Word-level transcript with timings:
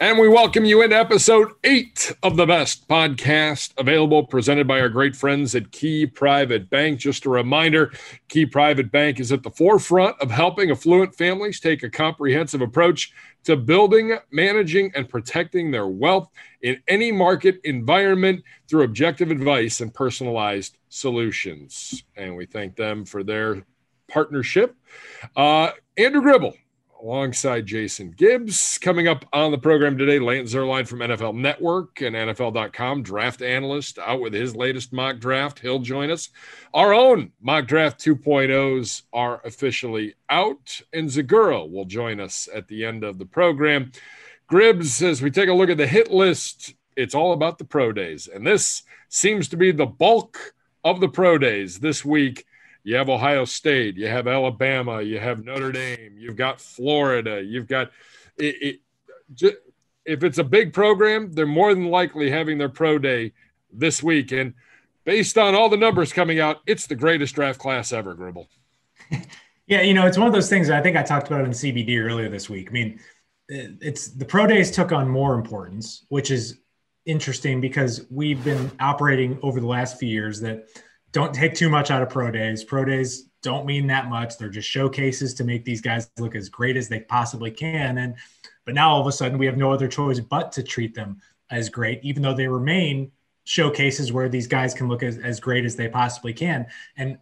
And 0.00 0.16
we 0.16 0.28
welcome 0.28 0.64
you 0.64 0.82
into 0.82 0.96
episode 0.96 1.50
eight 1.64 2.14
of 2.22 2.36
the 2.36 2.46
best 2.46 2.86
podcast 2.86 3.72
available, 3.78 4.22
presented 4.22 4.68
by 4.68 4.80
our 4.80 4.88
great 4.88 5.16
friends 5.16 5.56
at 5.56 5.72
Key 5.72 6.06
Private 6.06 6.70
Bank. 6.70 7.00
Just 7.00 7.26
a 7.26 7.30
reminder 7.30 7.92
Key 8.28 8.46
Private 8.46 8.92
Bank 8.92 9.18
is 9.18 9.32
at 9.32 9.42
the 9.42 9.50
forefront 9.50 10.14
of 10.20 10.30
helping 10.30 10.70
affluent 10.70 11.16
families 11.16 11.58
take 11.58 11.82
a 11.82 11.90
comprehensive 11.90 12.60
approach 12.60 13.12
to 13.42 13.56
building, 13.56 14.16
managing, 14.30 14.92
and 14.94 15.08
protecting 15.08 15.72
their 15.72 15.88
wealth 15.88 16.28
in 16.62 16.80
any 16.86 17.10
market 17.10 17.60
environment 17.64 18.44
through 18.70 18.84
objective 18.84 19.32
advice 19.32 19.80
and 19.80 19.92
personalized 19.92 20.78
solutions. 20.90 22.04
And 22.14 22.36
we 22.36 22.46
thank 22.46 22.76
them 22.76 23.04
for 23.04 23.24
their 23.24 23.66
partnership. 24.06 24.76
Uh, 25.34 25.72
Andrew 25.96 26.22
Gribble 26.22 26.54
alongside 27.02 27.66
Jason 27.66 28.10
Gibbs. 28.10 28.78
Coming 28.78 29.08
up 29.08 29.24
on 29.32 29.50
the 29.50 29.58
program 29.58 29.96
today, 29.96 30.18
Lance 30.18 30.52
Zierlein 30.52 30.86
from 30.86 31.00
NFL 31.00 31.34
Network 31.34 32.00
and 32.00 32.14
NFL.com, 32.14 33.02
draft 33.02 33.42
analyst, 33.42 33.98
out 33.98 34.20
with 34.20 34.32
his 34.32 34.56
latest 34.56 34.92
mock 34.92 35.18
draft. 35.18 35.58
He'll 35.58 35.78
join 35.78 36.10
us. 36.10 36.30
Our 36.74 36.94
own 36.94 37.32
mock 37.40 37.66
draft 37.66 38.00
2.0s 38.00 39.02
are 39.12 39.40
officially 39.44 40.14
out, 40.30 40.80
and 40.92 41.08
Zegura 41.08 41.70
will 41.70 41.84
join 41.84 42.20
us 42.20 42.48
at 42.54 42.68
the 42.68 42.84
end 42.84 43.04
of 43.04 43.18
the 43.18 43.26
program. 43.26 43.92
Gribbs, 44.50 45.02
as 45.02 45.22
we 45.22 45.30
take 45.30 45.48
a 45.48 45.54
look 45.54 45.70
at 45.70 45.76
the 45.76 45.86
hit 45.86 46.10
list, 46.10 46.74
it's 46.96 47.14
all 47.14 47.32
about 47.32 47.58
the 47.58 47.64
pro 47.64 47.92
days, 47.92 48.28
and 48.28 48.46
this 48.46 48.82
seems 49.08 49.48
to 49.48 49.56
be 49.56 49.70
the 49.72 49.86
bulk 49.86 50.54
of 50.84 51.00
the 51.00 51.08
pro 51.08 51.38
days 51.38 51.78
this 51.78 52.04
week 52.04 52.44
you 52.88 52.96
have 52.96 53.10
Ohio 53.10 53.44
State, 53.44 53.98
you 53.98 54.06
have 54.06 54.26
Alabama, 54.26 55.02
you 55.02 55.18
have 55.18 55.44
Notre 55.44 55.72
Dame, 55.72 56.16
you've 56.16 56.36
got 56.36 56.58
Florida, 56.58 57.42
you've 57.42 57.66
got 57.66 57.90
it, 58.38 58.80
it, 59.42 59.62
if 60.06 60.24
it's 60.24 60.38
a 60.38 60.44
big 60.44 60.72
program, 60.72 61.30
they're 61.34 61.44
more 61.44 61.74
than 61.74 61.90
likely 61.90 62.30
having 62.30 62.56
their 62.56 62.70
pro 62.70 62.98
day 62.98 63.34
this 63.70 64.02
week. 64.02 64.32
And 64.32 64.54
based 65.04 65.36
on 65.36 65.54
all 65.54 65.68
the 65.68 65.76
numbers 65.76 66.14
coming 66.14 66.40
out, 66.40 66.60
it's 66.66 66.86
the 66.86 66.94
greatest 66.94 67.34
draft 67.34 67.58
class 67.58 67.92
ever, 67.92 68.14
Gribble. 68.14 68.48
yeah, 69.66 69.82
you 69.82 69.92
know, 69.92 70.06
it's 70.06 70.16
one 70.16 70.26
of 70.26 70.32
those 70.32 70.48
things 70.48 70.70
I 70.70 70.80
think 70.80 70.96
I 70.96 71.02
talked 71.02 71.26
about 71.26 71.44
in 71.44 71.50
CBD 71.50 72.00
earlier 72.00 72.30
this 72.30 72.48
week. 72.48 72.68
I 72.70 72.72
mean, 72.72 73.00
it's 73.50 74.08
the 74.12 74.24
pro 74.24 74.46
days 74.46 74.70
took 74.70 74.92
on 74.92 75.10
more 75.10 75.34
importance, 75.34 76.06
which 76.08 76.30
is 76.30 76.60
interesting 77.04 77.60
because 77.60 78.06
we've 78.08 78.42
been 78.42 78.70
operating 78.80 79.38
over 79.42 79.60
the 79.60 79.66
last 79.66 79.98
few 79.98 80.08
years 80.08 80.40
that– 80.40 80.70
don't 81.12 81.34
take 81.34 81.54
too 81.54 81.68
much 81.68 81.90
out 81.90 82.02
of 82.02 82.10
pro 82.10 82.30
days. 82.30 82.64
Pro 82.64 82.84
days 82.84 83.28
don't 83.42 83.66
mean 83.66 83.86
that 83.86 84.08
much. 84.08 84.36
They're 84.36 84.48
just 84.48 84.68
showcases 84.68 85.34
to 85.34 85.44
make 85.44 85.64
these 85.64 85.80
guys 85.80 86.10
look 86.18 86.34
as 86.34 86.48
great 86.48 86.76
as 86.76 86.88
they 86.88 87.00
possibly 87.00 87.50
can. 87.50 87.98
And 87.98 88.16
but 88.64 88.74
now 88.74 88.90
all 88.90 89.00
of 89.00 89.06
a 89.06 89.12
sudden 89.12 89.38
we 89.38 89.46
have 89.46 89.56
no 89.56 89.72
other 89.72 89.88
choice 89.88 90.20
but 90.20 90.52
to 90.52 90.62
treat 90.62 90.94
them 90.94 91.20
as 91.50 91.68
great, 91.68 92.00
even 92.02 92.22
though 92.22 92.34
they 92.34 92.48
remain 92.48 93.10
showcases 93.44 94.12
where 94.12 94.28
these 94.28 94.46
guys 94.46 94.74
can 94.74 94.88
look 94.88 95.02
as, 95.02 95.16
as 95.18 95.40
great 95.40 95.64
as 95.64 95.74
they 95.74 95.88
possibly 95.88 96.34
can. 96.34 96.66
And 96.98 97.18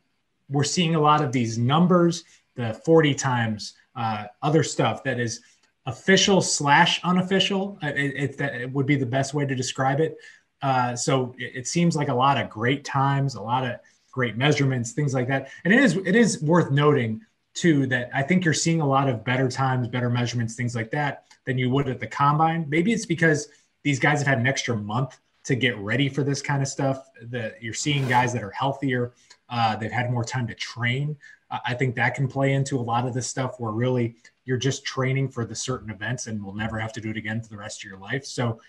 we're 0.48 0.65
seeing 0.65 0.97
a 0.97 1.00
lot 1.00 1.23
of 1.23 1.31
these 1.31 1.56
numbers, 1.56 2.25
the 2.56 2.75
40 2.84 3.15
times, 3.15 3.75
uh, 3.95 4.25
other 4.43 4.65
stuff 4.65 5.05
that 5.05 5.21
is 5.21 5.41
official 5.87 6.43
slash 6.43 7.00
unofficial. 7.05 7.78
It, 7.81 8.41
it, 8.41 8.41
it 8.41 8.73
would 8.73 8.87
be 8.87 8.97
the 8.97 9.06
best 9.06 9.34
way 9.34 9.47
to 9.47 9.55
describe 9.55 10.00
it. 10.00 10.17
Uh, 10.62 10.97
so 10.97 11.35
it, 11.39 11.53
it, 11.57 11.67
seems 11.67 11.97
like 11.97 12.09
a 12.09 12.15
lot 12.15 12.41
of 12.41 12.49
great 12.49 12.85
times, 12.85 13.35
a 13.35 13.41
lot 13.41 13.65
of 13.65 13.79
great 14.11 14.37
measurements, 14.37 14.93
things 14.93 15.12
like 15.12 15.29
that. 15.29 15.51
And 15.65 15.75
it 15.75 15.81
is 15.81 15.97
it 15.97 16.17
is 16.17 16.43
worth 16.43 16.71
noting 16.71 17.21
too 17.55 17.87
that 17.87 18.11
I 18.15 18.23
think 18.23 18.45
you're 18.45 18.55
seeing 18.55 18.81
a 18.81 18.87
lot 18.87 19.09
of 19.09 19.25
better 19.25 19.49
times, 19.49 19.89
better 19.89 20.11
measurements, 20.11 20.55
things 20.55 20.75
like 20.75 20.91
that 20.93 21.25
than 21.44 21.59
you 21.59 21.71
would 21.71 21.89
at 21.89 22.00
the 22.00 22.06
combine. 22.06 22.67
Maybe 22.69 22.93
it's 22.93 23.06
because 23.06 23.49
these 23.83 23.99
guys 23.99 24.19
have 24.19 24.27
had 24.27 24.39
an 24.39 24.47
extra 24.47 24.77
month 24.77 25.19
to 25.44 25.55
get 25.55 25.77
ready 25.78 26.09
for 26.09 26.25
this 26.25 26.43
kind 26.43 26.62
of 26.62 26.69
stuff. 26.69 27.09
That 27.23 27.62
you're 27.62 27.75
seeing 27.75 28.09
guys 28.09 28.33
that 28.33 28.43
are 28.43 28.50
healthier, 28.50 29.12
uh, 29.49 29.77
they've 29.77 29.93
had 29.93 30.11
more 30.11 30.25
time 30.25 30.47
to 30.49 30.55
train. 30.55 31.17
I 31.65 31.75
think 31.75 31.94
that 31.94 32.15
can 32.15 32.27
play 32.27 32.55
into 32.55 32.77
a 32.77 32.83
lot 32.83 33.06
of 33.06 33.15
this 33.15 33.28
stuff 33.28 33.61
where 33.61 33.71
really 33.71 34.17
you're 34.44 34.56
just 34.56 34.84
training 34.84 35.28
for 35.28 35.44
the 35.44 35.55
certain 35.55 35.91
events 35.91 36.27
and 36.27 36.43
will 36.43 36.55
never 36.55 36.78
have 36.78 36.93
to 36.94 37.00
do 37.00 37.11
it 37.11 37.17
again 37.17 37.41
for 37.41 37.49
the 37.49 37.56
rest 37.56 37.84
of 37.84 37.91
your 37.91 37.99
life. 37.99 38.25
So 38.25 38.61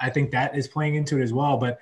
I, 0.00 0.10
think 0.10 0.30
that 0.30 0.56
is 0.56 0.66
playing 0.68 0.94
into 0.94 1.18
it 1.18 1.22
as 1.22 1.32
well. 1.32 1.56
But 1.56 1.78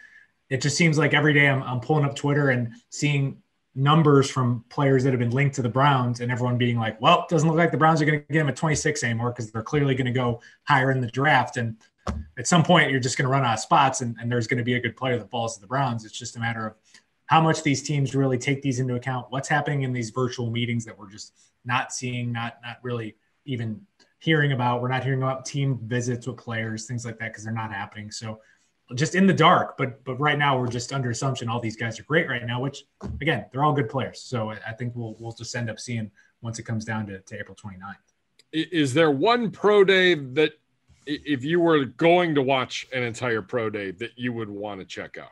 it 0.50 0.60
just 0.60 0.76
seems 0.76 0.98
like 0.98 1.14
every 1.14 1.32
day 1.32 1.48
I'm, 1.48 1.62
I'm 1.62 1.80
pulling 1.80 2.04
up 2.04 2.14
Twitter 2.14 2.50
and 2.50 2.72
seeing 2.90 3.42
numbers 3.74 4.30
from 4.30 4.64
players 4.68 5.04
that 5.04 5.10
have 5.10 5.18
been 5.18 5.30
linked 5.30 5.54
to 5.56 5.62
the 5.62 5.68
Browns 5.68 6.20
and 6.20 6.30
everyone 6.30 6.58
being 6.58 6.78
like, 6.78 7.00
well, 7.00 7.20
it 7.22 7.28
doesn't 7.28 7.48
look 7.48 7.56
like 7.56 7.70
the 7.70 7.78
Browns 7.78 8.02
are 8.02 8.04
going 8.04 8.20
to 8.20 8.32
get 8.32 8.40
him 8.40 8.48
at 8.48 8.56
26 8.56 9.02
anymore 9.02 9.30
because 9.30 9.50
they're 9.50 9.62
clearly 9.62 9.94
going 9.94 10.06
to 10.06 10.12
go 10.12 10.40
higher 10.64 10.90
in 10.90 11.00
the 11.00 11.06
draft. 11.06 11.56
And 11.56 11.76
at 12.36 12.46
some 12.46 12.62
point, 12.62 12.90
you're 12.90 13.00
just 13.00 13.16
going 13.16 13.24
to 13.24 13.30
run 13.30 13.44
out 13.44 13.54
of 13.54 13.60
spots 13.60 14.02
and, 14.02 14.16
and 14.20 14.30
there's 14.30 14.46
going 14.46 14.58
to 14.58 14.64
be 14.64 14.74
a 14.74 14.80
good 14.80 14.96
player 14.96 15.18
that 15.18 15.30
falls 15.30 15.54
to 15.54 15.60
the 15.60 15.66
Browns. 15.66 16.04
It's 16.04 16.18
just 16.18 16.36
a 16.36 16.40
matter 16.40 16.66
of 16.66 16.74
how 17.26 17.40
much 17.40 17.62
these 17.62 17.82
teams 17.82 18.14
really 18.14 18.36
take 18.36 18.60
these 18.60 18.78
into 18.78 18.94
account, 18.94 19.26
what's 19.30 19.48
happening 19.48 19.82
in 19.82 19.92
these 19.92 20.10
virtual 20.10 20.50
meetings 20.50 20.84
that 20.84 20.98
we're 20.98 21.10
just 21.10 21.32
not 21.64 21.92
seeing, 21.92 22.30
not, 22.30 22.58
not 22.62 22.76
really 22.82 23.16
even 23.46 23.80
hearing 24.22 24.52
about. 24.52 24.80
We're 24.80 24.88
not 24.88 25.02
hearing 25.02 25.20
about 25.20 25.44
team 25.44 25.80
visits 25.82 26.28
with 26.28 26.36
players, 26.36 26.86
things 26.86 27.04
like 27.04 27.18
that, 27.18 27.30
because 27.30 27.42
they're 27.42 27.52
not 27.52 27.72
happening. 27.72 28.10
So 28.12 28.40
just 28.94 29.16
in 29.16 29.26
the 29.26 29.32
dark. 29.32 29.76
But 29.76 30.02
but 30.04 30.18
right 30.20 30.38
now 30.38 30.58
we're 30.58 30.68
just 30.68 30.92
under 30.92 31.10
assumption 31.10 31.48
all 31.48 31.60
these 31.60 31.76
guys 31.76 31.98
are 31.98 32.04
great 32.04 32.28
right 32.28 32.46
now, 32.46 32.60
which 32.60 32.84
again, 33.20 33.46
they're 33.50 33.64
all 33.64 33.72
good 33.72 33.88
players. 33.88 34.20
So 34.20 34.50
I 34.50 34.72
think 34.72 34.94
we'll 34.94 35.16
we'll 35.18 35.32
just 35.32 35.54
end 35.56 35.68
up 35.68 35.80
seeing 35.80 36.10
once 36.40 36.58
it 36.58 36.62
comes 36.62 36.84
down 36.84 37.06
to, 37.06 37.20
to 37.20 37.38
April 37.38 37.56
29th. 37.56 37.94
Is 38.52 38.94
there 38.94 39.10
one 39.10 39.50
pro 39.50 39.82
day 39.82 40.14
that 40.14 40.52
if 41.06 41.42
you 41.42 41.58
were 41.58 41.84
going 41.84 42.34
to 42.34 42.42
watch 42.42 42.86
an 42.92 43.02
entire 43.02 43.42
pro 43.42 43.70
day 43.70 43.90
that 43.92 44.10
you 44.16 44.32
would 44.32 44.50
want 44.50 44.80
to 44.80 44.86
check 44.86 45.18
out? 45.18 45.30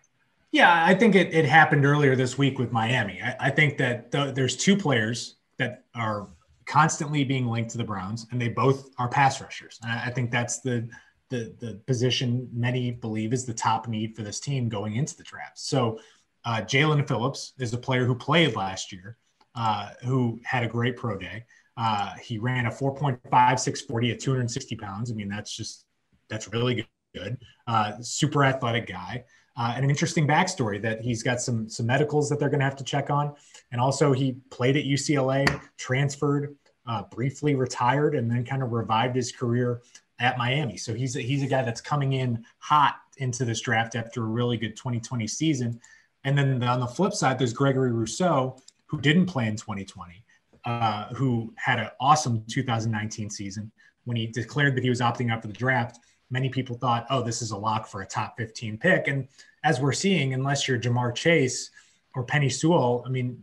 Yeah, 0.53 0.85
I 0.85 0.95
think 0.95 1.15
it, 1.15 1.33
it 1.33 1.45
happened 1.45 1.85
earlier 1.85 2.17
this 2.17 2.37
week 2.37 2.59
with 2.59 2.73
Miami. 2.73 3.21
I, 3.23 3.37
I 3.39 3.51
think 3.51 3.79
that 3.79 4.11
the, 4.11 4.33
there's 4.33 4.57
two 4.57 4.77
players 4.77 5.37
that 5.59 5.85
are 5.95 6.27
constantly 6.71 7.25
being 7.25 7.49
linked 7.49 7.71
to 7.73 7.79
the 7.79 7.85
Browns, 7.85 8.29
and 8.31 8.41
they 8.41 8.49
both 8.49 8.91
are 8.97 9.09
pass 9.09 9.41
rushers. 9.41 9.81
I, 9.83 10.05
I 10.07 10.11
think 10.11 10.31
that's 10.31 10.61
the, 10.61 10.89
the 11.29 11.53
the 11.59 11.81
position 11.87 12.49
many 12.53 12.93
believe 12.93 13.33
is 13.33 13.45
the 13.45 13.53
top 13.53 13.89
need 13.89 14.15
for 14.17 14.23
this 14.23 14.39
team 14.39 14.69
going 14.69 14.95
into 14.95 15.17
the 15.17 15.25
draft. 15.25 15.59
So 15.59 15.99
uh, 16.45 16.63
Jaelan 16.63 17.07
Phillips 17.07 17.55
is 17.59 17.75
a 17.75 17.79
player 17.79 18.05
who 18.05 18.15
played 18.15 18.55
last 18.55 18.93
year, 18.93 19.17
uh, 19.57 19.91
who 20.05 20.41
had 20.45 20.63
a 20.63 20.69
great 20.69 20.97
pro 20.97 21.19
day. 21.19 21.45
Uh, 21.77 22.15
he 22.23 22.39
ran 22.39 22.67
a 22.67 22.71
4.5640 22.71 24.13
at 24.13 24.21
260 24.21 24.77
pounds. 24.77 25.11
I 25.11 25.15
mean, 25.15 25.29
that's 25.29 25.55
just 25.55 25.87
that's 26.29 26.49
really 26.53 26.87
good. 27.15 27.37
Uh, 27.67 27.95
super 28.01 28.45
athletic 28.45 28.87
guy. 28.87 29.25
Uh, 29.57 29.73
and 29.75 29.85
an 29.85 29.91
interesting 29.91 30.27
backstory 30.27 30.81
that 30.81 31.01
he's 31.01 31.23
got 31.23 31.41
some 31.41 31.69
some 31.69 31.85
medicals 31.85 32.29
that 32.29 32.39
they're 32.39 32.49
going 32.49 32.61
to 32.61 32.65
have 32.65 32.77
to 32.77 32.85
check 32.85 33.11
on, 33.11 33.35
and 33.73 33.81
also 33.81 34.13
he 34.13 34.37
played 34.51 34.77
at 34.77 34.85
UCLA, 34.85 35.61
transferred, 35.77 36.57
uh, 36.87 37.05
briefly 37.11 37.55
retired, 37.55 38.15
and 38.15 38.31
then 38.31 38.45
kind 38.45 38.63
of 38.63 38.73
revived 38.73 39.17
his 39.17 39.33
career 39.33 39.83
at 40.19 40.39
Miami. 40.39 40.77
So 40.77 40.95
he's 40.95 41.17
a, 41.17 41.21
he's 41.21 41.43
a 41.43 41.47
guy 41.47 41.63
that's 41.63 41.81
coming 41.81 42.13
in 42.13 42.45
hot 42.59 42.97
into 43.17 43.45
this 43.45 43.61
draft 43.61 43.97
after 43.97 44.23
a 44.23 44.27
really 44.27 44.57
good 44.57 44.77
2020 44.77 45.27
season. 45.27 45.81
And 46.25 46.37
then 46.37 46.63
on 46.63 46.81
the 46.81 46.87
flip 46.87 47.15
side, 47.15 47.39
there's 47.39 47.53
Gregory 47.53 47.93
Rousseau, 47.93 48.59
who 48.87 49.01
didn't 49.01 49.27
play 49.27 49.47
in 49.47 49.57
2020, 49.57 50.25
uh, 50.65 51.07
who 51.15 51.53
had 51.57 51.79
an 51.79 51.89
awesome 52.01 52.45
2019 52.49 53.31
season. 53.31 53.71
When 54.05 54.17
he 54.17 54.27
declared 54.27 54.75
that 54.77 54.83
he 54.83 54.91
was 54.91 55.01
opting 55.01 55.33
out 55.33 55.43
for 55.43 55.49
the 55.49 55.55
draft, 55.55 55.99
many 56.31 56.49
people 56.49 56.77
thought, 56.77 57.07
oh, 57.11 57.23
this 57.23 57.43
is 57.43 57.51
a 57.51 57.57
lock 57.57 57.87
for 57.87 58.03
a 58.03 58.07
top 58.07 58.37
15 58.37 58.79
pick. 58.79 59.09
And 59.09 59.29
as 59.65 59.81
we're 59.81 59.93
seeing, 59.93 60.35
unless 60.35 60.67
you're 60.67 60.79
Ja'Marr 60.79 61.15
Chase 61.15 61.71
or 62.15 62.25
Penei 62.25 62.53
Sewell, 62.53 63.05
I 63.07 63.11
mean, 63.11 63.43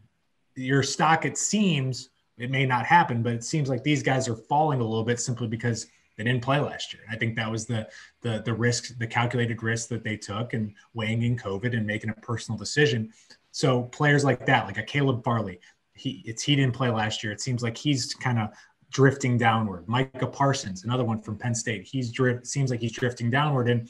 your 0.56 0.84
stock, 0.84 1.25
it 1.25 1.38
seems, 1.38 2.10
it 2.38 2.51
may 2.51 2.66
not 2.66 2.86
happen, 2.86 3.24
but 3.24 3.34
it 3.34 3.44
seems 3.44 3.69
like 3.69 3.84
these 3.84 4.04
guys 4.04 4.28
are 4.28 4.36
falling 4.36 4.80
a 4.80 4.84
little 4.84 5.04
bit 5.04 5.19
simply 5.19 5.48
because 5.48 5.88
they 6.18 6.24
didn't 6.24 6.44
play 6.44 6.60
last 6.60 6.94
year. 6.94 7.04
I 7.10 7.16
think 7.16 7.36
that 7.36 7.51
was 7.51 7.66
the 7.66 7.88
the 8.22 8.42
the 8.44 8.54
risk, 8.54 8.98
the 8.98 9.07
calculated 9.07 9.63
risk 9.63 9.89
that 9.89 10.04
they 10.04 10.18
took 10.18 10.54
and 10.54 10.74
weighing 10.94 11.24
in 11.24 11.38
COVID 11.38 11.75
and 11.75 11.86
making 11.86 12.10
a 12.10 12.13
personal 12.13 12.57
decision. 12.57 13.13
So 13.51 13.84
players 13.84 14.24
like 14.24 14.45
that, 14.45 14.66
like 14.66 14.78
a 14.78 14.84
Caleb 14.84 15.24
Farley, 15.24 15.60
he 15.94 16.24
it's 16.25 16.44
he 16.44 16.56
didn't 16.56 16.75
play 16.75 16.89
last 16.89 17.24
year. 17.24 17.31
It 17.31 17.42
seems 17.42 17.63
like 17.63 17.78
he's 17.78 18.13
kind 18.13 18.39
of 18.39 18.50
drifting 18.89 19.38
downward. 19.38 19.88
Micah 19.88 20.28
Parsons, 20.28 20.84
another 20.84 21.04
one 21.04 21.22
from 21.22 21.38
Penn 21.38 21.54
State, 21.54 21.88
he's 21.88 22.12
drift 22.12 22.48
seems 22.48 22.72
like 22.72 22.80
he's 22.80 22.92
drifting 22.92 23.30
downward. 23.30 23.69
And 23.69 23.88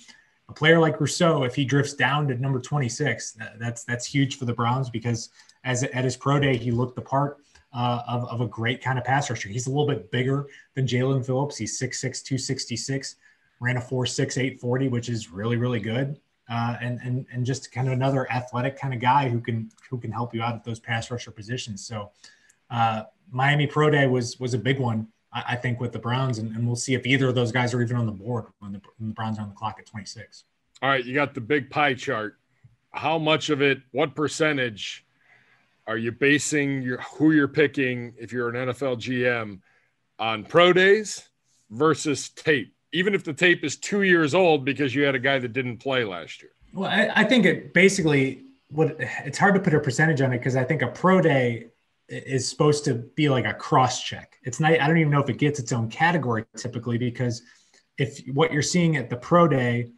a 0.49 0.53
player 0.53 0.79
like 0.79 0.99
Rousseau, 0.99 1.43
if 1.43 1.55
he 1.55 1.65
drifts 1.65 1.93
down 1.93 2.27
to 2.27 2.35
number 2.35 2.59
26, 2.59 3.33
that, 3.33 3.59
that's 3.59 3.83
that's 3.83 4.05
huge 4.05 4.37
for 4.37 4.45
the 4.45 4.53
Browns 4.53 4.89
because 4.89 5.29
as 5.63 5.83
at 5.83 6.03
his 6.03 6.17
pro 6.17 6.39
day 6.39 6.57
he 6.57 6.71
looked 6.71 6.95
the 6.95 7.01
part 7.01 7.37
uh, 7.73 8.01
of, 8.07 8.27
of 8.29 8.41
a 8.41 8.47
great 8.47 8.81
kind 8.81 8.97
of 8.97 9.05
pass 9.05 9.29
rusher. 9.29 9.49
He's 9.49 9.67
a 9.67 9.69
little 9.69 9.87
bit 9.87 10.11
bigger 10.11 10.47
than 10.75 10.87
Jaelan 10.87 11.25
Phillips. 11.25 11.57
He's 11.57 11.79
6'6, 11.79 11.99
266, 12.23 13.15
ran 13.59 13.77
a 13.77 13.81
4'6, 13.81 14.37
840, 14.37 14.87
which 14.87 15.09
is 15.09 15.29
really, 15.29 15.57
really 15.57 15.79
good. 15.79 16.19
Uh, 16.49 16.77
and, 16.81 16.99
and, 17.03 17.25
and 17.31 17.45
just 17.45 17.71
kind 17.73 17.87
of 17.87 17.93
another 17.93 18.31
athletic 18.31 18.79
kind 18.79 18.93
of 18.93 19.01
guy 19.01 19.27
who 19.27 19.41
can, 19.41 19.69
who 19.89 19.97
can 19.97 20.11
help 20.11 20.33
you 20.33 20.41
out 20.41 20.55
at 20.55 20.63
those 20.63 20.79
pass 20.79 21.11
rusher 21.11 21.29
positions. 21.29 21.85
So 21.85 22.09
uh, 22.69 23.03
Miami 23.31 23.67
Pro 23.67 23.89
Day 23.89 24.07
was, 24.07 24.39
was 24.39 24.53
a 24.53 24.57
big 24.57 24.79
one. 24.79 25.07
I, 25.33 25.43
I 25.49 25.55
think 25.57 25.81
with 25.81 25.91
the 25.91 25.99
Browns, 25.99 26.37
and, 26.37 26.55
and, 26.55 26.65
we'll 26.65 26.77
see 26.77 26.93
if 26.93 27.05
either 27.05 27.27
of 27.27 27.35
those 27.35 27.51
guys 27.51 27.73
are 27.73 27.81
even 27.81 27.97
on 27.97 28.05
the 28.05 28.13
board 28.13 28.45
when 28.59 28.71
the, 28.71 28.81
when 28.97 29.09
the 29.09 29.13
Browns 29.13 29.39
are 29.39 29.41
on 29.41 29.49
the 29.49 29.55
clock 29.55 29.75
at 29.77 29.85
26. 29.85 30.45
All 30.81 30.89
right, 30.89 31.03
you 31.03 31.13
got 31.13 31.33
the 31.33 31.41
big 31.41 31.69
pie 31.69 31.93
chart. 31.93 32.37
How 32.91 33.17
much 33.17 33.49
of 33.49 33.61
it? 33.61 33.79
What 33.91 34.15
percentage 34.15 35.05
are 35.87 35.97
you 35.97 36.11
basing 36.11 36.81
your 36.81 36.97
who 37.01 37.31
you're 37.31 37.47
picking 37.47 38.13
if 38.19 38.31
you're 38.31 38.49
an 38.49 38.67
NFL 38.69 38.97
GM 38.97 39.61
on 40.19 40.43
pro 40.43 40.73
days 40.73 41.27
versus 41.69 42.29
tape? 42.29 42.73
Even 42.93 43.15
if 43.15 43.23
the 43.23 43.33
tape 43.33 43.63
is 43.63 43.77
two 43.77 44.03
years 44.03 44.35
old 44.35 44.65
because 44.65 44.93
you 44.93 45.03
had 45.03 45.15
a 45.15 45.19
guy 45.19 45.39
that 45.39 45.53
didn't 45.53 45.77
play 45.77 46.03
last 46.03 46.41
year. 46.41 46.51
Well, 46.73 46.89
I, 46.89 47.09
I 47.15 47.23
think 47.23 47.45
it 47.45 47.73
basically 47.73 48.43
what 48.69 48.97
it's 48.99 49.37
hard 49.37 49.55
to 49.55 49.61
put 49.61 49.73
a 49.73 49.79
percentage 49.79 50.21
on 50.21 50.33
it 50.33 50.39
because 50.39 50.55
I 50.55 50.63
think 50.63 50.81
a 50.81 50.87
pro 50.87 51.21
day 51.21 51.67
is 52.09 52.47
supposed 52.47 52.85
to 52.85 52.93
be 52.93 53.29
like 53.29 53.45
a 53.45 53.53
cross 53.53 54.03
check. 54.03 54.37
It's 54.43 54.59
not, 54.59 54.71
I 54.73 54.87
don't 54.87 54.97
even 54.97 55.11
know 55.11 55.21
if 55.21 55.29
it 55.29 55.37
gets 55.37 55.59
its 55.59 55.71
own 55.71 55.89
category 55.89 56.45
typically 56.55 56.97
because 56.97 57.41
if 57.97 58.21
what 58.33 58.53
you're 58.53 58.61
seeing 58.61 58.95
at 58.95 59.09
the 59.09 59.17
pro 59.17 59.47
day 59.47 59.91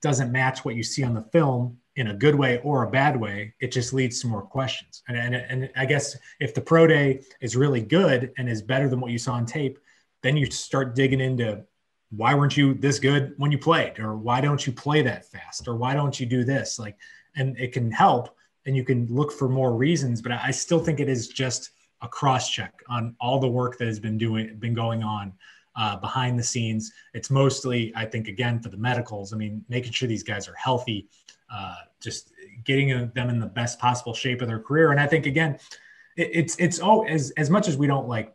doesn't 0.00 0.32
match 0.32 0.64
what 0.64 0.74
you 0.74 0.82
see 0.82 1.04
on 1.04 1.14
the 1.14 1.22
film 1.22 1.78
in 1.96 2.08
a 2.08 2.14
good 2.14 2.34
way 2.34 2.58
or 2.64 2.84
a 2.84 2.90
bad 2.90 3.20
way, 3.20 3.54
it 3.60 3.70
just 3.70 3.92
leads 3.92 4.20
to 4.20 4.26
more 4.26 4.42
questions. 4.42 5.02
And, 5.08 5.16
and, 5.16 5.34
and 5.34 5.70
I 5.76 5.84
guess 5.84 6.16
if 6.40 6.54
the 6.54 6.60
pro 6.60 6.86
day 6.86 7.22
is 7.40 7.56
really 7.56 7.82
good 7.82 8.32
and 8.38 8.48
is 8.48 8.62
better 8.62 8.88
than 8.88 9.00
what 9.00 9.12
you 9.12 9.18
saw 9.18 9.34
on 9.34 9.46
tape, 9.46 9.78
then 10.22 10.36
you 10.36 10.50
start 10.50 10.94
digging 10.94 11.20
into 11.20 11.64
why 12.10 12.34
weren't 12.34 12.56
you 12.56 12.74
this 12.74 12.98
good 12.98 13.34
when 13.38 13.50
you 13.50 13.58
played 13.58 13.98
or 13.98 14.16
why 14.16 14.40
don't 14.40 14.66
you 14.66 14.72
play 14.72 15.02
that 15.02 15.30
fast 15.30 15.66
or 15.66 15.76
why 15.76 15.94
don't 15.94 16.20
you 16.20 16.26
do 16.26 16.44
this 16.44 16.78
like 16.78 16.96
and 17.36 17.58
it 17.58 17.72
can 17.72 17.90
help 17.90 18.36
and 18.66 18.76
you 18.76 18.84
can 18.84 19.06
look 19.06 19.32
for 19.32 19.48
more 19.48 19.74
reasons. 19.74 20.22
But 20.22 20.32
I 20.32 20.50
still 20.50 20.78
think 20.78 21.00
it 21.00 21.08
is 21.08 21.28
just 21.28 21.70
a 22.00 22.08
cross 22.08 22.50
check 22.50 22.72
on 22.88 23.16
all 23.20 23.38
the 23.38 23.48
work 23.48 23.78
that 23.78 23.86
has 23.86 24.00
been 24.00 24.18
doing 24.18 24.56
been 24.58 24.74
going 24.74 25.02
on 25.02 25.32
uh, 25.76 25.96
behind 25.96 26.38
the 26.38 26.42
scenes. 26.42 26.92
It's 27.14 27.30
mostly, 27.30 27.92
I 27.96 28.04
think, 28.04 28.28
again 28.28 28.60
for 28.60 28.68
the 28.68 28.76
medicals. 28.76 29.32
I 29.32 29.36
mean, 29.36 29.64
making 29.68 29.92
sure 29.92 30.08
these 30.08 30.22
guys 30.22 30.48
are 30.48 30.54
healthy, 30.54 31.08
uh, 31.52 31.76
just 32.00 32.32
getting 32.64 33.10
them 33.14 33.28
in 33.28 33.38
the 33.38 33.46
best 33.46 33.78
possible 33.78 34.14
shape 34.14 34.40
of 34.40 34.48
their 34.48 34.60
career. 34.60 34.90
And 34.90 35.00
I 35.00 35.06
think 35.06 35.26
again, 35.26 35.58
it, 36.16 36.30
it's 36.32 36.56
it's 36.56 36.80
oh 36.82 37.04
as 37.04 37.30
as 37.32 37.50
much 37.50 37.68
as 37.68 37.76
we 37.76 37.86
don't 37.86 38.08
like 38.08 38.34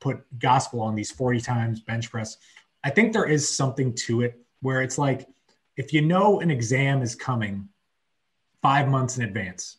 put 0.00 0.24
gospel 0.38 0.80
on 0.80 0.94
these 0.94 1.10
40 1.10 1.40
times 1.40 1.80
bench 1.80 2.10
press, 2.10 2.36
I 2.84 2.90
think 2.90 3.12
there 3.12 3.24
is 3.24 3.48
something 3.48 3.94
to 4.06 4.22
it 4.22 4.38
where 4.60 4.82
it's 4.82 4.98
like 4.98 5.28
if 5.76 5.92
you 5.92 6.02
know 6.02 6.40
an 6.40 6.50
exam 6.50 7.02
is 7.02 7.14
coming 7.14 7.68
five 8.62 8.88
months 8.88 9.18
in 9.18 9.24
advance 9.24 9.78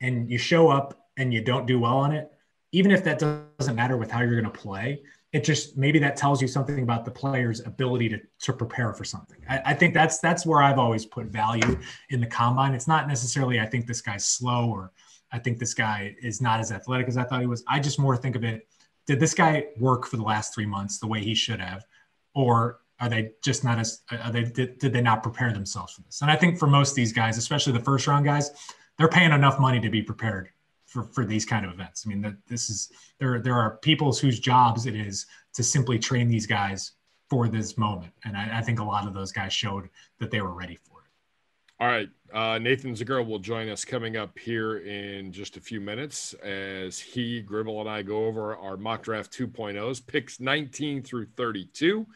and 0.00 0.30
you 0.30 0.38
show 0.38 0.68
up 0.68 1.08
and 1.16 1.34
you 1.34 1.42
don't 1.42 1.66
do 1.66 1.80
well 1.80 1.96
on 1.96 2.12
it, 2.12 2.30
even 2.72 2.90
if 2.90 3.04
that 3.04 3.18
doesn't 3.18 3.74
matter 3.74 3.96
with 3.96 4.10
how 4.10 4.20
you're 4.20 4.40
going 4.40 4.52
to 4.52 4.58
play, 4.58 5.02
it 5.32 5.44
just 5.44 5.76
maybe 5.76 5.98
that 6.00 6.16
tells 6.16 6.42
you 6.42 6.48
something 6.48 6.82
about 6.82 7.04
the 7.04 7.10
player's 7.10 7.60
ability 7.60 8.08
to, 8.08 8.20
to 8.40 8.52
prepare 8.52 8.92
for 8.92 9.04
something. 9.04 9.38
I, 9.48 9.62
I, 9.66 9.74
think 9.74 9.94
that's 9.94 10.18
that's 10.18 10.44
where 10.44 10.60
I've 10.60 10.78
always 10.78 11.06
put 11.06 11.26
value 11.26 11.78
in 12.10 12.20
the 12.20 12.26
combine. 12.26 12.74
It's 12.74 12.88
not 12.88 13.06
necessarily 13.06 13.60
I 13.60 13.66
think 13.66 13.86
this 13.86 14.00
guy's 14.00 14.24
slow 14.24 14.68
or 14.68 14.92
I 15.30 15.38
think 15.38 15.58
this 15.58 15.74
guy 15.74 16.16
is 16.20 16.40
not 16.40 16.58
as 16.58 16.72
athletic 16.72 17.06
as 17.06 17.16
I 17.16 17.22
thought 17.22 17.40
he 17.40 17.46
was. 17.46 17.62
I 17.68 17.78
just 17.78 17.98
more 17.98 18.16
think 18.16 18.34
of 18.34 18.42
it, 18.42 18.66
did 19.06 19.20
this 19.20 19.34
guy 19.34 19.66
work 19.78 20.06
for 20.06 20.16
the 20.16 20.24
last 20.24 20.52
three 20.52 20.66
months 20.66 20.98
the 20.98 21.06
way 21.06 21.20
he 21.20 21.34
should 21.34 21.60
have? 21.60 21.84
Or 22.34 22.80
are 23.00 23.08
they 23.08 23.32
just 23.42 23.64
not 23.64 23.78
as 23.78 24.02
are 24.10 24.30
they 24.30 24.44
did, 24.44 24.78
did 24.78 24.92
they 24.92 25.00
not 25.00 25.22
prepare 25.22 25.52
themselves 25.52 25.94
for 25.94 26.02
this 26.02 26.20
and 26.22 26.30
i 26.30 26.36
think 26.36 26.58
for 26.58 26.66
most 26.66 26.90
of 26.90 26.96
these 26.96 27.12
guys 27.12 27.38
especially 27.38 27.72
the 27.72 27.80
first 27.80 28.06
round 28.06 28.24
guys 28.24 28.50
they're 28.98 29.08
paying 29.08 29.32
enough 29.32 29.58
money 29.58 29.80
to 29.80 29.88
be 29.88 30.02
prepared 30.02 30.50
for, 30.90 31.04
for 31.04 31.24
these 31.24 31.46
kind 31.46 31.64
of 31.64 31.72
events 31.72 32.04
i 32.04 32.08
mean 32.08 32.20
that 32.20 32.34
this 32.48 32.68
is 32.68 32.90
there 33.18 33.40
there 33.40 33.54
are 33.54 33.78
people's 33.78 34.18
whose 34.18 34.40
jobs 34.40 34.86
it 34.86 34.94
is 34.94 35.26
to 35.54 35.62
simply 35.62 35.98
train 35.98 36.28
these 36.28 36.46
guys 36.46 36.92
for 37.28 37.48
this 37.48 37.78
moment 37.78 38.12
and 38.24 38.36
I, 38.36 38.58
I 38.58 38.60
think 38.62 38.80
a 38.80 38.84
lot 38.84 39.06
of 39.06 39.14
those 39.14 39.32
guys 39.32 39.52
showed 39.52 39.88
that 40.18 40.30
they 40.30 40.40
were 40.40 40.52
ready 40.52 40.76
for 40.76 41.00
it 41.00 41.10
all 41.80 41.88
right. 41.88 42.10
Uh, 42.30 42.58
Nathan 42.58 42.94
Zegura 42.94 43.26
will 43.26 43.38
join 43.38 43.70
us 43.70 43.86
coming 43.86 44.18
up 44.18 44.38
here 44.38 44.80
in 44.80 45.32
just 45.32 45.56
a 45.56 45.62
few 45.62 45.80
minutes 45.80 46.34
as 46.34 46.98
he, 46.98 47.40
Gribble, 47.40 47.80
and 47.80 47.88
I 47.88 48.02
go 48.02 48.26
over 48.26 48.54
our 48.54 48.76
mock 48.76 49.02
draft 49.02 49.32
2.0s, 49.32 50.06
picks 50.06 50.40
19 50.40 51.02
through 51.02 51.28
32. 51.38 52.06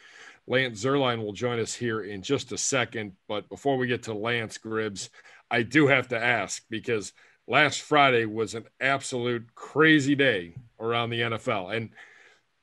Lance 0.46 0.84
Zierlein 0.84 1.24
will 1.24 1.32
join 1.32 1.58
us 1.58 1.72
here 1.72 2.02
in 2.02 2.20
just 2.20 2.52
a 2.52 2.58
second. 2.58 3.12
But 3.26 3.48
before 3.48 3.78
we 3.78 3.86
get 3.86 4.02
to 4.02 4.12
Lance 4.12 4.58
Gribbs, 4.58 5.08
I 5.50 5.62
do 5.62 5.86
have 5.86 6.08
to 6.08 6.22
ask 6.22 6.62
because 6.68 7.14
last 7.46 7.82
Friday 7.82 8.24
was 8.24 8.54
an 8.54 8.64
absolute 8.80 9.54
crazy 9.54 10.14
day 10.14 10.56
around 10.80 11.10
the 11.10 11.20
NFL. 11.20 11.76
And 11.76 11.90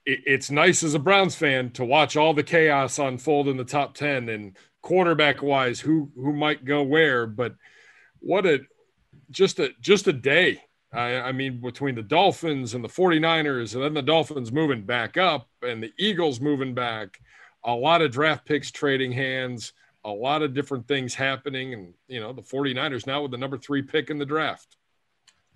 it's 0.05 0.49
nice 0.49 0.81
as 0.81 0.95
a 0.95 0.99
Browns 0.99 1.35
fan 1.35 1.69
to 1.71 1.85
watch 1.85 2.17
all 2.17 2.33
the 2.33 2.43
chaos 2.43 2.97
unfold 2.97 3.47
in 3.47 3.57
the 3.57 3.63
top 3.63 3.93
10 3.93 4.29
and 4.29 4.57
quarterback 4.81 5.43
wise 5.43 5.79
who 5.79 6.11
who 6.15 6.33
might 6.33 6.65
go 6.65 6.81
where. 6.81 7.27
But 7.27 7.55
what 8.19 8.45
a 8.45 8.61
just 9.29 9.59
a 9.59 9.69
just 9.79 10.07
a 10.07 10.13
day. 10.13 10.63
I, 10.93 11.15
I, 11.15 11.31
mean 11.31 11.61
between 11.61 11.95
the 11.95 12.01
dolphins 12.01 12.73
and 12.73 12.83
the 12.83 12.89
49ers 12.89 13.75
and 13.75 13.83
then 13.83 13.93
the 13.93 14.01
dolphins 14.01 14.51
moving 14.51 14.83
back 14.83 15.15
up 15.15 15.47
and 15.61 15.81
the 15.81 15.93
eagles 15.97 16.41
moving 16.41 16.73
back 16.73 17.21
a 17.63 17.73
lot 17.73 18.01
of 18.01 18.11
draft 18.11 18.45
picks 18.45 18.71
trading 18.71 19.13
hands, 19.13 19.71
a 20.03 20.09
lot 20.09 20.41
of 20.41 20.53
different 20.53 20.87
things 20.87 21.13
happening. 21.13 21.73
And, 21.73 21.93
you 22.07 22.19
know, 22.19 22.33
the 22.33 22.41
49ers 22.41 23.07
now 23.07 23.21
with 23.21 23.31
the 23.31 23.37
number 23.37 23.57
three 23.57 23.81
pick 23.81 24.09
in 24.09 24.17
the 24.17 24.25
draft. 24.25 24.77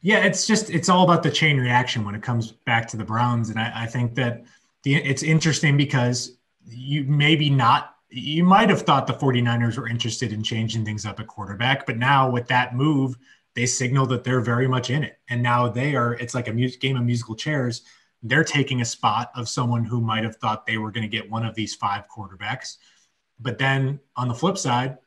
Yeah, 0.02 0.24
it's 0.24 0.46
just, 0.46 0.70
it's 0.70 0.90
all 0.90 1.04
about 1.04 1.24
the 1.24 1.32
chain 1.32 1.58
reaction 1.58 2.06
when 2.06 2.14
it 2.16 2.22
comes 2.22 2.52
back 2.52 2.88
to 2.90 2.98
the 2.98 3.04
Browns. 3.04 3.50
And 3.50 3.60
I, 3.60 3.72
I 3.84 3.86
think 3.88 4.16
that 4.16 4.44
the, 4.84 4.96
it's 4.96 5.24
interesting 5.24 5.78
because 5.78 6.38
you 6.68 7.06
maybe 7.06 7.50
not, 7.50 7.96
you 8.10 8.44
might 8.44 8.70
have 8.70 8.84
thought 8.84 9.08
the 9.08 9.14
49ers 9.14 9.78
were 9.78 9.88
interested 9.88 10.32
in 10.32 10.44
changing 10.44 10.86
things 10.86 11.06
up 11.06 11.20
at 11.20 11.28
quarterback, 11.28 11.86
but 11.86 11.98
now 11.98 12.30
with 12.30 12.48
that 12.48 12.76
move, 12.76 13.18
they 13.56 13.66
signal 13.66 14.06
that 14.06 14.24
they're 14.24 14.42
very 14.42 14.68
much 14.68 14.90
in 14.90 15.04
it. 15.04 15.20
And 15.30 15.42
now 15.42 15.70
they 15.70 15.96
are, 15.96 16.14
it's 16.14 16.36
like 16.36 16.48
a 16.48 16.54
game 16.54 16.98
of 16.98 17.04
musical 17.04 17.36
chairs 17.36 17.82
they're 18.26 18.44
taking 18.44 18.82
a 18.82 18.86
spot 18.86 19.32
of 19.36 19.48
someone 19.48 19.84
who 19.84 20.02
might 20.02 20.24
have 20.24 20.38
thought 20.38 20.66
they 20.66 20.78
were 20.78 20.92
going 20.92 21.04
to 21.04 21.18
get 21.18 21.30
one 21.30 21.46
of 21.46 21.54
these 21.54 21.76
five 21.76 22.06
quarterbacks. 22.08 22.78
But 23.40 23.58
then 23.58 24.00
on 24.16 24.28
the 24.28 24.34
flip 24.34 24.58
side, 24.58 24.98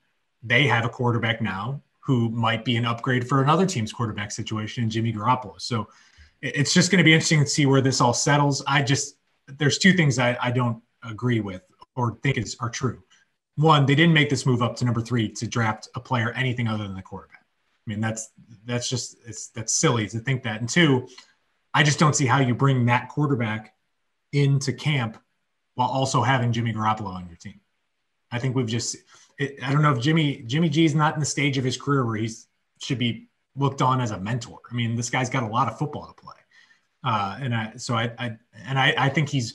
they 0.42 0.66
have 0.66 0.84
a 0.84 0.88
quarterback 0.88 1.40
now 1.40 1.82
who 2.00 2.30
might 2.30 2.64
be 2.64 2.76
an 2.76 2.86
upgrade 2.86 3.28
for 3.28 3.42
another 3.42 3.66
team's 3.66 3.92
quarterback 3.92 4.30
situation 4.32 4.84
in 4.84 4.90
Jimmy 4.90 5.12
Garoppolo. 5.12 5.60
So 5.60 5.88
it's 6.40 6.72
just 6.72 6.90
going 6.90 6.98
to 6.98 7.04
be 7.04 7.12
interesting 7.12 7.40
to 7.40 7.46
see 7.46 7.66
where 7.66 7.80
this 7.80 8.00
all 8.00 8.14
settles. 8.14 8.62
I 8.66 8.82
just, 8.82 9.16
there's 9.46 9.78
two 9.78 9.92
things 9.92 10.18
I, 10.18 10.36
I 10.40 10.50
don't 10.50 10.82
agree 11.02 11.40
with 11.40 11.62
or 11.96 12.18
think 12.22 12.38
is, 12.38 12.56
are 12.60 12.70
true. 12.70 13.02
One, 13.56 13.86
they 13.86 13.96
didn't 13.96 14.14
make 14.14 14.30
this 14.30 14.46
move 14.46 14.62
up 14.62 14.76
to 14.76 14.84
number 14.84 15.00
three 15.00 15.28
to 15.30 15.46
draft 15.46 15.88
a 15.96 16.00
player 16.00 16.30
anything 16.32 16.68
other 16.68 16.84
than 16.84 16.94
the 16.94 17.02
quarterback. 17.02 17.44
I 17.44 17.90
mean, 17.90 18.00
that's 18.00 18.30
that's 18.64 18.88
just 18.88 19.16
it's 19.26 19.48
that's 19.48 19.74
silly 19.74 20.06
to 20.08 20.18
think 20.20 20.44
that. 20.44 20.60
And 20.60 20.68
two, 20.68 21.08
I 21.74 21.82
just 21.82 21.98
don't 21.98 22.14
see 22.14 22.26
how 22.26 22.38
you 22.38 22.54
bring 22.54 22.86
that 22.86 23.08
quarterback 23.08 23.74
into 24.32 24.72
camp 24.72 25.18
while 25.74 25.88
also 25.88 26.22
having 26.22 26.52
Jimmy 26.52 26.72
Garoppolo 26.72 27.08
on 27.08 27.26
your 27.26 27.36
team. 27.36 27.60
I 28.30 28.38
think 28.38 28.56
we've 28.56 28.66
just 28.66 28.96
it, 29.38 29.58
I 29.62 29.72
don't 29.72 29.82
know 29.82 29.92
if 29.92 30.00
Jimmy 30.00 30.42
Jimmy 30.46 30.68
G 30.68 30.84
is 30.84 30.94
not 30.94 31.14
in 31.14 31.20
the 31.20 31.26
stage 31.26 31.58
of 31.58 31.64
his 31.64 31.76
career 31.76 32.04
where 32.04 32.16
he 32.16 32.30
should 32.80 32.98
be 32.98 33.28
looked 33.56 33.82
on 33.82 34.00
as 34.00 34.10
a 34.10 34.18
mentor. 34.18 34.60
I 34.70 34.74
mean, 34.74 34.94
this 34.94 35.10
guy's 35.10 35.30
got 35.30 35.42
a 35.42 35.46
lot 35.46 35.68
of 35.68 35.78
football 35.78 36.06
to 36.06 36.14
play, 36.14 36.36
uh, 37.04 37.38
and 37.40 37.54
I 37.54 37.72
so 37.76 37.94
I, 37.94 38.12
I 38.18 38.36
and 38.66 38.78
I, 38.78 38.94
I 38.96 39.08
think 39.08 39.28
he's 39.28 39.54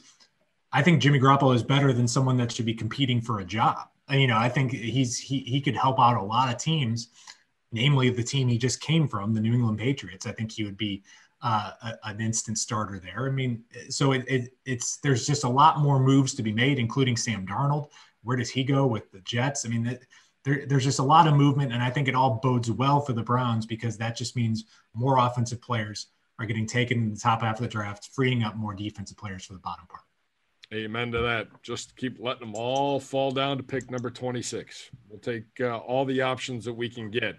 I 0.71 0.81
think 0.81 1.01
Jimmy 1.01 1.19
Garoppolo 1.19 1.53
is 1.53 1.63
better 1.63 1.93
than 1.93 2.07
someone 2.07 2.37
that 2.37 2.51
should 2.51 2.65
be 2.65 2.73
competing 2.73 3.21
for 3.21 3.39
a 3.39 3.45
job. 3.45 3.87
And 4.09 4.19
you 4.19 4.27
know, 4.27 4.37
I 4.37 4.49
think 4.49 4.71
he's 4.71 5.17
he 5.17 5.39
he 5.39 5.61
could 5.61 5.75
help 5.75 5.99
out 5.99 6.17
a 6.17 6.23
lot 6.23 6.53
of 6.53 6.57
teams, 6.59 7.09
namely 7.71 8.09
the 8.09 8.23
team 8.23 8.47
he 8.47 8.57
just 8.57 8.81
came 8.81 9.07
from, 9.07 9.33
the 9.33 9.39
New 9.39 9.53
England 9.53 9.77
Patriots. 9.77 10.25
I 10.25 10.31
think 10.31 10.51
he 10.51 10.63
would 10.63 10.77
be 10.77 11.03
uh, 11.43 11.71
a, 11.83 12.09
an 12.09 12.21
instant 12.21 12.57
starter 12.57 12.99
there. 12.99 13.27
I 13.27 13.29
mean, 13.29 13.63
so 13.89 14.13
it, 14.13 14.25
it, 14.27 14.53
it's 14.65 14.97
there's 14.97 15.27
just 15.27 15.43
a 15.43 15.49
lot 15.49 15.79
more 15.79 15.99
moves 15.99 16.33
to 16.35 16.43
be 16.43 16.51
made, 16.51 16.79
including 16.79 17.17
Sam 17.17 17.45
Darnold. 17.45 17.89
Where 18.23 18.37
does 18.37 18.49
he 18.49 18.63
go 18.63 18.85
with 18.85 19.11
the 19.11 19.19
Jets? 19.21 19.65
I 19.65 19.69
mean, 19.69 19.85
it, 19.85 20.05
there, 20.43 20.65
there's 20.65 20.83
just 20.83 20.99
a 20.99 21.03
lot 21.03 21.27
of 21.27 21.35
movement, 21.35 21.71
and 21.71 21.81
I 21.81 21.89
think 21.89 22.07
it 22.07 22.15
all 22.15 22.39
bodes 22.41 22.71
well 22.71 22.99
for 22.99 23.13
the 23.13 23.23
Browns 23.23 23.65
because 23.65 23.97
that 23.97 24.15
just 24.15 24.35
means 24.35 24.65
more 24.93 25.17
offensive 25.17 25.61
players 25.61 26.07
are 26.39 26.45
getting 26.45 26.65
taken 26.65 26.97
in 26.97 27.13
the 27.13 27.19
top 27.19 27.41
half 27.41 27.55
of 27.55 27.61
the 27.61 27.67
draft, 27.67 28.09
freeing 28.13 28.43
up 28.43 28.55
more 28.55 28.73
defensive 28.73 29.17
players 29.17 29.45
for 29.45 29.53
the 29.53 29.59
bottom 29.59 29.85
part. 29.87 30.03
Amen 30.73 31.11
to 31.11 31.19
that. 31.19 31.47
Just 31.61 31.95
keep 31.95 32.17
letting 32.19 32.41
them 32.41 32.55
all 32.55 32.99
fall 32.99 33.31
down 33.31 33.57
to 33.57 33.63
pick 33.63 33.91
number 33.91 34.09
26. 34.09 34.89
We'll 35.07 35.19
take 35.19 35.45
uh, 35.59 35.77
all 35.77 36.03
the 36.03 36.21
options 36.21 36.65
that 36.65 36.73
we 36.73 36.89
can 36.89 37.11
get. 37.11 37.35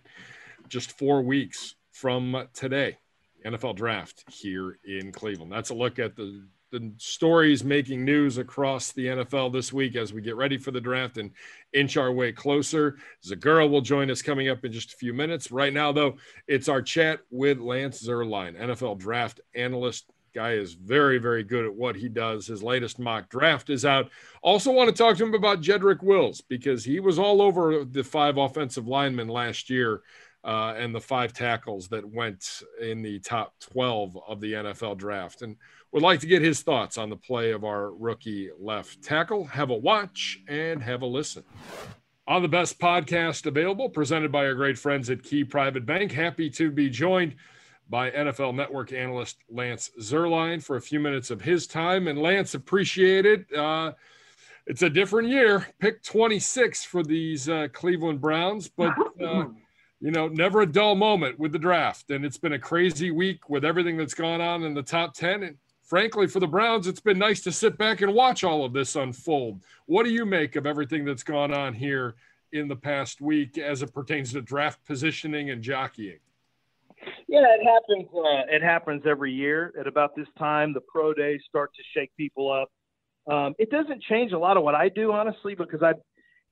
Just 0.68 0.96
four 0.96 1.22
weeks 1.22 1.74
from 1.90 2.46
today. 2.54 2.98
NFL 3.44 3.76
draft 3.76 4.24
here 4.30 4.78
in 4.84 5.12
Cleveland. 5.12 5.52
That's 5.52 5.70
a 5.70 5.74
look 5.74 5.98
at 5.98 6.16
the, 6.16 6.46
the 6.74 6.92
stories 6.98 7.62
making 7.62 8.04
news 8.04 8.36
across 8.36 8.90
the 8.90 9.06
NFL 9.06 9.52
this 9.52 9.72
week 9.72 9.94
as 9.94 10.12
we 10.12 10.20
get 10.20 10.34
ready 10.34 10.58
for 10.58 10.72
the 10.72 10.80
draft 10.80 11.18
and 11.18 11.30
inch 11.72 11.96
our 11.96 12.10
way 12.10 12.32
closer. 12.32 12.96
Zegura 13.24 13.70
will 13.70 13.80
join 13.80 14.10
us 14.10 14.22
coming 14.22 14.48
up 14.48 14.64
in 14.64 14.72
just 14.72 14.92
a 14.92 14.96
few 14.96 15.14
minutes. 15.14 15.52
Right 15.52 15.72
now, 15.72 15.92
though, 15.92 16.16
it's 16.48 16.68
our 16.68 16.82
chat 16.82 17.20
with 17.30 17.60
Lance 17.60 18.04
Zierlein, 18.04 18.60
NFL 18.60 18.98
draft 18.98 19.40
analyst 19.54 20.10
Guy 20.34 20.54
is 20.54 20.74
very, 20.74 21.18
very 21.18 21.44
good 21.44 21.64
at 21.64 21.72
what 21.72 21.94
he 21.94 22.08
does. 22.08 22.48
His 22.48 22.60
latest 22.60 22.98
mock 22.98 23.30
draft 23.30 23.70
is 23.70 23.84
out. 23.84 24.10
Also, 24.42 24.72
want 24.72 24.88
to 24.88 24.92
talk 24.92 25.16
to 25.16 25.24
him 25.24 25.32
about 25.32 25.60
Jedrick 25.60 26.02
Wills 26.02 26.40
because 26.40 26.84
he 26.84 26.98
was 26.98 27.20
all 27.20 27.40
over 27.40 27.84
the 27.84 28.02
five 28.02 28.36
offensive 28.36 28.88
linemen 28.88 29.28
last 29.28 29.70
year 29.70 30.02
uh, 30.44 30.74
and 30.76 30.94
the 30.94 31.00
five 31.00 31.32
tackles 31.32 31.88
that 31.88 32.04
went 32.04 32.62
in 32.80 33.00
the 33.00 33.18
top 33.20 33.54
12 33.60 34.18
of 34.28 34.40
the 34.40 34.52
NFL 34.52 34.98
draft. 34.98 35.42
And 35.42 35.56
would 35.94 36.02
like 36.02 36.18
to 36.18 36.26
get 36.26 36.42
his 36.42 36.60
thoughts 36.60 36.98
on 36.98 37.08
the 37.08 37.16
play 37.16 37.52
of 37.52 37.62
our 37.62 37.92
rookie 37.92 38.50
left 38.58 39.00
tackle. 39.00 39.44
Have 39.44 39.70
a 39.70 39.76
watch 39.76 40.40
and 40.48 40.82
have 40.82 41.02
a 41.02 41.06
listen. 41.06 41.44
On 42.26 42.42
the 42.42 42.48
best 42.48 42.80
podcast 42.80 43.46
available, 43.46 43.88
presented 43.88 44.32
by 44.32 44.44
our 44.44 44.54
great 44.54 44.76
friends 44.76 45.08
at 45.08 45.22
Key 45.22 45.44
Private 45.44 45.86
Bank. 45.86 46.10
Happy 46.10 46.50
to 46.50 46.72
be 46.72 46.90
joined 46.90 47.36
by 47.88 48.10
NFL 48.10 48.56
Network 48.56 48.92
analyst 48.92 49.36
Lance 49.48 49.92
Zierlein 50.00 50.60
for 50.60 50.74
a 50.74 50.80
few 50.80 50.98
minutes 50.98 51.30
of 51.30 51.40
his 51.40 51.68
time. 51.68 52.08
And 52.08 52.18
Lance, 52.18 52.54
appreciate 52.54 53.24
it. 53.24 53.46
Uh, 53.54 53.92
it's 54.66 54.82
a 54.82 54.90
different 54.90 55.28
year. 55.28 55.68
Pick 55.78 56.02
26 56.02 56.82
for 56.84 57.04
these 57.04 57.48
uh, 57.48 57.68
Cleveland 57.72 58.20
Browns, 58.20 58.66
but 58.66 58.94
uh, 59.24 59.44
you 60.00 60.10
know, 60.10 60.26
never 60.26 60.62
a 60.62 60.66
dull 60.66 60.96
moment 60.96 61.38
with 61.38 61.52
the 61.52 61.58
draft. 61.58 62.10
And 62.10 62.24
it's 62.24 62.38
been 62.38 62.54
a 62.54 62.58
crazy 62.58 63.12
week 63.12 63.48
with 63.48 63.64
everything 63.64 63.96
that's 63.96 64.14
gone 64.14 64.40
on 64.40 64.64
in 64.64 64.74
the 64.74 64.82
top 64.82 65.14
10. 65.14 65.44
And 65.44 65.56
frankly, 65.94 66.26
for 66.26 66.40
the 66.40 66.48
Browns, 66.48 66.88
it's 66.88 66.98
been 66.98 67.20
nice 67.20 67.40
to 67.40 67.52
sit 67.52 67.78
back 67.78 68.00
and 68.00 68.12
watch 68.12 68.42
all 68.42 68.64
of 68.64 68.72
this 68.72 68.96
unfold. 68.96 69.62
What 69.86 70.02
do 70.02 70.10
you 70.10 70.26
make 70.26 70.56
of 70.56 70.66
everything 70.66 71.04
that's 71.04 71.22
gone 71.22 71.54
on 71.54 71.72
here 71.72 72.16
in 72.50 72.66
the 72.66 72.74
past 72.74 73.20
week 73.20 73.58
as 73.58 73.80
it 73.80 73.94
pertains 73.94 74.32
to 74.32 74.42
draft 74.42 74.84
positioning 74.84 75.50
and 75.50 75.62
jockeying? 75.62 76.18
Yeah, 77.28 77.44
it 77.46 77.64
happens. 77.64 78.08
Uh, 78.12 78.42
it 78.52 78.60
happens 78.60 79.04
every 79.06 79.32
year 79.32 79.72
at 79.78 79.86
about 79.86 80.16
this 80.16 80.26
time. 80.36 80.72
The 80.72 80.80
pro 80.80 81.14
days 81.14 81.40
start 81.48 81.70
to 81.76 81.82
shake 81.96 82.10
people 82.16 82.50
up. 82.50 83.32
Um, 83.32 83.54
it 83.60 83.70
doesn't 83.70 84.02
change 84.02 84.32
a 84.32 84.38
lot 84.38 84.56
of 84.56 84.64
what 84.64 84.74
I 84.74 84.88
do, 84.88 85.12
honestly, 85.12 85.54
because 85.54 85.84
I 85.84 85.92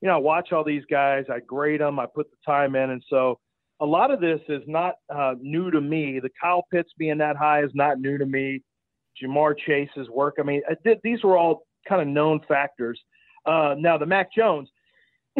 you 0.01 0.07
know, 0.09 0.15
I 0.15 0.19
watch 0.19 0.53
all 0.53 0.63
these 0.63 0.85
guys, 0.89 1.25
I 1.29 1.41
grade 1.41 1.81
them, 1.81 1.99
I 1.99 2.07
put 2.07 2.31
the 2.31 2.37
time 2.47 2.77
in, 2.77 2.91
and 2.91 3.03
so 3.11 3.41
a 3.81 3.87
lot 3.87 4.13
of 4.13 4.21
this 4.21 4.39
is 4.49 4.63
not 4.69 4.95
uh, 5.13 5.35
new 5.41 5.73
to 5.73 5.81
me. 5.81 6.21
The 6.21 6.31
Kyle 6.41 6.65
Pitts 6.73 6.93
being 6.97 7.19
that 7.19 7.37
high 7.37 7.65
is 7.65 7.73
not 7.75 7.99
new 7.99 8.19
to 8.19 8.27
me. 8.27 8.63
Ja'Marr 9.23 9.55
Chase's 9.67 10.09
work, 10.09 10.37
I 10.39 10.43
mean, 10.43 10.63
did, 10.85 10.99
these 11.03 11.23
were 11.23 11.37
all 11.37 11.67
kind 11.89 12.01
of 12.01 12.09
known 12.09 12.41
factors. 12.47 13.01
Uh, 13.47 13.75
now 13.79 13.99
the 13.99 14.07
Mac 14.07 14.33
Jones, 14.33 14.69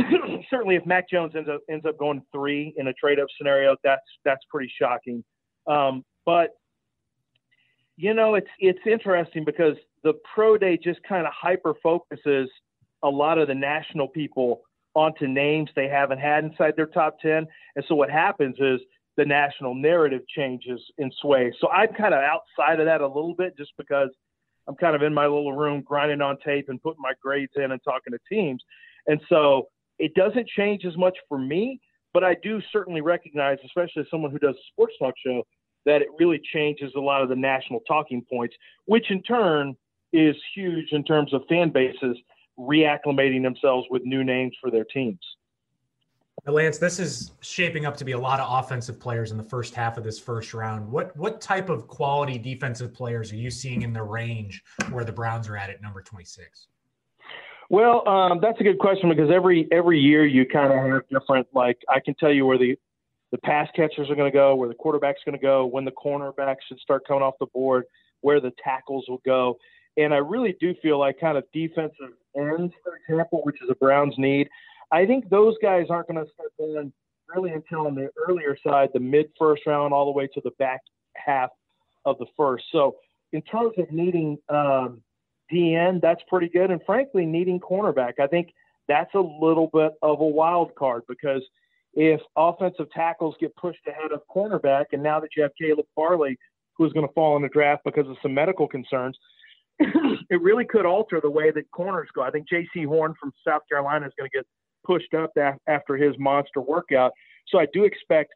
certainly 0.51 0.77
if 0.77 0.87
Mac 0.87 1.09
Jones 1.09 1.35
ends 1.37 1.49
up 1.49 1.61
ends 1.71 1.85
up 1.87 1.99
going 1.99 2.23
three 2.33 2.75
in 2.77 2.89
a 2.89 2.93
trade 2.95 3.21
up 3.21 3.29
scenario, 3.37 3.77
that's 3.85 4.03
that's 4.25 4.43
pretty 4.51 4.73
shocking. 4.81 5.23
Um, 5.67 6.05
but 6.25 6.51
you 7.97 8.15
know, 8.15 8.35
it's 8.35 8.49
it's 8.59 8.81
interesting 8.87 9.45
because 9.45 9.77
the 10.03 10.15
pro 10.35 10.57
day 10.59 10.79
just 10.83 11.01
kind 11.05 11.27
of 11.27 11.33
hyper 11.33 11.75
focuses 11.83 12.49
a 13.03 13.09
lot 13.09 13.39
of 13.39 13.49
the 13.49 13.55
national 13.55 14.09
people 14.09 14.63
onto 14.95 15.27
names 15.27 15.71
they 15.75 15.89
haven't 15.89 16.19
had 16.19 16.45
inside 16.45 16.75
their 16.77 16.87
top 16.87 17.19
10. 17.21 17.47
And 17.77 17.85
so 17.89 17.95
what 17.95 18.11
happens 18.11 18.57
is 18.59 18.81
the 19.17 19.25
national 19.25 19.75
narrative 19.75 20.23
changes 20.29 20.81
in 20.99 21.11
sway. 21.21 21.53
So 21.61 21.69
I'm 21.69 21.93
kind 21.95 22.15
of 22.15 22.21
outside 22.21 22.81
of 22.81 22.87
that 22.87 23.01
a 23.01 23.07
little 23.07 23.35
bit 23.35 23.57
just 23.57 23.73
because 23.77 24.09
I'm 24.69 24.75
kind 24.77 24.97
of 24.97 25.03
in 25.03 25.13
my 25.13 25.25
little 25.25 25.53
room 25.53 25.83
grinding 25.83 26.21
on 26.21 26.39
tape 26.45 26.69
and 26.69 26.83
putting 26.83 27.03
my 27.03 27.13
grades 27.23 27.53
in 27.57 27.73
and 27.73 27.81
talking 27.85 28.13
to 28.13 28.19
teams. 28.29 28.63
And 29.07 29.21
so 29.29 29.69
it 29.99 30.15
doesn't 30.15 30.49
change 30.49 30.85
as 30.85 30.97
much 30.97 31.17
for 31.29 31.39
me, 31.39 31.81
but 32.15 32.25
I 32.25 32.37
do 32.43 32.61
certainly 32.73 33.01
recognize, 33.01 33.59
especially 33.65 34.03
as 34.03 34.07
someone 34.11 34.31
who 34.31 34.39
does 34.39 34.55
a 34.55 34.67
sports 34.73 34.95
talk 34.99 35.15
show, 35.25 35.43
that 35.85 36.01
it 36.01 36.09
really 36.19 36.41
changes 36.53 36.93
a 36.97 37.01
lot 37.01 37.23
of 37.23 37.29
the 37.29 37.37
national 37.37 37.81
talking 37.89 38.25
points, 38.31 38.55
which 38.87 39.11
in 39.11 39.23
turn 39.23 39.75
is 40.13 40.37
huge 40.55 40.93
in 40.93 41.05
terms 41.05 41.33
of 41.35 41.43
fan 41.49 41.71
bases 41.71 42.17
reacclimating 42.59 43.43
themselves 43.43 43.87
with 43.91 44.03
new 44.05 44.23
names 44.23 44.55
for 44.61 44.71
their 44.71 44.85
teams. 44.85 45.19
Lance, 46.47 46.79
this 46.79 46.99
is 46.99 47.33
shaping 47.41 47.87
up 47.87 47.97
to 47.99 48.05
be 48.05 48.13
a 48.13 48.19
lot 48.19 48.41
of 48.41 48.65
offensive 48.65 48.99
players 48.99 49.31
in 49.31 49.37
the 49.37 49.45
first 49.45 49.75
half 49.75 49.97
of 49.97 50.03
this 50.03 50.19
first 50.19 50.55
round. 50.55 50.91
What 50.91 51.17
what 51.17 51.41
type 51.41 51.69
of 51.69 51.87
quality 51.87 52.37
defensive 52.37 52.93
players 52.93 53.33
are 53.33 53.37
you 53.37 53.51
seeing 53.51 53.83
in 53.83 53.93
the 53.93 54.03
range 54.03 54.65
where 54.91 55.05
the 55.05 55.13
Browns 55.13 55.49
are 55.49 55.57
at 55.57 55.71
at 55.71 55.81
number 55.83 56.03
26? 56.03 56.67
Well, 57.71 58.07
um, 58.09 58.41
that's 58.43 58.61
a 58.61 58.65
good 58.65 58.79
question 58.79 59.09
because 59.09 59.31
every 59.31 59.69
every 59.71 60.01
year 60.01 60.27
you 60.27 60.45
kind 60.45 60.73
of 60.73 60.93
have 60.93 61.09
different. 61.09 61.47
Like 61.55 61.79
I 61.89 62.01
can 62.01 62.15
tell 62.15 62.33
you 62.33 62.45
where 62.45 62.59
the 62.59 62.77
the 63.31 63.39
pass 63.39 63.69
catchers 63.77 64.11
are 64.11 64.15
going 64.17 64.31
to 64.31 64.37
go, 64.37 64.55
where 64.57 64.69
the 64.69 64.75
quarterback's 64.75 65.21
going 65.25 65.39
to 65.39 65.43
go, 65.43 65.65
when 65.67 65.85
the 65.85 65.93
cornerbacks 65.93 66.59
should 66.69 66.79
start 66.81 67.07
coming 67.07 67.23
off 67.23 67.35
the 67.41 67.47
board, 67.47 67.85
where 68.21 68.41
the 68.41 68.53
tackles 68.63 69.07
will 69.09 69.23
go. 69.25 69.59
And 69.97 70.13
I 70.13 70.19
really 70.19 70.57
do 70.61 70.75
feel 70.83 70.99
like 70.99 71.21
kind 71.21 71.39
of 71.39 71.45
defensive 71.53 72.15
ends, 72.37 72.75
for 72.83 72.97
example, 72.97 73.41
which 73.45 73.57
is 73.63 73.71
a 73.71 73.75
Browns 73.75 74.15
need. 74.19 74.49
I 74.93 75.07
think 75.07 75.29
those 75.31 75.55
guys 75.63 75.87
aren't 75.89 76.09
going 76.09 76.25
to 76.25 76.31
start 76.33 76.53
going 76.59 76.93
really 77.35 77.53
until 77.53 77.87
on 77.87 77.95
the 77.95 78.11
earlier 78.29 78.57
side, 78.65 78.91
the 78.93 79.01
mid 79.01 79.31
first 79.39 79.63
round, 79.67 79.95
all 79.95 80.05
the 80.05 80.13
way 80.13 80.27
to 80.29 80.41
the 80.45 80.51
back 80.59 80.81
half 81.17 81.51
of 82.05 82.19
the 82.19 82.27
first. 82.37 82.65
So 82.71 82.97
in 83.33 83.41
terms 83.43 83.73
of 83.79 83.91
needing 83.91 84.39
um, 84.49 85.01
DN, 85.51 86.01
that's 86.01 86.23
pretty 86.29 86.49
good. 86.49 86.71
And 86.71 86.81
frankly, 86.85 87.25
needing 87.25 87.59
cornerback, 87.59 88.21
I 88.21 88.27
think 88.27 88.53
that's 88.87 89.15
a 89.15 89.21
little 89.21 89.71
bit 89.73 89.93
of 90.03 90.21
a 90.21 90.27
wild 90.27 90.75
card 90.75 91.03
because 91.09 91.43
if 91.95 92.21
offensive 92.37 92.91
tackles 92.91 93.35
get 93.41 93.55
pushed 93.57 93.87
ahead 93.87 94.13
of 94.13 94.21
cornerback, 94.35 94.87
and 94.93 95.03
now 95.03 95.21
that 95.21 95.31
you 95.37 95.43
have 95.43 95.53
Caleb 95.59 95.87
Farley, 95.95 96.39
who's 96.77 96.93
going 96.93 97.07
to 97.07 97.13
fall 97.13 97.37
in 97.37 97.43
the 97.43 97.49
draft 97.49 97.83
because 97.85 98.09
of 98.09 98.17
some 98.23 98.35
medical 98.35 98.67
concerns, 98.67 99.17
it 99.79 100.41
really 100.43 100.65
could 100.65 100.87
alter 100.87 101.21
the 101.23 101.31
way 101.31 101.51
that 101.51 101.71
corners 101.71 102.09
go. 102.15 102.23
I 102.23 102.31
think 102.31 102.47
Jaycee 102.49 102.87
Horn 102.87 103.15
from 103.21 103.33
South 103.47 103.63
Carolina 103.69 104.07
is 104.07 104.13
going 104.19 104.31
to 104.31 104.37
get 104.37 104.47
pushed 104.85 105.15
up 105.15 105.33
after 105.67 105.97
his 105.97 106.15
monster 106.19 106.61
workout. 106.61 107.13
So 107.49 107.59
I 107.59 107.67
do 107.73 107.85
expect, 107.85 108.33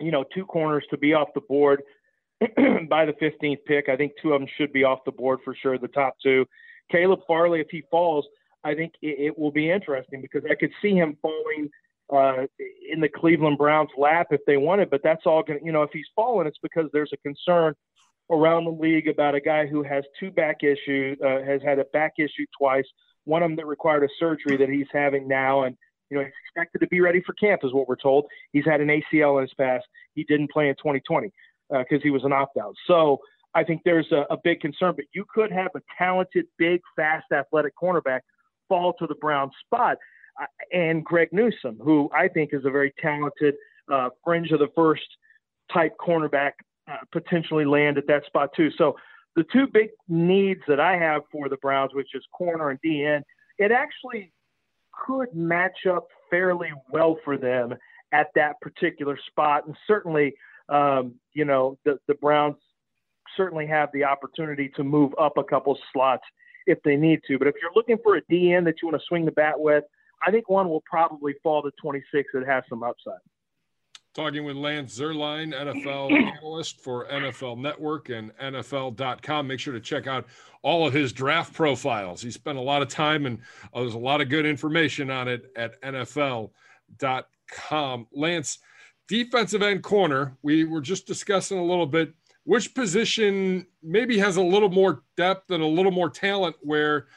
you 0.00 0.10
know, 0.10 0.24
two 0.34 0.44
corners 0.44 0.84
to 0.90 0.98
be 0.98 1.14
off 1.14 1.28
the 1.34 1.40
board 1.42 1.82
by 2.40 3.04
the 3.04 3.14
15th 3.20 3.64
pick. 3.66 3.88
I 3.88 3.96
think 3.96 4.12
two 4.20 4.32
of 4.32 4.40
them 4.40 4.48
should 4.56 4.72
be 4.72 4.84
off 4.84 5.00
the 5.04 5.12
board 5.12 5.40
for 5.44 5.54
sure, 5.54 5.78
the 5.78 5.88
top 5.88 6.14
two. 6.22 6.46
Caleb 6.90 7.20
Farley, 7.26 7.60
if 7.60 7.68
he 7.70 7.82
falls, 7.90 8.26
I 8.64 8.74
think 8.74 8.92
it, 9.02 9.18
it 9.18 9.38
will 9.38 9.50
be 9.50 9.70
interesting 9.70 10.20
because 10.20 10.42
I 10.50 10.54
could 10.54 10.72
see 10.82 10.94
him 10.94 11.16
falling 11.22 11.70
uh, 12.12 12.46
in 12.92 13.00
the 13.00 13.08
Cleveland 13.08 13.58
Browns 13.58 13.90
lap 13.96 14.28
if 14.30 14.40
they 14.46 14.56
wanted, 14.56 14.90
but 14.90 15.00
that's 15.02 15.22
all 15.26 15.42
going 15.42 15.58
to, 15.58 15.64
you 15.64 15.72
know, 15.72 15.82
if 15.82 15.90
he's 15.92 16.06
fallen, 16.14 16.46
it's 16.46 16.58
because 16.62 16.88
there's 16.92 17.12
a 17.12 17.16
concern 17.18 17.74
around 18.30 18.64
the 18.64 18.70
league 18.70 19.08
about 19.08 19.34
a 19.34 19.40
guy 19.40 19.66
who 19.66 19.82
has 19.82 20.04
two 20.18 20.30
back 20.30 20.62
issues, 20.62 21.18
uh, 21.24 21.42
has 21.44 21.62
had 21.62 21.78
a 21.78 21.84
back 21.92 22.14
issue 22.18 22.46
twice, 22.56 22.86
one 23.26 23.42
of 23.42 23.50
them 23.50 23.56
that 23.56 23.66
required 23.66 24.02
a 24.02 24.08
surgery 24.18 24.56
that 24.56 24.68
he's 24.68 24.86
having 24.92 25.28
now. 25.28 25.64
And, 25.64 25.76
you 26.10 26.16
know, 26.16 26.24
he's 26.24 26.32
expected 26.46 26.78
to 26.78 26.86
be 26.86 27.00
ready 27.00 27.22
for 27.24 27.34
camp, 27.34 27.60
is 27.64 27.74
what 27.74 27.88
we're 27.88 27.96
told. 27.96 28.26
He's 28.52 28.64
had 28.64 28.80
an 28.80 28.88
ACL 28.88 29.36
in 29.38 29.42
his 29.42 29.54
past. 29.54 29.84
He 30.14 30.24
didn't 30.24 30.50
play 30.50 30.68
in 30.68 30.74
2020 30.76 31.30
because 31.68 31.98
uh, 31.98 32.02
he 32.02 32.10
was 32.10 32.24
an 32.24 32.32
opt 32.32 32.56
out. 32.56 32.74
So 32.86 33.18
I 33.54 33.64
think 33.64 33.82
there's 33.84 34.10
a, 34.12 34.24
a 34.30 34.36
big 34.42 34.60
concern, 34.60 34.94
but 34.96 35.06
you 35.12 35.24
could 35.32 35.50
have 35.52 35.70
a 35.74 35.80
talented, 35.98 36.46
big, 36.58 36.80
fast, 36.94 37.26
athletic 37.32 37.74
cornerback 37.76 38.20
fall 38.68 38.92
to 38.94 39.06
the 39.06 39.14
Brown 39.16 39.50
spot. 39.64 39.96
And 40.72 41.04
Greg 41.04 41.30
Newsome, 41.32 41.78
who 41.82 42.10
I 42.14 42.28
think 42.28 42.50
is 42.52 42.64
a 42.64 42.70
very 42.70 42.92
talented 43.00 43.54
uh, 43.90 44.10
fringe 44.24 44.50
of 44.50 44.58
the 44.58 44.68
first 44.74 45.06
type 45.72 45.96
cornerback 45.98 46.52
uh, 46.88 46.96
potentially 47.10 47.64
land 47.64 47.98
at 47.98 48.06
that 48.06 48.24
spot 48.26 48.50
too. 48.54 48.70
So 48.76 48.96
the 49.36 49.44
two 49.52 49.66
big 49.66 49.90
needs 50.08 50.62
that 50.66 50.80
I 50.80 50.96
have 50.96 51.22
for 51.30 51.48
the 51.48 51.58
Browns, 51.58 51.94
which 51.94 52.14
is 52.14 52.24
corner 52.32 52.70
and 52.70 52.80
DN, 52.84 53.22
it 53.58 53.70
actually 53.70 54.32
could 55.06 55.34
match 55.34 55.86
up 55.88 56.08
fairly 56.30 56.72
well 56.90 57.18
for 57.22 57.36
them 57.36 57.74
at 58.12 58.28
that 58.34 58.60
particular 58.60 59.18
spot. 59.28 59.66
And 59.66 59.76
certainly, 59.86 60.34
um, 60.70 61.14
you 61.34 61.44
know, 61.44 61.78
the, 61.84 61.98
the 62.08 62.14
Browns 62.14 62.56
certainly 63.36 63.66
have 63.66 63.90
the 63.92 64.04
opportunity 64.04 64.70
to 64.76 64.82
move 64.82 65.12
up 65.20 65.36
a 65.36 65.44
couple 65.44 65.78
slots 65.92 66.24
if 66.66 66.78
they 66.82 66.96
need 66.96 67.20
to. 67.28 67.38
But 67.38 67.48
if 67.48 67.54
you're 67.60 67.72
looking 67.74 67.98
for 68.02 68.16
a 68.16 68.22
DN 68.22 68.64
that 68.64 68.76
you 68.80 68.88
want 68.88 69.00
to 69.00 69.06
swing 69.06 69.26
the 69.26 69.32
bat 69.32 69.60
with, 69.60 69.84
I 70.26 70.30
think 70.30 70.48
one 70.48 70.68
will 70.70 70.82
probably 70.88 71.34
fall 71.42 71.62
to 71.62 71.70
26 71.80 72.30
that 72.32 72.46
has 72.46 72.64
some 72.70 72.82
upside. 72.82 73.20
Talking 74.16 74.44
with 74.44 74.56
Lance 74.56 74.98
Zierlein, 74.98 75.52
NFL 75.52 76.10
analyst 76.38 76.80
for 76.80 77.06
NFL 77.08 77.58
Network 77.58 78.08
and 78.08 78.34
NFL.com. 78.38 79.46
Make 79.46 79.60
sure 79.60 79.74
to 79.74 79.80
check 79.80 80.06
out 80.06 80.24
all 80.62 80.86
of 80.86 80.94
his 80.94 81.12
draft 81.12 81.52
profiles. 81.52 82.22
He 82.22 82.30
spent 82.30 82.56
a 82.56 82.62
lot 82.62 82.80
of 82.80 82.88
time 82.88 83.26
and 83.26 83.38
uh, 83.74 83.80
there's 83.80 83.92
a 83.92 83.98
lot 83.98 84.22
of 84.22 84.30
good 84.30 84.46
information 84.46 85.10
on 85.10 85.28
it 85.28 85.52
at 85.54 85.78
NFL.com. 85.82 86.46
Lance, 88.10 88.58
defensive 89.06 89.60
end 89.60 89.82
corner, 89.82 90.34
we 90.40 90.64
were 90.64 90.80
just 90.80 91.06
discussing 91.06 91.58
a 91.58 91.64
little 91.64 91.84
bit 91.84 92.14
which 92.44 92.74
position 92.74 93.66
maybe 93.82 94.16
has 94.16 94.38
a 94.38 94.42
little 94.42 94.70
more 94.70 95.02
depth 95.18 95.50
and 95.50 95.62
a 95.62 95.66
little 95.66 95.92
more 95.92 96.08
talent 96.08 96.56
where 96.62 97.08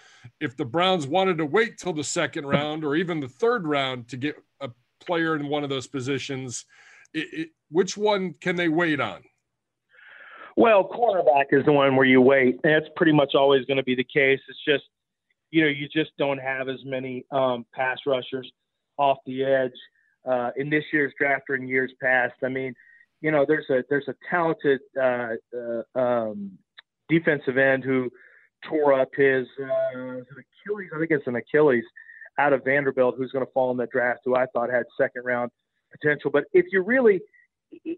if 0.42 0.58
the 0.58 0.66
Browns 0.66 1.08
wanted 1.08 1.38
to 1.38 1.46
wait 1.46 1.78
till 1.78 1.94
the 1.94 2.04
second 2.04 2.46
round 2.46 2.84
or 2.84 2.98
even 2.98 3.22
the 3.22 3.30
third 3.30 3.66
round 3.66 4.10
to 4.10 4.18
get 4.18 4.36
a 4.60 4.70
player 5.00 5.38
in 5.38 5.48
one 5.48 5.64
of 5.64 5.70
those 5.70 5.88
positions– 5.88 6.66
it, 7.14 7.28
it, 7.34 7.50
which 7.72 7.98
one 7.98 8.36
can 8.42 8.56
they 8.56 8.70
wait 8.70 9.00
on? 9.00 9.22
Well, 10.58 10.84
cornerback 10.84 11.46
is 11.52 11.66
the 11.66 11.72
one 11.72 11.96
where 11.96 12.06
you 12.06 12.22
wait. 12.22 12.60
That's 12.64 12.86
pretty 12.96 13.14
much 13.14 13.34
always 13.34 13.66
going 13.66 13.78
to 13.78 13.84
be 13.84 13.96
the 13.96 14.04
case. 14.04 14.40
It's 14.50 14.60
just, 14.68 14.84
you 15.52 15.62
know, 15.62 15.70
you 15.70 15.88
just 15.88 16.12
don't 16.18 16.38
have 16.38 16.68
as 16.68 16.80
many 16.84 17.26
um, 17.32 17.66
pass 17.74 17.98
rushers 18.06 18.52
off 18.98 19.18
the 19.26 19.44
edge 19.44 19.72
uh, 20.30 20.52
in 20.58 20.70
this 20.70 20.84
year's 20.92 21.14
draft 21.18 21.44
or 21.50 21.56
in 21.56 21.68
years 21.68 21.92
past. 22.02 22.34
I 22.44 22.50
mean, 22.50 22.74
you 23.22 23.32
know, 23.32 23.46
there's 23.48 23.70
a 23.70 23.84
there's 23.90 24.08
a 24.08 24.16
talented 24.30 24.82
uh, 25.02 25.36
uh, 25.56 26.00
um, 26.00 26.52
defensive 27.08 27.58
end 27.58 27.84
who 27.84 28.10
tore 28.68 29.00
up 29.00 29.10
his 29.16 29.48
uh, 29.62 30.18
Achilles. 30.18 30.90
I 30.94 31.00
think 31.00 31.12
it's 31.12 31.28
an 31.28 31.36
Achilles 31.36 31.86
out 32.38 32.54
of 32.54 32.64
Vanderbilt, 32.64 33.16
who's 33.18 33.32
going 33.32 33.46
to 33.46 33.52
fall 33.52 33.72
in 33.72 33.78
the 33.78 33.88
draft, 33.88 34.22
who 34.26 34.36
I 34.36 34.46
thought 34.48 34.70
had 34.70 34.84
second 35.00 35.24
round 35.26 35.52
potential. 35.92 36.32
But 36.32 36.46
if 36.54 36.66
you 36.72 36.82
really, 36.82 37.22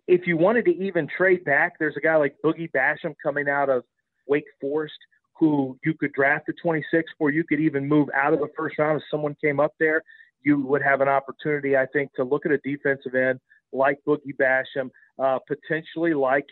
if 0.07 0.27
you 0.27 0.37
wanted 0.37 0.65
to 0.65 0.75
even 0.75 1.07
trade 1.07 1.43
back, 1.43 1.73
there's 1.79 1.95
a 1.97 2.01
guy 2.01 2.15
like 2.15 2.35
Boogie 2.43 2.71
Basham 2.71 3.15
coming 3.23 3.47
out 3.49 3.69
of 3.69 3.83
Wake 4.27 4.45
Forest 4.59 4.97
who 5.41 5.75
you 5.83 5.95
could 5.95 6.13
draft 6.13 6.47
at 6.49 6.55
26, 6.61 7.11
or 7.19 7.31
you 7.31 7.43
could 7.43 7.59
even 7.59 7.87
move 7.87 8.07
out 8.15 8.31
of 8.31 8.39
the 8.39 8.47
first 8.55 8.77
round 8.77 8.97
if 8.97 9.03
someone 9.09 9.35
came 9.43 9.59
up 9.59 9.73
there. 9.79 10.03
You 10.43 10.61
would 10.67 10.83
have 10.83 11.01
an 11.01 11.07
opportunity, 11.07 11.75
I 11.75 11.87
think, 11.87 12.13
to 12.13 12.23
look 12.23 12.45
at 12.45 12.51
a 12.51 12.59
defensive 12.59 13.15
end 13.15 13.39
like 13.73 13.97
Boogie 14.07 14.35
Basham, 14.39 14.91
uh, 15.17 15.39
potentially 15.47 16.13
like 16.13 16.45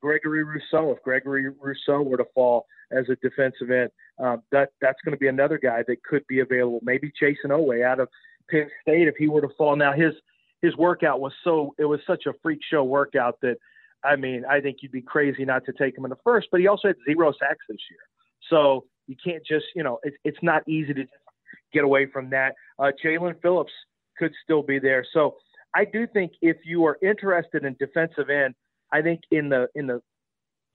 Gregory 0.00 0.44
Rousseau. 0.44 0.92
If 0.92 1.02
Gregory 1.02 1.48
Rousseau 1.48 2.02
were 2.02 2.16
to 2.16 2.26
fall 2.32 2.66
as 2.92 3.06
a 3.08 3.16
defensive 3.16 3.72
end, 3.72 3.90
uh, 4.22 4.36
that 4.52 4.70
that's 4.80 4.98
going 5.04 5.16
to 5.16 5.18
be 5.18 5.26
another 5.26 5.58
guy 5.58 5.82
that 5.88 6.02
could 6.04 6.24
be 6.28 6.38
available. 6.38 6.78
Maybe 6.82 7.10
Jayson 7.20 7.50
Oweh 7.50 7.84
out 7.84 7.98
of 7.98 8.08
Penn 8.48 8.70
State 8.82 9.08
if 9.08 9.16
he 9.16 9.26
were 9.26 9.40
to 9.40 9.50
fall. 9.58 9.74
Now 9.74 9.92
his 9.92 10.12
his 10.62 10.76
workout 10.76 11.20
was 11.20 11.32
so 11.44 11.74
it 11.78 11.84
was 11.84 12.00
such 12.06 12.26
a 12.26 12.32
freak 12.42 12.60
show 12.70 12.84
workout 12.84 13.38
that 13.42 13.56
I 14.04 14.16
mean 14.16 14.44
I 14.48 14.60
think 14.60 14.78
you'd 14.82 14.92
be 14.92 15.02
crazy 15.02 15.44
not 15.44 15.64
to 15.66 15.72
take 15.72 15.96
him 15.96 16.04
in 16.04 16.10
the 16.10 16.18
first. 16.24 16.48
But 16.50 16.60
he 16.60 16.66
also 16.66 16.88
had 16.88 16.96
zero 17.06 17.32
sacks 17.32 17.64
this 17.68 17.78
year, 17.90 18.00
so 18.50 18.84
you 19.06 19.16
can't 19.22 19.44
just 19.46 19.66
you 19.74 19.82
know 19.82 19.98
it's 20.02 20.16
it's 20.24 20.42
not 20.42 20.68
easy 20.68 20.94
to 20.94 21.04
get 21.72 21.84
away 21.84 22.06
from 22.06 22.30
that. 22.30 22.54
Uh, 22.78 22.90
Jaelan 23.04 23.40
Phillips 23.42 23.72
could 24.18 24.32
still 24.44 24.62
be 24.62 24.78
there, 24.78 25.06
so 25.12 25.36
I 25.74 25.84
do 25.84 26.06
think 26.06 26.32
if 26.40 26.56
you 26.64 26.84
are 26.86 26.98
interested 27.02 27.64
in 27.64 27.76
defensive 27.78 28.30
end, 28.30 28.54
I 28.92 29.02
think 29.02 29.20
in 29.30 29.48
the 29.48 29.68
in 29.74 29.86
the 29.86 30.00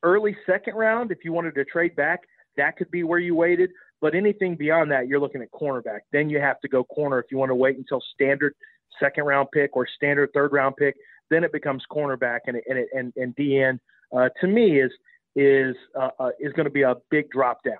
early 0.03 0.35
second 0.45 0.75
round, 0.75 1.11
if 1.11 1.19
you 1.23 1.33
wanted 1.33 1.55
to 1.55 1.65
trade 1.65 1.95
back, 1.95 2.21
that 2.57 2.77
could 2.77 2.91
be 2.91 3.03
where 3.03 3.19
you 3.19 3.35
waited. 3.35 3.71
But 4.01 4.15
anything 4.15 4.55
beyond 4.55 4.91
that, 4.91 5.07
you're 5.07 5.19
looking 5.19 5.41
at 5.41 5.51
cornerback. 5.51 6.01
Then 6.11 6.29
you 6.29 6.39
have 6.39 6.59
to 6.59 6.67
go 6.67 6.83
corner 6.83 7.19
if 7.19 7.27
you 7.31 7.37
want 7.37 7.49
to 7.51 7.55
wait 7.55 7.77
until 7.77 8.01
standard 8.13 8.53
second 8.99 9.25
round 9.25 9.49
pick 9.51 9.75
or 9.75 9.87
standard 9.95 10.29
third 10.33 10.51
round 10.53 10.75
pick. 10.77 10.95
Then 11.29 11.43
it 11.43 11.51
becomes 11.51 11.83
cornerback, 11.91 12.39
and 12.47 12.57
and 12.67 12.87
and, 12.93 13.13
and 13.15 13.35
DN 13.35 13.79
uh, 14.15 14.29
to 14.41 14.47
me 14.47 14.79
is 14.79 14.91
is 15.35 15.75
uh, 15.99 16.09
uh, 16.19 16.29
is 16.39 16.53
going 16.53 16.65
to 16.65 16.71
be 16.71 16.83
a 16.83 16.95
big 17.09 17.29
drop 17.31 17.63
down. 17.63 17.77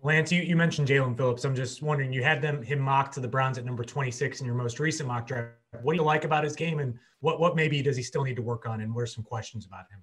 Lance, 0.00 0.30
you, 0.30 0.42
you 0.42 0.54
mentioned 0.54 0.86
Jaelan 0.86 1.16
Phillips. 1.16 1.44
I'm 1.44 1.56
just 1.56 1.82
wondering, 1.82 2.12
you 2.12 2.22
had 2.22 2.40
them 2.40 2.62
him 2.62 2.78
mocked 2.78 3.14
to 3.14 3.20
the 3.20 3.26
Browns 3.26 3.58
at 3.58 3.64
number 3.64 3.82
26 3.82 4.40
in 4.40 4.46
your 4.46 4.54
most 4.54 4.78
recent 4.78 5.08
mock 5.08 5.26
draft. 5.26 5.50
What 5.82 5.94
do 5.94 5.96
you 5.96 6.04
like 6.04 6.24
about 6.24 6.44
his 6.44 6.54
game, 6.54 6.78
and 6.78 6.94
what 7.20 7.40
what 7.40 7.56
maybe 7.56 7.82
does 7.82 7.96
he 7.96 8.02
still 8.02 8.22
need 8.22 8.36
to 8.36 8.42
work 8.42 8.66
on, 8.66 8.80
and 8.80 8.94
what 8.94 9.02
are 9.02 9.06
some 9.06 9.24
questions 9.24 9.66
about 9.66 9.86
him? 9.90 10.00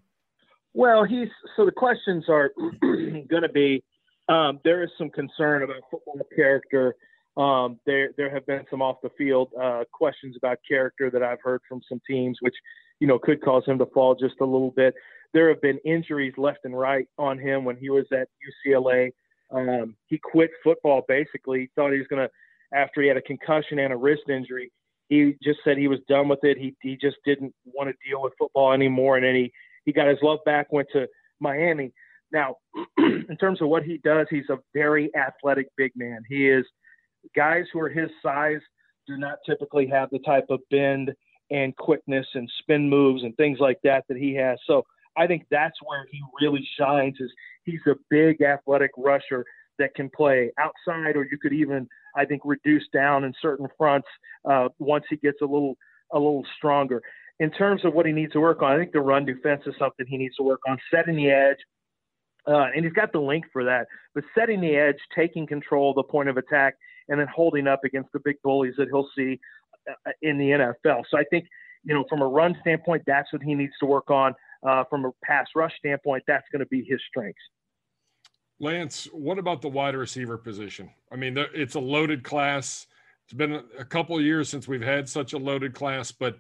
Well, 0.74 1.06
he's 1.06 1.30
so 1.56 1.66
the 1.66 1.72
questions 1.72 2.26
are 2.28 2.52
going 2.82 3.42
to 3.42 3.50
be 3.50 3.82
um, 4.28 4.60
there 4.64 4.84
is 4.84 4.90
some 4.98 5.10
concern 5.10 5.64
about 5.64 5.78
football 5.90 6.20
character. 6.36 6.96
Um, 7.38 7.80
there 7.86 8.12
there 8.18 8.30
have 8.30 8.46
been 8.46 8.64
some 8.70 8.82
off 8.82 8.98
the 9.04 9.10
field 9.18 9.50
uh, 9.62 9.84
questions 9.92 10.36
about 10.38 10.60
character 10.68 11.10
that 11.12 11.22
I've 11.22 11.42
heard 11.44 11.62
from 11.68 11.82
some 11.88 12.02
teams, 12.08 12.38
which 12.42 12.56
you 13.00 13.08
know 13.08 13.20
could 13.20 13.42
cause 13.42 13.64
him 13.66 13.78
to 13.80 13.86
fall 13.88 14.16
just 14.16 14.36
a 14.42 14.46
little 14.46 14.72
bit. 14.72 14.94
There 15.34 15.50
have 15.50 15.62
been 15.62 15.80
injuries 15.84 16.34
left 16.38 16.60
and 16.64 16.78
right 16.78 17.08
on 17.18 17.38
him 17.38 17.66
when 17.66 17.76
he 17.76 17.90
was 17.90 18.06
at 18.14 18.30
UCLA. 18.68 19.12
Um, 19.52 19.96
he 20.08 20.18
quit 20.18 20.52
football 20.64 21.04
basically. 21.08 21.62
He 21.62 21.70
thought 21.76 21.92
he 21.92 22.00
was 22.00 22.08
to, 22.10 22.30
after 22.74 23.02
he 23.02 23.10
had 23.10 23.18
a 23.18 23.22
concussion 23.22 23.80
and 23.80 23.92
a 23.92 23.98
wrist 23.98 24.24
injury, 24.30 24.72
he 25.10 25.36
just 25.44 25.60
said 25.64 25.78
he 25.78 25.90
was 25.90 26.00
done 26.08 26.30
with 26.30 26.44
it. 26.44 26.58
He 26.58 26.74
he 26.82 26.96
just 26.96 27.18
didn't 27.26 27.54
want 27.66 27.90
to 27.90 28.10
deal 28.10 28.22
with 28.22 28.34
football 28.40 28.72
anymore, 28.72 29.18
and 29.18 29.26
then 29.26 29.36
he 29.36 29.52
he 29.84 29.92
got 29.92 30.08
his 30.08 30.20
love 30.22 30.40
back, 30.46 30.72
went 30.72 30.88
to 30.94 31.08
Miami. 31.42 31.92
Now, 32.32 32.56
in 32.98 33.38
terms 33.40 33.62
of 33.62 33.68
what 33.68 33.84
he 33.84 33.98
does, 33.98 34.28
he's 34.30 34.50
a 34.50 34.58
very 34.74 35.12
athletic 35.16 35.68
big 35.78 35.92
man. 35.96 36.22
He 36.28 36.48
is 36.48 36.66
guys 37.36 37.66
who 37.72 37.80
are 37.80 37.90
his 37.90 38.10
size 38.22 38.62
do 39.08 39.18
not 39.18 39.38
typically 39.46 39.88
have 39.88 40.10
the 40.12 40.20
type 40.20 40.46
of 40.50 40.60
bend 40.72 41.14
and 41.52 41.76
quickness 41.76 42.26
and 42.34 42.50
spin 42.60 42.90
moves 42.90 43.24
and 43.24 43.36
things 43.38 43.60
like 43.60 43.78
that 43.84 44.04
that 44.10 44.18
he 44.18 44.34
has. 44.36 44.58
So 44.66 44.84
I 45.18 45.28
think 45.28 45.46
that's 45.52 45.76
where 45.84 46.06
he 46.12 46.22
really 46.42 46.68
shines. 46.78 47.18
Is 47.20 47.32
he's 47.64 47.80
a 47.88 47.96
big 48.10 48.42
athletic 48.42 48.92
rusher 48.98 49.46
that 49.78 49.94
can 49.96 50.10
play 50.10 50.52
outside, 50.58 51.16
or 51.16 51.28
you 51.30 51.38
could 51.42 51.54
even, 51.54 51.88
I 52.16 52.26
think, 52.26 52.42
reduce 52.46 52.88
down 52.94 53.24
in 53.24 53.34
certain 53.42 53.68
fronts 53.78 54.08
uh, 54.50 54.70
once 54.80 55.06
he 55.10 55.18
gets 55.18 55.42
a 55.42 55.46
little 55.46 55.78
a 56.14 56.18
little 56.18 56.46
stronger. 56.58 57.02
In 57.40 57.52
terms 57.52 57.84
of 57.84 57.94
what 57.94 58.06
he 58.06 58.14
needs 58.14 58.32
to 58.34 58.40
work 58.40 58.62
on, 58.62 58.72
I 58.72 58.78
think 58.78 58.94
the 58.94 59.02
run 59.02 59.26
defense 59.26 59.62
is 59.66 59.76
something 59.78 60.06
he 60.08 60.18
needs 60.18 60.36
to 60.38 60.44
work 60.44 60.62
on, 60.68 60.78
setting 60.90 61.18
the 61.18 61.30
edge, 61.30 61.58
uh, 62.48 62.68
and 62.74 62.86
he's 62.86 62.94
got 62.94 63.12
the 63.12 63.20
length 63.20 63.50
for 63.52 63.66
that. 63.66 63.88
But 64.14 64.24
setting 64.38 64.62
the 64.62 64.76
edge, 64.76 64.96
taking 65.16 65.46
control 65.46 65.90
of 65.90 65.96
the 65.96 66.04
point 66.04 66.30
of 66.30 66.38
attack, 66.38 66.76
and 67.10 67.20
then 67.20 67.28
holding 67.34 67.68
up 67.68 67.84
against 67.84 68.12
the 68.14 68.20
big 68.24 68.36
bullies 68.44 68.74
that 68.78 68.88
he'll 68.90 69.10
see 69.16 69.40
uh, 69.90 70.12
in 70.22 70.38
the 70.38 70.50
NFL. 70.50 71.04
So 71.10 71.18
I 71.18 71.24
think, 71.30 71.46
you 71.84 71.94
know, 71.94 72.06
from 72.10 72.22
a 72.22 72.28
run 72.28 72.56
standpoint, 72.62 73.04
that's 73.06 73.32
what 73.32 73.44
he 73.44 73.56
needs 73.56 73.74
to 73.80 73.86
work 73.86 74.10
on 74.10 74.34
uh, 74.68 74.84
from 74.90 75.06
a 75.06 75.12
pass 75.24 75.48
rush 75.56 75.74
standpoint, 75.78 76.24
that's 76.28 76.46
going 76.52 76.60
to 76.60 76.66
be 76.66 76.84
his 76.84 77.00
strengths. 77.08 77.42
Lance, 78.60 79.08
what 79.12 79.38
about 79.38 79.62
the 79.62 79.68
wide 79.68 79.96
receiver 79.96 80.38
position? 80.38 80.90
I 81.12 81.18
mean, 81.18 81.38
it's 81.54 81.76
a 81.76 81.80
loaded 81.80 82.24
class. 82.24 82.88
It's 83.26 83.34
been 83.34 83.62
a 83.78 83.86
couple 83.86 84.20
years 84.22 84.50
since 84.50 84.68
we've 84.68 84.82
had 84.82 85.10
such 85.10 85.34
a 85.34 85.38
loaded 85.38 85.74
class, 85.74 86.12
but 86.12 86.38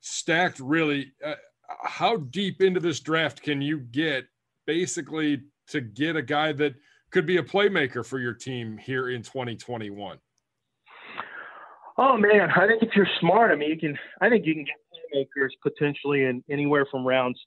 stacked 0.00 0.60
really. 0.60 1.12
Uh, 1.24 1.34
how 1.82 2.18
deep 2.18 2.62
into 2.62 2.78
this 2.78 3.00
draft 3.00 3.42
can 3.42 3.60
you 3.60 3.80
get 3.80 4.26
basically 4.66 5.42
to 5.68 5.80
get 5.80 6.14
a 6.14 6.22
guy 6.22 6.52
that 6.52 6.74
could 7.16 7.24
be 7.24 7.38
a 7.38 7.42
playmaker 7.42 8.04
for 8.04 8.18
your 8.18 8.34
team 8.34 8.76
here 8.76 9.08
in 9.08 9.22
2021? 9.22 10.18
Oh 11.96 12.18
man, 12.18 12.50
I 12.54 12.66
think 12.66 12.82
if 12.82 12.90
you're 12.94 13.08
smart, 13.20 13.50
I 13.50 13.54
mean, 13.54 13.70
you 13.70 13.78
can. 13.78 13.98
I 14.20 14.28
think 14.28 14.44
you 14.44 14.52
can 14.52 14.66
get 14.66 15.26
playmakers 15.40 15.48
potentially 15.62 16.24
in 16.24 16.44
anywhere 16.50 16.84
from 16.90 17.06
rounds 17.06 17.40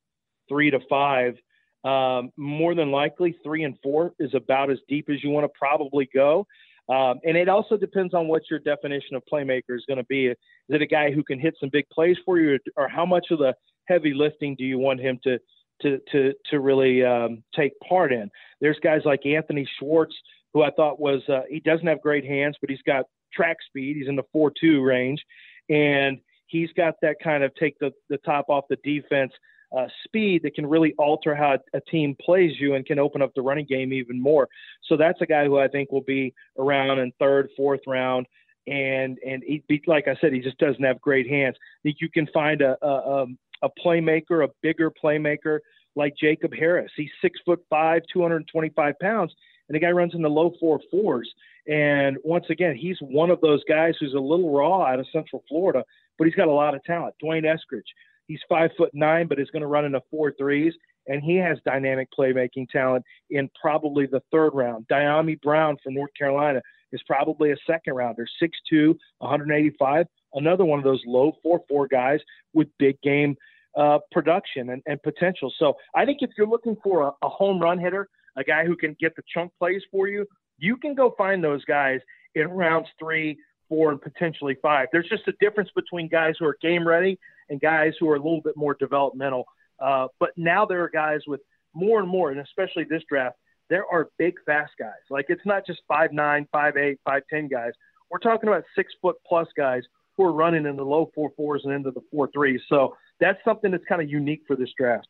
three 0.50 0.72
to 0.72 0.80
five. 0.90 1.36
Um, 1.84 2.32
more 2.36 2.74
than 2.74 2.90
likely, 2.90 3.38
three 3.44 3.64
and 3.64 3.78
four 3.84 4.14
is 4.18 4.34
about 4.34 4.72
as 4.72 4.80
deep 4.88 5.08
as 5.08 5.24
you 5.24 5.30
want 5.30 5.46
to 5.46 5.52
probably 5.56 6.10
go. 6.16 6.48
Um, 6.92 7.20
and 7.24 7.38
it 7.38 7.48
also 7.48 7.78
depends 7.78 8.16
on 8.16 8.28
what 8.28 8.42
your 8.50 8.58
definition 8.58 9.16
of 9.16 9.22
playmaker 9.32 9.76
is 9.78 9.84
going 9.88 10.00
to 10.00 10.06
be. 10.06 10.30
Is 10.30 10.36
it 10.70 10.82
a 10.82 10.88
guy 10.88 11.12
who 11.12 11.24
can 11.24 11.40
hit 11.40 11.54
some 11.60 11.70
big 11.72 11.88
plays 11.90 12.18
for 12.26 12.40
you, 12.40 12.58
or 12.76 12.88
how 12.90 13.06
much 13.06 13.28
of 13.30 13.38
the 13.38 13.54
heavy 13.88 14.16
lifting 14.16 14.56
do 14.56 14.64
you 14.64 14.80
want 14.80 15.00
him 15.00 15.20
to 15.26 15.38
to 15.82 16.00
to 16.12 16.34
to 16.52 16.60
really 16.60 17.04
um, 17.04 17.44
take 17.56 17.74
part 17.88 18.12
in? 18.12 18.30
There's 18.62 18.80
guys 18.82 19.02
like 19.06 19.26
Anthony 19.26 19.68
Schwartz, 19.78 20.16
who 20.54 20.64
I 20.64 20.72
thought 20.72 21.00
was 21.00 21.22
uh, 21.30 21.42
he 21.50 21.60
doesn't 21.60 21.88
have 21.88 22.02
great 22.02 22.26
hands, 22.26 22.56
but 22.62 22.70
he's 22.70 22.82
got 22.86 23.06
track 23.34 23.58
speed. 23.68 23.98
He's 23.98 24.08
in 24.08 24.16
the 24.16 24.24
four 24.32 24.52
two 24.60 24.82
range, 24.82 25.24
and 25.70 26.20
he's 26.48 26.70
got 26.76 26.96
that 27.02 27.18
kind 27.24 27.44
of 27.44 27.54
take 27.56 27.78
the 27.80 27.92
the 28.10 28.18
top 28.18 28.46
off 28.50 28.66
the 28.70 28.78
defense 28.84 29.32
uh, 29.78 29.88
speed 30.04 30.42
that 30.44 30.56
can 30.56 30.66
really 30.66 30.94
alter 30.98 31.36
how 31.36 31.58
a 31.74 31.82
team 31.82 32.16
plays 32.20 32.54
you 32.60 32.76
and 32.76 32.86
can 32.86 33.00
open 33.00 33.22
up 33.22 33.32
the 33.36 33.42
running 33.42 33.66
game 33.66 33.94
even 33.94 34.22
more. 34.22 34.48
So 34.88 34.98
that's 34.98 35.22
a 35.22 35.26
guy 35.26 35.46
who 35.46 35.60
I 35.60 35.68
think 35.68 35.92
will 35.92 36.02
be 36.02 36.34
around 36.58 37.00
in 37.00 37.12
third, 37.20 37.50
fourth 37.56 37.82
round. 37.88 38.26
And 38.68 39.18
and 39.26 39.44
he, 39.46 39.64
like 39.88 40.08
I 40.08 40.16
said, 40.20 40.34
he 40.34 40.40
just 40.40 40.58
doesn't 40.58 40.84
have 40.84 41.02
great 41.02 41.28
hands. 41.28 41.56
I 41.60 41.80
think 41.84 41.98
you 42.02 42.10
can 42.10 42.28
find 42.34 42.62
a 42.62 42.78
a, 42.86 43.22
um, 43.22 43.38
a 43.62 43.70
playmaker, 43.84 44.44
a 44.44 44.50
bigger 44.62 44.92
playmaker 44.92 45.60
like 45.96 46.14
Jacob 46.20 46.54
Harris. 46.54 46.92
He's 46.96 47.10
six 47.22 47.40
foot 47.46 47.60
five, 47.70 48.04
225 48.12 48.94
pounds, 49.00 49.34
and 49.68 49.76
the 49.76 49.80
guy 49.80 49.92
runs 49.92 50.16
in 50.16 50.22
the 50.22 50.30
low 50.30 50.54
four 50.60 50.80
fours. 50.92 51.30
And 51.68 52.18
once 52.24 52.46
again, 52.50 52.76
he's 52.76 52.98
one 53.02 53.30
of 53.30 53.42
those 53.42 53.64
guys 53.68 53.96
who's 54.00 54.14
a 54.14 54.20
little 54.20 54.56
raw 54.56 54.84
out 54.84 55.00
of 55.00 55.08
Central 55.12 55.44
Florida, 55.48 55.84
but 56.18 56.26
he's 56.26 56.36
got 56.36 56.48
a 56.48 56.52
lot 56.52 56.74
of 56.74 56.84
talent. 56.84 57.16
D'Wayne 57.22 57.44
Eskridge, 57.44 57.84
He's 58.30 58.40
five 58.48 58.70
foot 58.78 58.92
nine, 58.94 59.28
but 59.28 59.40
is 59.40 59.50
going 59.50 59.64
to 59.64 59.68
run 59.68 59.86
in 59.86 59.92
the 59.92 60.02
four 60.12 60.32
threes, 60.38 60.74
and 61.08 61.22
he 61.22 61.36
has 61.38 61.58
dynamic 61.66 62.10
playmaking 62.18 62.70
talent 62.70 63.04
in 63.32 63.50
probably 63.60 64.06
the 64.06 64.22
third 64.32 64.52
round. 64.54 64.88
Dyami 64.88 65.42
Brown 65.42 65.78
from 65.84 65.96
North 65.96 66.12
Carolina 66.18 66.62
is 66.92 67.02
probably 67.08 67.52
a 67.52 67.56
second 67.66 67.96
rounder, 67.96 68.28
6'2", 68.42 68.96
185. 69.18 70.06
Another 70.34 70.66
one 70.66 70.80
of 70.80 70.86
those 70.86 71.02
low 71.06 71.34
four 71.42 71.62
four 71.68 71.88
guys 71.88 72.20
with 72.54 72.68
big 72.78 73.00
game 73.02 73.36
uh, 73.78 74.00
production 74.12 74.70
and, 74.72 74.82
and, 74.86 75.02
potential. 75.04 75.54
So 75.60 75.76
I 75.96 76.04
think 76.06 76.20
if 76.22 76.32
you're 76.38 76.48
looking 76.48 76.76
for 76.84 77.04
a, 77.04 77.12
a 77.26 77.30
home 77.30 77.60
run 77.60 77.80
hitter, 77.80 78.10
a 78.36 78.44
guy 78.44 78.66
who 78.66 78.76
can 78.76 78.96
get 79.00 79.16
the 79.16 79.22
chunk 79.34 79.52
plays 79.60 79.82
for 79.92 80.08
you, 80.08 80.26
you 80.58 80.76
can 80.78 80.96
go 80.96 81.14
find 81.18 81.44
those 81.44 81.64
guys 81.66 82.00
in 82.36 82.48
rounds 82.50 82.88
three, 82.98 83.38
four, 83.68 83.92
and 83.92 84.02
potentially 84.02 84.58
five. 84.62 84.88
There's 84.92 85.08
just 85.08 85.28
a 85.28 85.34
difference 85.40 85.70
between 85.76 86.08
guys 86.08 86.36
who 86.40 86.46
are 86.46 86.58
game 86.62 86.88
ready 86.88 87.20
and 87.50 87.62
guys 87.62 87.94
who 88.00 88.10
are 88.10 88.16
a 88.16 88.20
little 88.20 88.42
bit 88.42 88.58
more 88.58 88.76
developmental 88.80 89.46
Uh, 89.80 90.08
but 90.20 90.32
now 90.36 90.66
there 90.66 90.84
are 90.84 90.90
guys 90.90 91.22
with 91.28 91.42
more 91.74 92.00
and 92.00 92.10
more, 92.10 92.32
and 92.32 92.40
especially 92.42 92.84
this 92.84 93.04
draft, 93.08 93.38
there 93.70 93.86
are 93.86 94.10
big, 94.18 94.34
fast 94.46 94.74
guys. 94.78 95.04
Like 95.10 95.28
it's 95.30 95.46
not 95.46 95.66
just 95.66 95.82
five 95.88 96.12
nine, 96.12 96.48
five 96.52 96.76
eight, 96.76 97.00
five 97.06 97.24
ten 97.30 97.48
guys. 97.48 97.72
We're 98.10 98.20
talking 98.20 98.50
about 98.50 98.64
six 98.76 98.92
foot 99.02 99.16
plus 99.28 99.48
guys 99.56 99.84
who 100.20 100.26
are 100.26 100.34
running 100.34 100.66
in 100.66 100.76
the 100.76 100.84
low 100.84 101.10
four 101.16 101.32
fours 101.38 101.62
and 101.64 101.74
into 101.74 101.92
the 101.92 102.02
four 102.12 102.30
threes. 102.34 102.60
So 102.68 102.98
that's 103.22 103.40
something 103.46 103.72
that's 103.72 103.86
kind 103.86 104.02
of 104.02 104.10
unique 104.10 104.42
for 104.46 104.58
this 104.58 104.68
draft. 104.78 105.08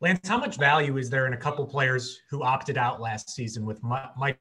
Lance, 0.00 0.28
how 0.28 0.38
much 0.38 0.56
value 0.56 0.98
is 0.98 1.10
there 1.10 1.26
in 1.26 1.32
a 1.32 1.36
couple 1.36 1.66
players 1.66 2.20
who 2.30 2.44
opted 2.44 2.78
out 2.78 3.00
last 3.00 3.30
season 3.30 3.66
with 3.66 3.82
Mike 3.82 4.38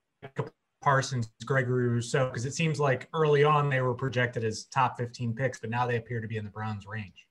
Parsons, 0.84 1.28
Gregory 1.44 1.88
Rousseau? 1.88 2.28
Because 2.28 2.46
it 2.46 2.54
seems 2.54 2.80
like 2.80 3.10
early 3.16 3.44
on 3.44 3.68
they 3.68 3.82
were 3.82 3.96
projected 3.96 4.44
as 4.44 4.66
top 4.66 4.96
15 5.00 5.34
picks, 5.34 5.60
but 5.60 5.72
now 5.72 5.88
they 5.88 5.96
appear 5.96 6.22
to 6.22 6.28
be 6.28 6.38
in 6.38 6.44
the 6.44 6.52
Browns' 6.52 6.86
range. 6.86 7.26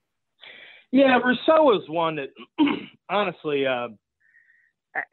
Yeah, 0.91 1.17
Rousseau 1.19 1.81
is 1.81 1.89
one 1.89 2.17
that, 2.17 2.31
honestly, 3.09 3.67
uh, 3.69 3.89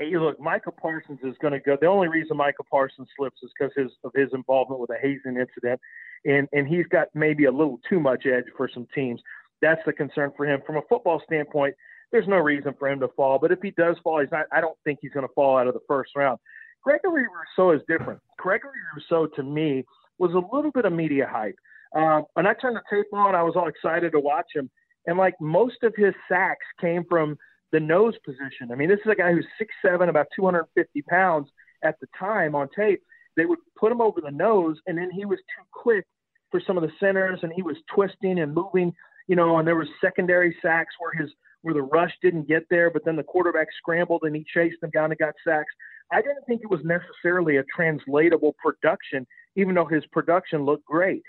look, 0.01 0.39
Michael 0.39 0.73
Parsons 0.73 1.19
is 1.23 1.35
going 1.41 1.53
to 1.53 1.59
go. 1.59 1.77
The 1.79 1.87
only 1.87 2.07
reason 2.07 2.37
Michael 2.37 2.65
Parsons 2.69 3.07
slips 3.17 3.37
is 3.43 3.51
because 3.57 3.73
his, 3.75 3.91
of 4.03 4.11
his 4.13 4.29
involvement 4.33 4.81
with 4.81 4.89
the 4.89 4.97
hazing 5.01 5.39
incident, 5.39 5.79
and 6.25 6.47
and 6.51 6.67
he's 6.67 6.85
got 6.87 7.07
maybe 7.13 7.45
a 7.45 7.51
little 7.51 7.79
too 7.89 7.99
much 7.99 8.25
edge 8.25 8.45
for 8.57 8.69
some 8.73 8.87
teams. 8.93 9.21
That's 9.61 9.81
the 9.85 9.93
concern 9.93 10.31
for 10.35 10.45
him 10.45 10.61
from 10.65 10.77
a 10.77 10.81
football 10.89 11.21
standpoint 11.25 11.75
there's 12.11 12.27
no 12.27 12.37
reason 12.37 12.73
for 12.77 12.89
him 12.89 12.99
to 12.99 13.07
fall. 13.09 13.39
But 13.39 13.51
if 13.51 13.59
he 13.61 13.71
does 13.71 13.95
fall, 14.03 14.19
he's 14.19 14.31
not. 14.31 14.45
I 14.51 14.61
don't 14.61 14.77
think 14.83 14.99
he's 15.01 15.11
going 15.11 15.27
to 15.27 15.33
fall 15.33 15.57
out 15.57 15.67
of 15.67 15.73
the 15.73 15.81
first 15.87 16.11
round. 16.15 16.39
Gregory 16.83 17.25
Rousseau 17.25 17.71
is 17.71 17.81
different. 17.87 18.19
Gregory 18.37 18.71
Rousseau 18.95 19.27
to 19.35 19.43
me 19.43 19.85
was 20.17 20.31
a 20.31 20.55
little 20.55 20.71
bit 20.71 20.85
of 20.85 20.93
media 20.93 21.27
hype. 21.29 21.55
Um, 21.95 22.23
and 22.35 22.47
I 22.47 22.53
turned 22.53 22.77
the 22.77 22.81
tape 22.89 23.07
on. 23.13 23.35
I 23.35 23.43
was 23.43 23.55
all 23.55 23.67
excited 23.67 24.11
to 24.13 24.19
watch 24.19 24.47
him. 24.55 24.69
And 25.05 25.17
like 25.17 25.35
most 25.39 25.83
of 25.83 25.93
his 25.95 26.13
sacks 26.29 26.65
came 26.79 27.03
from 27.09 27.37
the 27.71 27.79
nose 27.79 28.15
position. 28.25 28.71
I 28.71 28.75
mean, 28.75 28.89
this 28.89 28.99
is 29.05 29.11
a 29.11 29.15
guy 29.15 29.31
who's 29.31 29.45
six 29.57 29.73
seven, 29.83 30.09
about 30.09 30.27
250 30.35 31.01
pounds 31.03 31.49
at 31.83 31.99
the 31.99 32.07
time 32.17 32.55
on 32.55 32.69
tape. 32.75 33.01
They 33.37 33.45
would 33.45 33.59
put 33.77 33.91
him 33.91 34.01
over 34.01 34.21
the 34.21 34.31
nose, 34.31 34.77
and 34.87 34.97
then 34.97 35.11
he 35.11 35.25
was 35.25 35.39
too 35.39 35.65
quick 35.71 36.05
for 36.51 36.61
some 36.65 36.77
of 36.77 36.83
the 36.83 36.91
centers, 36.99 37.39
and 37.43 37.53
he 37.53 37.61
was 37.61 37.77
twisting 37.93 38.39
and 38.39 38.53
moving. 38.53 38.93
You 39.27 39.35
know, 39.35 39.59
and 39.59 39.67
there 39.67 39.75
was 39.75 39.87
secondary 40.01 40.55
sacks 40.61 40.95
where 40.99 41.13
his 41.13 41.31
where 41.61 41.73
the 41.73 41.81
rush 41.81 42.13
didn't 42.21 42.47
get 42.47 42.63
there, 42.69 42.89
but 42.89 43.03
then 43.05 43.15
the 43.15 43.23
quarterback 43.23 43.67
scrambled 43.77 44.21
and 44.23 44.35
he 44.35 44.45
chased 44.53 44.79
them 44.81 44.91
down 44.91 45.11
and 45.11 45.19
got 45.19 45.33
sacks. 45.45 45.73
I 46.11 46.21
didn't 46.21 46.45
think 46.47 46.61
it 46.63 46.69
was 46.69 46.79
necessarily 46.83 47.57
a 47.57 47.63
translatable 47.75 48.55
production, 48.63 49.27
even 49.55 49.75
though 49.75 49.85
his 49.85 50.05
production 50.07 50.63
looked 50.63 50.85
great. 50.85 51.21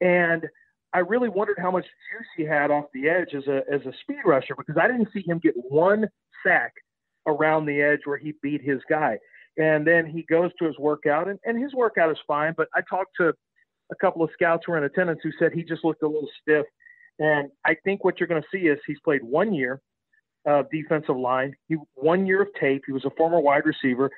And 0.00 0.44
I 0.96 1.00
really 1.00 1.28
wondered 1.28 1.58
how 1.58 1.70
much 1.70 1.84
juice 1.84 2.26
he 2.36 2.44
had 2.44 2.70
off 2.70 2.86
the 2.94 3.08
edge 3.08 3.34
as 3.34 3.46
a 3.46 3.62
as 3.72 3.82
a 3.86 3.92
speed 4.02 4.22
rusher 4.24 4.54
because 4.56 4.76
I 4.80 4.88
didn't 4.88 5.08
see 5.12 5.22
him 5.26 5.38
get 5.38 5.54
one 5.56 6.08
sack 6.44 6.72
around 7.26 7.66
the 7.66 7.80
edge 7.80 8.00
where 8.04 8.18
he 8.18 8.34
beat 8.42 8.62
his 8.62 8.80
guy. 8.88 9.18
And 9.58 9.86
then 9.86 10.06
he 10.06 10.22
goes 10.22 10.50
to 10.58 10.66
his 10.66 10.78
workout, 10.78 11.28
and, 11.28 11.38
and 11.44 11.62
his 11.62 11.74
workout 11.74 12.10
is 12.10 12.18
fine. 12.26 12.54
But 12.56 12.68
I 12.74 12.82
talked 12.88 13.12
to 13.18 13.32
a 13.90 13.96
couple 14.00 14.22
of 14.22 14.30
scouts 14.32 14.64
who 14.66 14.72
were 14.72 14.78
in 14.78 14.84
attendance 14.84 15.20
who 15.22 15.30
said 15.38 15.52
he 15.52 15.62
just 15.62 15.84
looked 15.84 16.02
a 16.02 16.08
little 16.08 16.28
stiff 16.42 16.66
and 17.18 17.50
I 17.64 17.76
think 17.84 18.04
what 18.04 18.20
you're 18.20 18.26
going 18.26 18.42
to 18.42 18.48
see 18.52 18.66
is 18.66 18.78
he's 18.86 19.00
played 19.00 19.22
one 19.22 19.54
year 19.54 19.80
of 20.46 20.70
defensive 20.70 21.16
line, 21.16 21.56
he 21.68 21.76
one 21.94 22.26
year 22.26 22.42
of 22.42 22.48
tape. 22.60 22.82
He 22.86 22.92
was 22.92 23.04
a 23.04 23.10
former 23.10 23.40
wide 23.40 23.64
receiver. 23.64 24.10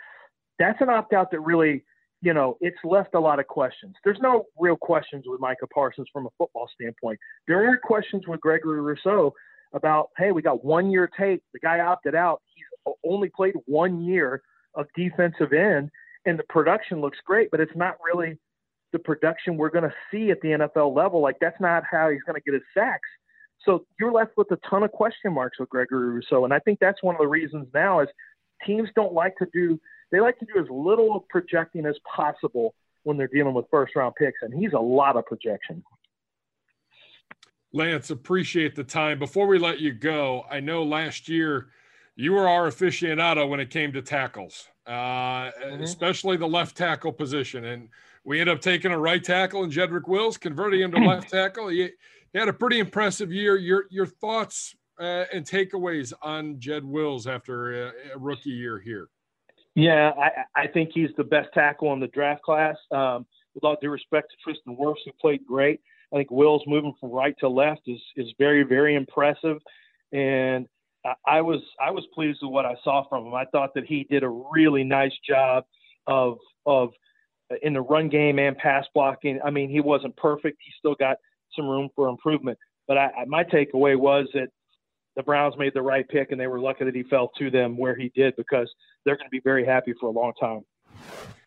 That's 0.58 0.80
an 0.80 0.88
opt 0.90 1.12
out 1.12 1.30
that 1.30 1.40
really, 1.40 1.84
you 2.20 2.34
know, 2.34 2.56
it's 2.60 2.78
left 2.84 3.14
a 3.14 3.20
lot 3.20 3.38
of 3.38 3.46
questions. 3.46 3.94
There's 4.04 4.18
no 4.20 4.44
real 4.58 4.76
questions 4.76 5.24
with 5.26 5.40
Micah 5.40 5.68
Parsons 5.72 6.08
from 6.12 6.26
a 6.26 6.30
football 6.36 6.68
standpoint. 6.74 7.18
There 7.46 7.70
are 7.70 7.76
questions 7.76 8.24
with 8.26 8.40
Gregory 8.40 8.80
Rousseau 8.80 9.32
about, 9.72 10.08
hey, 10.16 10.32
we 10.32 10.42
got 10.42 10.64
one 10.64 10.90
year 10.90 11.08
tape. 11.18 11.42
The 11.52 11.60
guy 11.60 11.80
opted 11.80 12.14
out. 12.14 12.42
He's 12.54 12.94
only 13.04 13.28
played 13.28 13.54
one 13.66 14.02
year 14.04 14.42
of 14.74 14.86
defensive 14.96 15.52
end, 15.52 15.90
and 16.26 16.38
the 16.38 16.44
production 16.48 17.00
looks 17.00 17.18
great, 17.24 17.50
but 17.50 17.60
it's 17.60 17.76
not 17.76 17.96
really 18.04 18.38
the 18.92 18.98
production 18.98 19.56
we're 19.56 19.70
going 19.70 19.88
to 19.88 19.94
see 20.10 20.30
at 20.30 20.40
the 20.40 20.48
NFL 20.48 20.96
level. 20.96 21.20
Like 21.20 21.36
that's 21.40 21.60
not 21.60 21.84
how 21.88 22.10
he's 22.10 22.22
going 22.22 22.40
to 22.40 22.42
get 22.42 22.54
his 22.54 22.62
sacks. 22.74 23.08
So 23.64 23.84
you're 24.00 24.12
left 24.12 24.32
with 24.36 24.50
a 24.50 24.58
ton 24.68 24.82
of 24.82 24.92
question 24.92 25.32
marks 25.32 25.58
with 25.58 25.68
Gregory 25.68 26.10
Rousseau, 26.10 26.44
and 26.44 26.54
I 26.54 26.58
think 26.60 26.78
that's 26.80 27.02
one 27.02 27.14
of 27.14 27.20
the 27.20 27.26
reasons 27.26 27.68
now 27.74 28.00
is 28.00 28.08
teams 28.66 28.88
don't 28.96 29.12
like 29.12 29.36
to 29.36 29.46
do 29.52 29.78
they 30.10 30.20
like 30.20 30.38
to 30.38 30.46
do 30.46 30.60
as 30.60 30.66
little 30.70 31.26
projecting 31.28 31.86
as 31.86 31.96
possible 32.04 32.74
when 33.02 33.16
they're 33.16 33.28
dealing 33.28 33.54
with 33.54 33.66
first 33.70 33.94
round 33.96 34.14
picks, 34.16 34.38
and 34.42 34.52
he's 34.52 34.72
a 34.72 34.78
lot 34.78 35.16
of 35.16 35.26
projection. 35.26 35.82
Lance, 37.72 38.10
appreciate 38.10 38.74
the 38.74 38.84
time. 38.84 39.18
Before 39.18 39.46
we 39.46 39.58
let 39.58 39.80
you 39.80 39.92
go, 39.92 40.44
I 40.50 40.60
know 40.60 40.82
last 40.82 41.28
year 41.28 41.68
you 42.16 42.32
were 42.32 42.48
our 42.48 42.68
aficionado 42.68 43.48
when 43.48 43.60
it 43.60 43.70
came 43.70 43.92
to 43.92 44.02
tackles, 44.02 44.68
uh, 44.86 44.90
mm-hmm. 44.90 45.82
especially 45.82 46.36
the 46.36 46.48
left 46.48 46.76
tackle 46.76 47.12
position, 47.12 47.66
and 47.66 47.88
we 48.24 48.40
ended 48.40 48.56
up 48.56 48.60
taking 48.62 48.90
a 48.90 48.98
right 48.98 49.22
tackle 49.22 49.64
in 49.64 49.70
Jedrick 49.70 50.08
Wills, 50.08 50.36
converting 50.36 50.80
him 50.80 50.90
to 50.92 50.98
left 50.98 51.30
tackle. 51.30 51.68
He, 51.68 51.90
he, 52.32 52.38
had 52.38 52.48
a 52.48 52.52
pretty 52.52 52.78
impressive 52.78 53.32
year. 53.32 53.56
Your 53.56 53.84
your 53.90 54.06
thoughts 54.06 54.74
uh, 54.98 55.24
and 55.32 55.44
takeaways 55.44 56.12
on 56.22 56.58
Jed 56.58 56.84
Wills 56.84 57.26
after 57.26 57.88
a, 57.88 57.92
a, 58.14 58.18
rookie 58.18 58.50
year 58.50 58.78
here? 58.78 59.08
Yeah, 59.78 60.10
I, 60.20 60.62
I 60.62 60.66
think 60.66 60.90
he's 60.92 61.10
the 61.16 61.22
best 61.22 61.50
tackle 61.54 61.92
in 61.92 62.00
the 62.00 62.08
draft 62.08 62.42
class. 62.42 62.76
Um, 62.90 63.24
with 63.54 63.62
all 63.62 63.76
due 63.80 63.90
respect 63.90 64.32
to 64.32 64.36
Tristan 64.42 64.76
Wirfs, 64.76 64.96
who 65.04 65.12
played 65.20 65.46
great, 65.46 65.80
I 66.12 66.16
think 66.16 66.32
Wills 66.32 66.64
moving 66.66 66.94
from 66.98 67.12
right 67.12 67.36
to 67.38 67.48
left 67.48 67.82
is 67.86 68.00
is 68.16 68.26
very 68.38 68.64
very 68.64 68.96
impressive, 68.96 69.58
and 70.12 70.66
I 71.04 71.12
I 71.26 71.40
was 71.42 71.60
I 71.80 71.92
was 71.92 72.04
pleased 72.12 72.40
with 72.42 72.50
what 72.50 72.66
I 72.66 72.74
saw 72.82 73.08
from 73.08 73.26
him. 73.26 73.34
I 73.34 73.44
thought 73.52 73.72
that 73.76 73.84
he 73.86 74.04
did 74.10 74.24
a 74.24 74.28
really 74.28 74.82
nice 74.82 75.12
job 75.24 75.64
of 76.08 76.38
of 76.66 76.90
in 77.62 77.72
the 77.74 77.80
run 77.80 78.08
game 78.08 78.40
and 78.40 78.58
pass 78.58 78.84
blocking. 78.94 79.38
I 79.44 79.50
mean, 79.50 79.70
he 79.70 79.80
wasn't 79.80 80.16
perfect. 80.16 80.58
He 80.64 80.72
still 80.76 80.96
got 80.96 81.18
some 81.54 81.68
room 81.68 81.88
for 81.94 82.08
improvement. 82.08 82.58
But 82.88 82.98
I, 82.98 83.10
I, 83.16 83.24
my 83.26 83.44
takeaway 83.44 83.96
was 83.96 84.26
that 84.34 84.48
the 85.18 85.22
Browns 85.24 85.58
made 85.58 85.74
the 85.74 85.82
right 85.82 86.08
pick, 86.08 86.30
and 86.30 86.40
they 86.40 86.46
were 86.46 86.60
lucky 86.60 86.84
that 86.84 86.94
he 86.94 87.02
fell 87.02 87.28
to 87.38 87.50
them 87.50 87.76
where 87.76 87.96
he 87.96 88.08
did 88.14 88.36
because 88.36 88.72
they're 89.04 89.16
going 89.16 89.26
to 89.26 89.30
be 89.30 89.40
very 89.40 89.66
happy 89.66 89.92
for 90.00 90.06
a 90.06 90.12
long 90.12 90.32
time. 90.38 90.64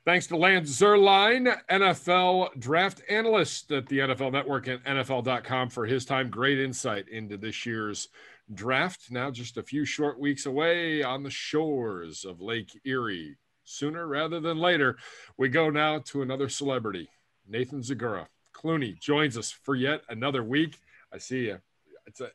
Thanks 0.04 0.28
to 0.28 0.36
Lance 0.36 0.70
Zierlein, 0.70 1.58
NFL 1.70 2.60
draft 2.60 3.02
analyst 3.10 3.72
at 3.72 3.88
the 3.88 4.00
NFL 4.00 4.34
Network 4.34 4.68
and 4.68 4.84
NFL.com 4.84 5.70
for 5.70 5.86
his 5.86 6.04
time. 6.04 6.30
Great 6.30 6.60
insight 6.60 7.08
into 7.08 7.38
this 7.38 7.66
year's 7.66 8.10
draft. 8.54 9.10
Now, 9.10 9.32
just 9.32 9.56
a 9.56 9.64
few 9.64 9.86
short 9.86 10.20
weeks 10.20 10.46
away 10.46 11.02
on 11.02 11.24
the 11.24 11.30
shores 11.30 12.26
of 12.26 12.42
Lake 12.42 12.78
Erie 12.84 13.38
sooner 13.64 14.06
rather 14.06 14.42
than 14.42 14.58
later. 14.58 14.98
We 15.38 15.48
go 15.48 15.70
now 15.70 16.00
to 16.08 16.22
another 16.22 16.50
celebrity, 16.50 17.10
Nathan 17.48 17.80
Zegura. 17.80 18.26
Clooney 18.54 19.00
joins 19.00 19.38
us 19.38 19.50
for 19.50 19.76
yet 19.76 20.02
another 20.10 20.44
week. 20.44 20.78
I 21.14 21.20
see 21.20 21.46
you. 21.46 21.60
It's 22.06 22.20
a 22.20 22.32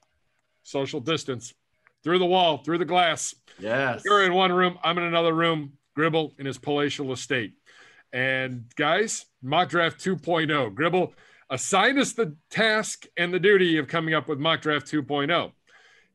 social 0.67 1.01
distance 1.01 1.55
through 2.03 2.19
the 2.19 2.27
wall, 2.27 2.59
through 2.59 2.79
the 2.79 2.85
glass. 2.85 3.35
Yes. 3.59 4.03
You're 4.05 4.25
in 4.25 4.35
one 4.35 4.53
room. 4.53 4.79
I'm 4.83 4.99
in 4.99 5.05
another 5.05 5.33
room. 5.33 5.73
Gribble 5.95 6.35
in 6.39 6.47
his 6.47 6.59
palatial 6.59 7.13
estate. 7.13 7.55
And 8.13 8.65
guys, 8.77 9.25
mock 9.43 9.69
draft 9.71 10.05
2.0. 10.05 10.75
Gribble, 10.75 11.15
assign 11.49 11.99
us 11.99 12.13
the 12.13 12.37
task 12.51 13.07
and 13.17 13.33
the 13.33 13.41
duty 13.41 13.79
of 13.79 13.89
coming 13.89 14.15
up 14.15 14.29
with 14.29 14.39
mock 14.39 14.61
draft 14.61 14.87
2.0. 14.87 15.53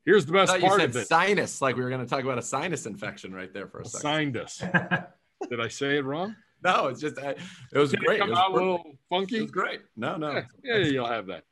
Here's 0.05 0.25
the 0.25 0.33
best 0.33 0.59
part 0.59 0.81
of 0.81 0.95
it. 0.95 1.07
Sinus, 1.07 1.61
like 1.61 1.75
we 1.75 1.83
were 1.83 1.89
going 1.89 2.01
to 2.01 2.07
talk 2.07 2.23
about 2.23 2.37
a 2.37 2.43
sinus 2.43 2.85
infection 2.85 3.33
right 3.33 3.53
there 3.53 3.67
for 3.67 3.81
a 3.81 3.85
second. 3.85 4.01
Sinus. 4.01 4.57
Did 5.49 5.59
I 5.59 5.67
say 5.67 5.97
it 5.97 6.05
wrong? 6.05 6.35
No, 6.63 6.87
it's 6.87 7.01
just 7.01 7.17
I, 7.19 7.35
it 7.73 7.77
was 7.77 7.91
Did 7.91 8.01
great. 8.01 8.17
It 8.17 8.19
come 8.19 8.31
it 8.31 8.37
out 8.37 8.51
a 8.51 8.53
little 8.53 8.97
funky. 9.09 9.37
It 9.37 9.41
was 9.43 9.51
great. 9.51 9.81
No, 9.95 10.17
no. 10.17 10.33
Yeah, 10.33 10.43
yeah, 10.63 10.77
you'll 10.77 11.07
have 11.07 11.27
that. 11.27 11.43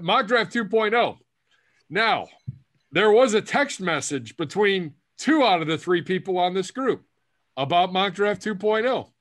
Mock 0.00 0.26
draft 0.26 0.52
2.0. 0.52 1.18
Now, 1.94 2.26
there 2.90 3.12
was 3.12 3.34
a 3.34 3.40
text 3.40 3.80
message 3.80 4.36
between 4.36 4.94
two 5.16 5.44
out 5.44 5.62
of 5.62 5.68
the 5.68 5.78
three 5.78 6.02
people 6.02 6.38
on 6.38 6.52
this 6.52 6.72
group 6.72 7.04
about 7.56 7.92
mock 7.92 8.14
draft 8.14 8.42
2.0. 8.44 9.12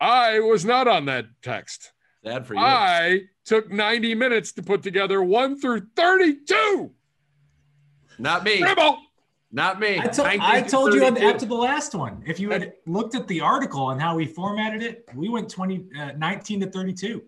I 0.00 0.38
was 0.38 0.64
not 0.64 0.86
on 0.86 1.06
that 1.06 1.26
text. 1.42 1.92
Sad 2.24 2.46
for 2.46 2.54
you. 2.54 2.60
I 2.60 3.22
took 3.44 3.68
90 3.68 4.14
minutes 4.14 4.52
to 4.52 4.62
put 4.62 4.84
together 4.84 5.20
one 5.24 5.60
through 5.60 5.88
32. 5.96 6.92
Not 8.20 8.44
me. 8.44 8.58
Dribble. 8.58 8.98
Not 9.50 9.80
me. 9.80 9.98
I, 9.98 10.06
to- 10.06 10.24
I 10.24 10.62
told 10.62 10.94
you 10.94 11.02
after 11.02 11.46
the 11.46 11.54
last 11.54 11.96
one. 11.96 12.22
If 12.28 12.38
you 12.38 12.50
had 12.50 12.74
looked 12.86 13.16
at 13.16 13.26
the 13.26 13.40
article 13.40 13.90
and 13.90 14.00
how 14.00 14.14
we 14.14 14.26
formatted 14.26 14.84
it, 14.84 15.08
we 15.16 15.28
went 15.28 15.48
20, 15.48 15.84
uh, 15.98 16.12
19 16.16 16.60
to 16.60 16.70
32. 16.70 17.24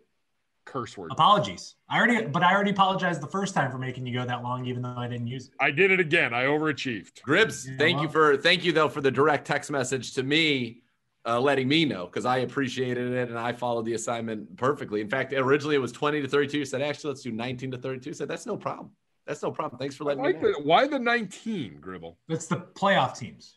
Curse 0.69 0.99
word. 0.99 1.11
Apologies. 1.13 1.77
I 1.89 1.97
already, 1.97 2.27
but 2.27 2.43
I 2.43 2.53
already 2.53 2.73
apologized 2.73 3.23
the 3.23 3.27
first 3.27 3.55
time 3.55 3.71
for 3.71 3.79
making 3.79 4.07
you 4.07 4.13
go 4.13 4.27
that 4.27 4.43
long, 4.43 4.67
even 4.67 4.83
though 4.83 4.95
I 4.97 5.09
didn't 5.09 5.27
use 5.27 5.47
it. 5.47 5.55
I 5.59 5.71
did 5.71 5.91
it 5.91 5.99
again. 5.99 6.35
I 6.35 6.45
overachieved. 6.45 7.23
Gribbs, 7.23 7.67
yeah, 7.67 7.77
thank 7.79 7.97
well. 7.97 8.05
you 8.05 8.11
for 8.11 8.37
thank 8.37 8.65
you 8.65 8.73
though 8.73 8.91
for 8.91 9.01
the 9.01 9.11
direct 9.11 9.47
text 9.47 9.71
message 9.71 10.13
to 10.15 10.23
me, 10.23 10.83
uh, 11.25 11.41
letting 11.41 11.69
me 11.69 11.87
know 11.87 12.05
because 12.05 12.27
I 12.27 12.39
appreciated 12.39 13.13
it 13.15 13.31
and 13.31 13.39
I 13.39 13.55
followed 13.55 13.87
the 13.87 13.95
assignment 13.95 14.59
perfectly. 14.59 15.01
In 15.01 15.09
fact, 15.09 15.33
originally 15.33 15.75
it 15.75 15.81
was 15.81 15.91
20 15.91 16.21
to 16.21 16.29
32. 16.29 16.59
You 16.59 16.65
said 16.67 16.83
actually 16.83 17.13
let's 17.13 17.23
do 17.23 17.33
19 17.33 17.71
to 17.71 17.79
32. 17.79 18.11
I 18.11 18.13
said 18.13 18.29
that's 18.29 18.45
no 18.45 18.59
problem. 18.59 18.91
That's 19.27 19.43
no 19.43 19.51
problem. 19.51 19.79
Thanks 19.79 19.97
for 19.97 20.05
letting 20.05 20.23
like 20.23 20.37
me 20.37 20.51
know. 20.51 20.59
The, 20.59 20.63
why 20.65 20.87
the 20.87 20.99
19, 20.99 21.79
Gribble? 21.81 22.19
That's 22.29 22.47
the 22.47 22.57
playoff 22.57 23.19
teams. 23.19 23.57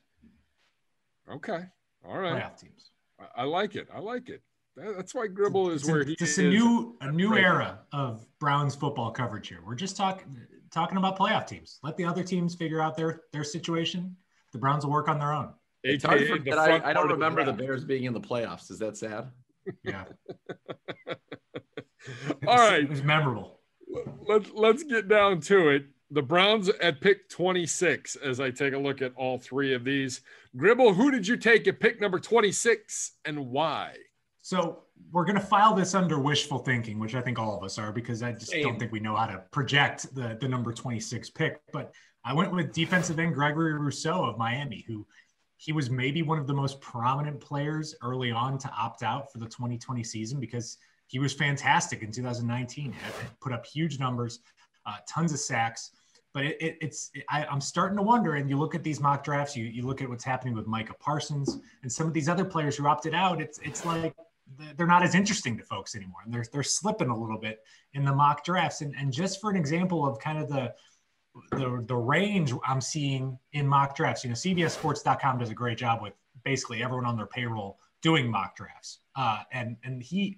Okay. 1.29 1.63
All 2.07 2.17
right. 2.17 2.41
Playoff 2.41 2.57
teams. 2.57 2.91
I, 3.19 3.41
I 3.41 3.43
like 3.43 3.75
it. 3.75 3.89
I 3.93 3.99
like 3.99 4.29
it. 4.29 4.41
That's 4.75 5.13
why 5.13 5.27
Gribble 5.27 5.71
is 5.71 5.81
it's 5.81 5.91
where 5.91 6.01
a, 6.01 6.05
he 6.05 6.13
it's 6.13 6.23
is. 6.23 6.37
a 6.39 6.43
new 6.43 6.95
a 7.01 7.11
new 7.11 7.31
right. 7.31 7.43
era 7.43 7.79
of 7.91 8.25
Browns 8.39 8.75
football 8.75 9.11
coverage 9.11 9.47
here. 9.47 9.59
We're 9.65 9.75
just 9.75 9.97
talking 9.97 10.37
talking 10.71 10.97
about 10.97 11.17
playoff 11.17 11.47
teams. 11.47 11.79
Let 11.83 11.97
the 11.97 12.05
other 12.05 12.23
teams 12.23 12.55
figure 12.55 12.81
out 12.81 12.95
their 12.95 13.23
their 13.33 13.43
situation. 13.43 14.15
The 14.53 14.57
Browns 14.57 14.85
will 14.85 14.91
work 14.91 15.09
on 15.09 15.19
their 15.19 15.33
own. 15.33 15.53
It's 15.83 16.03
hard 16.03 16.27
for, 16.27 16.37
that 16.37 16.59
I, 16.59 16.91
I 16.91 16.93
don't 16.93 17.09
remember 17.09 17.43
the, 17.43 17.51
the 17.51 17.57
Bears 17.57 17.83
being 17.83 18.03
in 18.03 18.13
the 18.13 18.21
playoffs. 18.21 18.69
Is 18.69 18.79
that 18.79 18.97
sad? 18.97 19.31
Yeah. 19.83 20.05
All 22.47 22.57
right. 22.57 22.83
It 22.83 22.89
was 22.89 23.03
memorable. 23.03 23.59
Let's 24.27 24.49
let's 24.53 24.83
get 24.83 25.07
down 25.07 25.41
to 25.41 25.69
it. 25.69 25.85
The 26.11 26.21
Browns 26.21 26.69
at 26.69 26.99
pick 26.99 27.29
26 27.29 28.17
as 28.17 28.39
I 28.39 28.51
take 28.51 28.73
a 28.73 28.77
look 28.77 29.01
at 29.01 29.13
all 29.15 29.37
three 29.37 29.73
of 29.73 29.85
these. 29.85 30.19
Gribble, 30.57 30.93
who 30.93 31.09
did 31.09 31.25
you 31.25 31.37
take 31.37 31.69
at 31.69 31.79
pick 31.79 32.01
number 32.01 32.19
26 32.19 33.13
and 33.23 33.47
why? 33.47 33.95
So 34.41 34.83
we're 35.11 35.25
going 35.25 35.37
to 35.37 35.45
file 35.45 35.73
this 35.73 35.93
under 35.93 36.19
wishful 36.19 36.59
thinking, 36.59 36.99
which 36.99 37.15
I 37.15 37.21
think 37.21 37.37
all 37.37 37.55
of 37.55 37.63
us 37.63 37.77
are, 37.77 37.91
because 37.91 38.23
I 38.23 38.31
just 38.31 38.51
Same. 38.51 38.63
don't 38.63 38.79
think 38.79 38.91
we 38.91 38.99
know 38.99 39.15
how 39.15 39.27
to 39.27 39.43
project 39.51 40.13
the, 40.15 40.37
the 40.39 40.47
number 40.47 40.73
26 40.73 41.29
pick. 41.31 41.61
But 41.71 41.93
I 42.25 42.33
went 42.33 42.53
with 42.53 42.73
defensive 42.73 43.19
end 43.19 43.33
Gregory 43.33 43.73
Rousseau 43.73 44.23
of 44.23 44.37
Miami, 44.37 44.83
who 44.87 45.05
he 45.57 45.73
was 45.73 45.89
maybe 45.91 46.23
one 46.23 46.39
of 46.39 46.47
the 46.47 46.53
most 46.53 46.81
prominent 46.81 47.39
players 47.39 47.95
early 48.01 48.31
on 48.31 48.57
to 48.57 48.69
opt 48.71 49.03
out 49.03 49.31
for 49.31 49.37
the 49.37 49.45
2020 49.45 50.03
season 50.03 50.39
because 50.39 50.77
he 51.05 51.19
was 51.19 51.33
fantastic 51.33 52.01
in 52.01 52.11
2019. 52.11 52.95
Put 53.41 53.53
up 53.53 53.65
huge 53.65 53.99
numbers, 53.99 54.39
uh, 54.87 54.95
tons 55.07 55.33
of 55.33 55.39
sacks. 55.39 55.91
But 56.33 56.45
it, 56.45 56.61
it, 56.61 56.77
it's 56.81 57.11
it, 57.13 57.25
I, 57.29 57.45
am 57.45 57.59
starting 57.61 57.97
to 57.97 58.03
wonder. 58.03 58.35
And 58.35 58.49
you 58.49 58.57
look 58.57 58.73
at 58.73 58.83
these 58.83 58.99
mock 58.99 59.23
drafts, 59.23 59.55
you, 59.55 59.65
you 59.65 59.85
look 59.85 60.01
at 60.01 60.09
what's 60.09 60.23
happening 60.23 60.55
with 60.55 60.65
Micah 60.65 60.95
Parsons 60.99 61.59
and 61.83 61.91
some 61.91 62.07
of 62.07 62.13
these 62.13 62.29
other 62.29 62.45
players 62.45 62.77
who 62.77 62.87
opted 62.87 63.13
out. 63.13 63.41
It's 63.41 63.59
it's 63.59 63.85
like 63.85 64.15
they're 64.77 64.87
not 64.87 65.03
as 65.03 65.15
interesting 65.15 65.57
to 65.57 65.63
folks 65.63 65.95
anymore, 65.95 66.19
and 66.25 66.33
they're 66.33 66.45
they're 66.51 66.63
slipping 66.63 67.09
a 67.09 67.17
little 67.17 67.37
bit 67.37 67.59
in 67.93 68.05
the 68.05 68.13
mock 68.13 68.43
drafts. 68.43 68.81
And 68.81 68.95
and 68.97 69.11
just 69.11 69.41
for 69.41 69.49
an 69.49 69.55
example 69.55 70.05
of 70.05 70.19
kind 70.19 70.37
of 70.37 70.49
the 70.49 70.73
the 71.51 71.83
the 71.87 71.95
range 71.95 72.53
I'm 72.65 72.81
seeing 72.81 73.37
in 73.53 73.67
mock 73.67 73.95
drafts, 73.95 74.23
you 74.23 74.29
know, 74.29 74.35
CBSSports.com 74.35 75.39
does 75.39 75.49
a 75.49 75.55
great 75.55 75.77
job 75.77 76.01
with 76.01 76.13
basically 76.43 76.83
everyone 76.83 77.05
on 77.05 77.15
their 77.15 77.27
payroll 77.27 77.79
doing 78.01 78.29
mock 78.29 78.55
drafts. 78.55 78.99
Uh, 79.15 79.39
and 79.51 79.77
and 79.83 80.01
he 80.01 80.37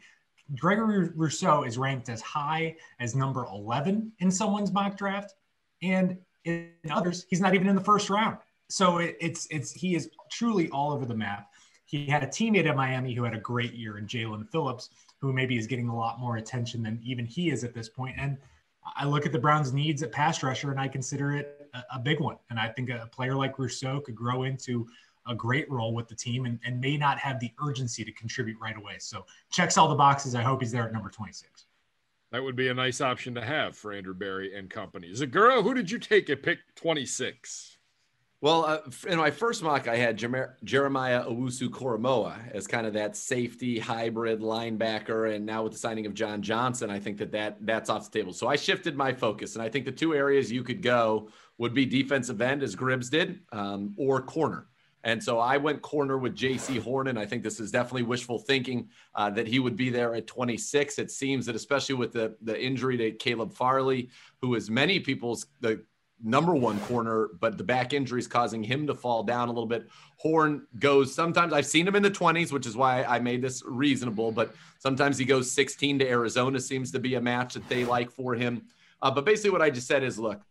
Gregory 0.59 1.09
Rousseau 1.15 1.63
is 1.63 1.77
ranked 1.77 2.09
as 2.09 2.21
high 2.21 2.75
as 2.99 3.15
number 3.15 3.45
11 3.45 4.11
in 4.19 4.31
someone's 4.31 4.71
mock 4.71 4.97
draft, 4.97 5.33
and 5.81 6.17
in 6.45 6.71
others, 6.91 7.25
he's 7.29 7.39
not 7.39 7.55
even 7.55 7.67
in 7.67 7.75
the 7.75 7.83
first 7.83 8.09
round. 8.09 8.37
So 8.69 8.97
it, 8.97 9.17
it's 9.21 9.47
it's 9.49 9.71
he 9.71 9.95
is 9.95 10.09
truly 10.31 10.69
all 10.69 10.91
over 10.91 11.05
the 11.05 11.15
map. 11.15 11.47
He 11.93 12.07
had 12.07 12.23
a 12.23 12.25
teammate 12.25 12.65
at 12.67 12.75
Miami 12.75 13.13
who 13.13 13.23
had 13.23 13.35
a 13.35 13.39
great 13.39 13.73
year 13.73 13.99
in 13.99 14.07
Jaelan 14.07 14.49
Phillips, 14.49 14.89
who 15.19 15.31
maybe 15.31 15.59
is 15.59 15.67
getting 15.67 15.89
a 15.89 15.95
lot 15.95 16.19
more 16.19 16.37
attention 16.37 16.81
than 16.81 16.99
even 17.03 17.23
he 17.23 17.51
is 17.51 17.63
at 17.63 17.75
this 17.75 17.87
point. 17.87 18.15
And 18.17 18.35
I 18.95 19.05
look 19.05 19.27
at 19.27 19.31
the 19.31 19.37
Browns' 19.37 19.73
needs 19.73 20.01
at 20.01 20.11
pass 20.11 20.41
rusher, 20.41 20.71
and 20.71 20.79
I 20.79 20.87
consider 20.87 21.33
it 21.33 21.69
a, 21.75 21.83
a 21.97 21.99
big 21.99 22.19
one. 22.19 22.37
And 22.49 22.59
I 22.59 22.69
think 22.69 22.89
a 22.89 23.07
player 23.11 23.35
like 23.35 23.59
Rousseau 23.59 23.99
could 23.99 24.15
grow 24.15 24.41
into 24.41 24.87
a 25.27 25.35
great 25.35 25.69
role 25.69 25.93
with 25.93 26.07
the 26.07 26.15
team 26.15 26.45
and, 26.45 26.59
and 26.65 26.81
may 26.81 26.97
not 26.97 27.19
have 27.19 27.39
the 27.39 27.51
urgency 27.63 28.03
to 28.03 28.11
contribute 28.13 28.59
right 28.59 28.75
away. 28.75 28.95
So 28.97 29.27
checks 29.51 29.77
all 29.77 29.87
the 29.87 29.93
boxes. 29.93 30.33
I 30.33 30.41
hope 30.41 30.61
he's 30.61 30.71
there 30.71 30.87
at 30.87 30.93
number 30.93 31.11
26. 31.11 31.65
That 32.31 32.41
would 32.41 32.55
be 32.55 32.69
a 32.69 32.73
nice 32.73 33.01
option 33.01 33.35
to 33.35 33.45
have 33.45 33.77
for 33.77 33.93
Andrew 33.93 34.15
Berry 34.15 34.57
and 34.57 34.67
company. 34.67 35.11
Zegura, 35.11 35.61
who 35.61 35.75
did 35.75 35.91
you 35.91 35.99
take 35.99 36.31
at 36.31 36.41
pick 36.41 36.57
26? 36.73 37.72
Well, 38.43 38.65
uh, 38.65 38.79
in 39.07 39.17
my 39.17 39.31
first 39.31 39.63
mock, 39.63 39.87
I 39.87 39.95
had 39.95 40.17
Jer- 40.17 40.57
Jeremiah 40.65 41.23
Owusu 41.23 41.69
Koramoah 41.69 42.51
as 42.51 42.67
kind 42.67 42.85
of 42.85 42.91
that 42.91 43.15
safety 43.15 43.79
hybrid 43.79 44.41
linebacker, 44.41 45.33
and 45.33 45.45
now 45.45 45.63
with 45.63 45.71
the 45.71 45.77
signing 45.77 46.05
of 46.05 46.13
John 46.13 46.41
Johnson, 46.41 46.89
I 46.89 46.99
think 46.99 47.19
that, 47.19 47.31
that 47.31 47.65
that's 47.65 47.89
off 47.89 48.11
the 48.11 48.19
table. 48.19 48.33
So 48.33 48.49
I 48.49 48.57
shifted 48.57 48.97
my 48.97 49.13
focus, 49.13 49.55
and 49.55 49.63
I 49.63 49.69
think 49.69 49.85
the 49.85 49.93
two 49.93 50.13
areas 50.13 50.51
you 50.51 50.61
could 50.61 50.81
go 50.81 51.29
would 51.57 51.73
be 51.73 51.85
defensive 51.85 52.41
end, 52.41 52.63
as 52.63 52.75
Gribbs 52.75 53.09
did, 53.09 53.39
um, 53.53 53.95
or 53.97 54.21
corner. 54.21 54.67
And 55.05 55.23
so 55.23 55.39
I 55.39 55.55
went 55.55 55.81
corner 55.81 56.17
with 56.17 56.35
Jaycee 56.35 56.81
Horn, 56.81 57.07
and 57.07 57.17
I 57.17 57.25
think 57.25 57.43
this 57.43 57.61
is 57.61 57.71
definitely 57.71 58.03
wishful 58.03 58.39
thinking 58.39 58.89
uh, 59.15 59.29
that 59.29 59.47
he 59.47 59.59
would 59.59 59.77
be 59.77 59.89
there 59.89 60.15
at 60.15 60.27
26. 60.27 60.99
It 60.99 61.11
seems 61.11 61.45
that 61.45 61.55
especially 61.55 61.95
with 61.95 62.11
the 62.11 62.35
the 62.41 62.61
injury 62.61 62.97
to 62.97 63.11
Caleb 63.11 63.53
Farley, 63.53 64.09
who 64.41 64.55
is 64.55 64.69
many 64.69 64.99
people's 64.99 65.45
the 65.61 65.85
number 66.23 66.55
one 66.55 66.79
corner, 66.81 67.29
but 67.39 67.57
the 67.57 67.63
back 67.63 67.93
injury 67.93 68.19
is 68.19 68.27
causing 68.27 68.63
him 68.63 68.87
to 68.87 68.95
fall 68.95 69.23
down 69.23 69.49
a 69.49 69.51
little 69.51 69.67
bit. 69.67 69.89
Horn 70.17 70.65
goes 70.79 71.13
sometimes 71.13 71.51
I've 71.51 71.65
seen 71.65 71.87
him 71.87 71.95
in 71.95 72.03
the 72.03 72.11
20s, 72.11 72.51
which 72.51 72.65
is 72.65 72.77
why 72.77 73.03
I 73.03 73.19
made 73.19 73.41
this 73.41 73.61
reasonable, 73.65 74.31
but 74.31 74.55
sometimes 74.79 75.17
he 75.17 75.25
goes 75.25 75.51
16 75.51 75.99
to 75.99 76.07
Arizona, 76.07 76.59
seems 76.59 76.91
to 76.91 76.99
be 76.99 77.15
a 77.15 77.21
match 77.21 77.55
that 77.55 77.67
they 77.67 77.83
like 77.83 78.09
for 78.09 78.33
him. 78.33 78.63
Uh, 79.01 79.11
but 79.11 79.25
basically, 79.25 79.51
what 79.51 79.61
I 79.61 79.69
just 79.69 79.87
said 79.87 80.01
is 80.01 80.17
look, 80.17 80.41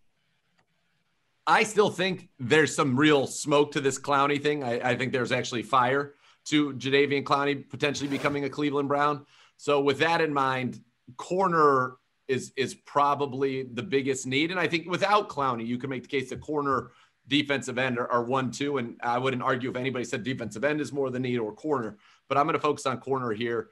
I 1.47 1.65
still 1.65 1.91
think 1.91 2.29
there's 2.39 2.75
some 2.75 2.97
real 2.97 3.27
smoke 3.27 3.73
to 3.73 3.81
this 3.81 3.99
Clowney 3.99 4.41
thing. 4.41 4.63
I, 4.63 4.91
I 4.91 4.97
think 4.97 5.13
there's 5.13 5.33
actually 5.33 5.63
fire 5.63 6.15
to 6.45 6.73
Jadeveon 6.75 7.25
Clowney 7.25 7.69
potentially 7.69 8.09
becoming 8.09 8.45
a 8.45 8.51
Cleveland 8.51 8.89
Brown. 8.89 9.27
So 9.57 9.81
with 9.81 9.99
that 9.99 10.21
in 10.21 10.35
mind, 10.35 10.81
corner 11.17 11.97
is 12.29 12.53
is 12.57 12.75
probably 12.75 13.65
the 13.65 13.83
biggest 13.83 14.27
need. 14.27 14.51
And 14.51 14.61
I 14.61 14.67
think 14.67 14.89
without 14.89 15.29
Clowney, 15.29 15.67
you 15.67 15.79
can 15.79 15.91
make 15.91 16.03
the 16.03 16.09
case 16.09 16.31
the 16.31 16.37
corner 16.37 16.91
defensive 17.29 17.79
end 17.79 17.99
are, 17.99 18.11
are, 18.11 18.25
one, 18.25 18.51
two. 18.51 18.79
And 18.79 18.99
I 19.03 19.19
wouldn't 19.19 19.43
argue 19.43 19.71
if 19.71 19.77
anybody 19.77 20.05
said 20.05 20.23
defensive 20.23 20.65
end 20.65 20.81
is 20.81 20.93
more 20.93 21.11
the 21.11 21.21
need 21.21 21.39
or 21.39 21.53
corner, 21.53 21.99
but 22.29 22.37
I'm 22.37 22.47
going 22.47 22.55
to 22.55 22.61
focus 22.61 22.87
on 22.87 22.99
corner 22.99 23.33
here. 23.33 23.71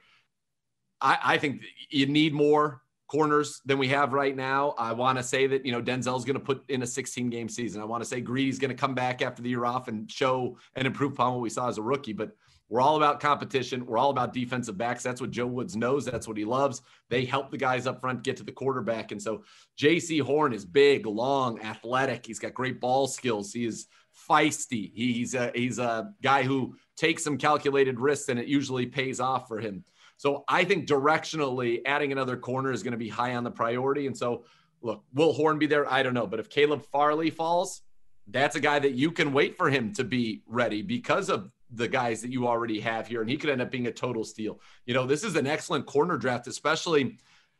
I, 1.01 1.17
I 1.21 1.37
think 1.37 1.63
you 1.89 2.05
need 2.05 2.33
more 2.33 2.81
corners 3.07 3.61
than 3.65 3.77
we 3.77 3.89
have 3.89 4.13
right 4.13 4.35
now. 4.35 4.73
I 4.77 4.93
want 4.93 5.17
to 5.17 5.23
say 5.23 5.45
that, 5.47 5.65
you 5.65 5.73
know, 5.73 5.81
Denzel's 5.81 6.23
going 6.23 6.39
to 6.39 6.45
put 6.45 6.63
in 6.69 6.81
a 6.81 6.87
16 6.87 7.29
game 7.29 7.49
season. 7.49 7.81
I 7.81 7.85
want 7.85 8.01
to 8.01 8.09
say 8.09 8.21
Greedy's 8.21 8.57
going 8.57 8.69
to 8.69 8.75
come 8.75 8.95
back 8.95 9.21
after 9.21 9.41
the 9.41 9.49
year 9.49 9.65
off 9.65 9.89
and 9.89 10.09
show 10.09 10.57
and 10.75 10.87
improve 10.87 11.13
upon 11.13 11.33
what 11.33 11.41
we 11.41 11.49
saw 11.49 11.67
as 11.67 11.77
a 11.77 11.81
rookie. 11.81 12.13
But 12.13 12.31
we're 12.71 12.79
all 12.79 12.95
about 12.95 13.19
competition. 13.19 13.85
We're 13.85 13.97
all 13.97 14.11
about 14.11 14.33
defensive 14.33 14.77
backs. 14.77 15.03
That's 15.03 15.19
what 15.19 15.29
Joe 15.29 15.45
Woods 15.45 15.75
knows. 15.75 16.05
That's 16.05 16.25
what 16.25 16.37
he 16.37 16.45
loves. 16.45 16.81
They 17.09 17.25
help 17.25 17.51
the 17.51 17.57
guys 17.57 17.85
up 17.85 17.99
front 17.99 18.23
get 18.23 18.37
to 18.37 18.43
the 18.43 18.53
quarterback. 18.53 19.11
And 19.11 19.21
so 19.21 19.43
Jaycee 19.77 20.21
Horn 20.21 20.53
is 20.53 20.63
big, 20.63 21.05
long, 21.05 21.61
athletic. 21.61 22.25
He's 22.25 22.39
got 22.39 22.53
great 22.53 22.79
ball 22.79 23.07
skills. 23.07 23.51
He 23.51 23.65
is 23.65 23.87
feisty. 24.29 24.93
He's 24.95 25.35
a, 25.35 25.51
he's 25.53 25.79
a 25.79 26.13
guy 26.23 26.43
who 26.43 26.77
takes 26.95 27.25
some 27.25 27.37
calculated 27.37 27.99
risks 27.99 28.29
and 28.29 28.39
it 28.39 28.47
usually 28.47 28.85
pays 28.85 29.19
off 29.19 29.49
for 29.49 29.59
him. 29.59 29.83
So 30.15 30.45
I 30.47 30.63
think 30.63 30.87
directionally 30.87 31.81
adding 31.85 32.13
another 32.13 32.37
corner 32.37 32.71
is 32.71 32.83
going 32.83 32.93
to 32.93 32.97
be 32.97 33.09
high 33.09 33.35
on 33.35 33.43
the 33.43 33.51
priority. 33.51 34.07
And 34.07 34.17
so, 34.17 34.45
look, 34.81 35.03
will 35.13 35.33
Horn 35.33 35.59
be 35.59 35.67
there? 35.67 35.91
I 35.91 36.03
don't 36.03 36.13
know. 36.13 36.27
But 36.27 36.39
if 36.39 36.47
Caleb 36.47 36.83
Farley 36.83 37.31
falls, 37.31 37.81
that's 38.27 38.55
a 38.55 38.61
guy 38.61 38.79
that 38.79 38.93
you 38.93 39.11
can 39.11 39.33
wait 39.33 39.57
for 39.57 39.69
him 39.69 39.91
to 39.95 40.05
be 40.05 40.43
ready 40.47 40.81
because 40.81 41.29
of 41.29 41.51
the 41.73 41.87
guys 41.87 42.21
that 42.21 42.31
you 42.31 42.47
already 42.47 42.79
have 42.79 43.07
here. 43.07 43.21
And 43.21 43.29
he 43.29 43.37
could 43.37 43.49
end 43.49 43.61
up 43.61 43.71
being 43.71 43.87
a 43.87 43.91
total 43.91 44.23
steal. 44.23 44.59
You 44.85 44.93
know, 44.93 45.05
this 45.05 45.23
is 45.23 45.35
an 45.35 45.47
excellent 45.47 45.85
corner 45.85 46.17
draft, 46.17 46.47
especially 46.47 47.17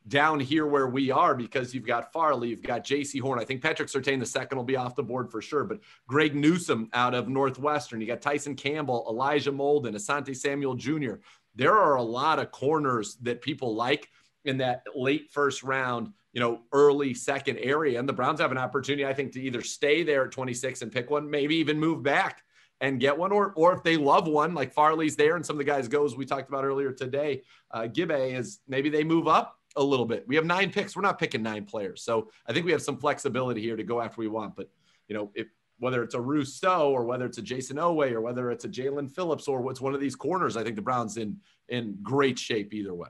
down 0.08 0.40
here 0.40 0.66
where 0.66 0.88
we 0.88 1.12
are 1.12 1.34
because 1.34 1.72
you've 1.72 1.86
got 1.86 2.12
Farley, 2.12 2.48
you've 2.48 2.62
got 2.62 2.84
Jaycee 2.84 3.20
Horn. 3.20 3.38
I 3.38 3.44
think 3.44 3.62
Patrick 3.62 3.88
Surtain 3.88 4.18
the 4.18 4.26
second 4.26 4.58
will 4.58 4.64
be 4.64 4.76
off 4.76 4.96
the 4.96 5.02
board 5.02 5.30
for 5.30 5.40
sure, 5.40 5.62
but 5.62 5.78
Greg 6.08 6.34
Newsome 6.34 6.90
out 6.92 7.14
of 7.14 7.28
Northwestern. 7.28 8.00
You 8.00 8.08
got 8.08 8.20
Tyson 8.20 8.56
Campbell, 8.56 9.06
Elijah 9.08 9.52
Molden, 9.52 9.94
Asante 9.94 10.36
Samuel 10.36 10.74
Jr 10.74 11.14
there 11.54 11.76
are 11.76 11.96
a 11.96 12.02
lot 12.02 12.38
of 12.38 12.50
corners 12.50 13.16
that 13.22 13.42
people 13.42 13.74
like 13.74 14.08
in 14.44 14.58
that 14.58 14.82
late 14.94 15.30
first 15.30 15.62
round, 15.62 16.12
you 16.32 16.40
know, 16.40 16.60
early 16.72 17.14
second 17.14 17.58
area. 17.58 17.98
And 17.98 18.08
the 18.08 18.12
Browns 18.12 18.40
have 18.40 18.52
an 18.52 18.58
opportunity, 18.58 19.06
I 19.06 19.14
think, 19.14 19.32
to 19.32 19.40
either 19.40 19.62
stay 19.62 20.02
there 20.02 20.24
at 20.24 20.32
26 20.32 20.82
and 20.82 20.90
pick 20.90 21.10
one, 21.10 21.30
maybe 21.30 21.56
even 21.56 21.78
move 21.78 22.02
back 22.02 22.42
and 22.82 22.98
get 23.00 23.16
one, 23.16 23.32
or 23.32 23.52
or 23.54 23.72
if 23.72 23.82
they 23.82 23.96
love 23.96 24.26
one, 24.26 24.54
like 24.54 24.74
Farley's 24.74 25.16
there, 25.16 25.36
and 25.36 25.46
some 25.46 25.54
of 25.54 25.58
the 25.58 25.64
guys 25.64 25.88
go 25.88 26.04
as 26.04 26.16
we 26.16 26.26
talked 26.26 26.48
about 26.48 26.64
earlier 26.64 26.92
today, 26.92 27.42
uh, 27.70 27.82
Gibbe 27.82 28.34
is 28.34 28.60
maybe 28.68 28.90
they 28.90 29.04
move 29.04 29.28
up 29.28 29.58
a 29.76 29.82
little 29.82 30.04
bit. 30.04 30.26
We 30.28 30.36
have 30.36 30.44
nine 30.44 30.70
picks. 30.70 30.94
We're 30.94 31.02
not 31.02 31.18
picking 31.18 31.42
nine 31.42 31.64
players, 31.64 32.02
so 32.02 32.30
I 32.46 32.52
think 32.52 32.66
we 32.66 32.72
have 32.72 32.82
some 32.82 32.98
flexibility 32.98 33.62
here 33.62 33.76
to 33.76 33.84
go 33.84 34.02
after 34.02 34.20
we 34.20 34.28
want. 34.28 34.56
But 34.56 34.68
you 35.08 35.14
know, 35.14 35.30
if 35.34 35.46
whether 35.78 36.02
it's 36.02 36.14
a 36.14 36.20
Rousseau 36.20 36.90
or 36.90 37.04
whether 37.04 37.24
it's 37.24 37.38
a 37.38 37.42
Jayson 37.42 37.76
Oweh 37.76 38.12
or 38.12 38.20
whether 38.20 38.50
it's 38.50 38.64
a 38.64 38.68
Jaelan 38.68 39.10
Phillips 39.10 39.48
or 39.48 39.62
what's 39.62 39.80
one 39.80 39.94
of 39.94 40.00
these 40.00 40.16
corners, 40.16 40.56
I 40.56 40.64
think 40.64 40.76
the 40.76 40.82
Browns 40.82 41.16
in 41.16 41.38
in 41.68 41.96
great 42.02 42.38
shape 42.38 42.74
either 42.74 42.92
way. 42.92 43.08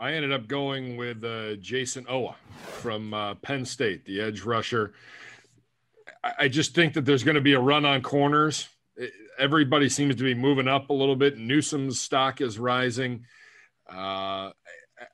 I 0.00 0.14
ended 0.14 0.32
up 0.32 0.48
going 0.48 0.96
with 0.96 1.22
uh, 1.22 1.56
Jayson 1.56 2.04
Oweh 2.06 2.34
from 2.80 3.14
uh, 3.14 3.36
Penn 3.36 3.64
State, 3.64 4.04
the 4.04 4.20
edge 4.20 4.42
rusher. 4.42 4.94
I, 6.38 6.48
just 6.48 6.74
think 6.74 6.94
that 6.94 7.04
there's 7.04 7.22
going 7.22 7.34
to 7.34 7.40
be 7.40 7.52
a 7.52 7.60
run 7.60 7.84
on 7.84 8.02
corners. 8.02 8.68
everybody 9.38 9.88
seems 9.88 10.16
to 10.16 10.24
be 10.24 10.34
moving 10.34 10.68
up 10.68 10.90
a 10.90 10.94
little 10.94 11.16
bit. 11.16 11.38
Newsome's 11.38 12.00
stock 12.00 12.40
is 12.40 12.58
rising. 12.58 13.24
Uh, 13.90 14.50
I, 14.50 14.52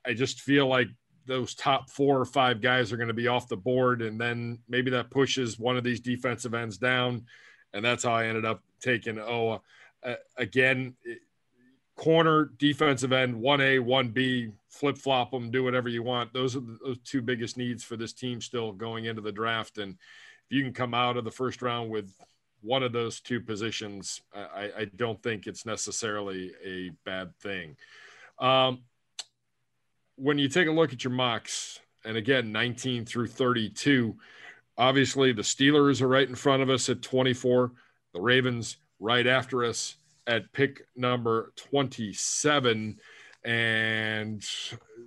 I 0.05 0.13
just 0.13 0.41
feel 0.41 0.67
like 0.67 0.87
those 1.25 1.53
top 1.53 1.89
four 1.89 2.19
or 2.19 2.25
five 2.25 2.61
guys 2.61 2.91
are 2.91 2.97
going 2.97 3.07
to 3.07 3.13
be 3.13 3.27
off 3.27 3.47
the 3.47 3.57
board, 3.57 4.01
and 4.01 4.19
then 4.19 4.59
maybe 4.67 4.91
that 4.91 5.09
pushes 5.09 5.59
one 5.59 5.77
of 5.77 5.83
these 5.83 5.99
defensive 5.99 6.53
ends 6.53 6.77
down, 6.77 7.25
and 7.73 7.83
that's 7.83 8.03
how 8.03 8.13
I 8.13 8.25
ended 8.25 8.45
up 8.45 8.61
taking 8.81 9.15
Oweh. 9.15 9.59
Uh, 10.03 10.15
again, 10.37 10.95
corner, 11.95 12.51
defensive 12.57 13.13
end, 13.13 13.35
one 13.35 13.61
A, 13.61 13.79
one 13.79 14.09
B, 14.09 14.49
flip 14.69 14.97
flop 14.97 15.31
them, 15.31 15.51
do 15.51 15.63
whatever 15.63 15.89
you 15.89 16.03
want. 16.03 16.33
Those 16.33 16.55
are 16.55 16.61
the 16.61 16.77
those 16.83 16.97
two 17.03 17.21
biggest 17.21 17.57
needs 17.57 17.83
for 17.83 17.95
this 17.95 18.13
team 18.13 18.41
still 18.41 18.71
going 18.71 19.05
into 19.05 19.21
the 19.21 19.31
draft, 19.31 19.77
and 19.77 19.97
you 20.51 20.63
can 20.63 20.73
come 20.73 20.93
out 20.93 21.17
of 21.17 21.23
the 21.23 21.31
first 21.31 21.61
round 21.61 21.89
with 21.89 22.13
one 22.61 22.83
of 22.83 22.91
those 22.91 23.19
two 23.19 23.41
positions, 23.41 24.21
I, 24.33 24.71
I 24.77 24.85
don't 24.95 25.21
think 25.21 25.47
it's 25.47 25.65
necessarily 25.65 26.51
a 26.63 26.91
bad 27.05 27.35
thing. 27.37 27.75
Um, 28.39 28.83
when 30.15 30.37
you 30.37 30.47
take 30.47 30.67
a 30.67 30.71
look 30.71 30.93
at 30.93 31.03
your 31.03 31.13
mocks, 31.13 31.79
and 32.05 32.17
again, 32.17 32.51
19 32.51 33.05
through 33.05 33.27
32, 33.27 34.15
obviously 34.77 35.33
the 35.33 35.41
Steelers 35.41 36.01
are 36.01 36.07
right 36.07 36.27
in 36.27 36.35
front 36.35 36.61
of 36.61 36.69
us 36.69 36.89
at 36.89 37.01
24, 37.01 37.71
the 38.13 38.21
Ravens 38.21 38.77
right 38.99 39.25
after 39.25 39.65
us 39.65 39.95
at 40.27 40.51
pick 40.53 40.83
number 40.95 41.51
27. 41.55 42.99
And 43.43 44.41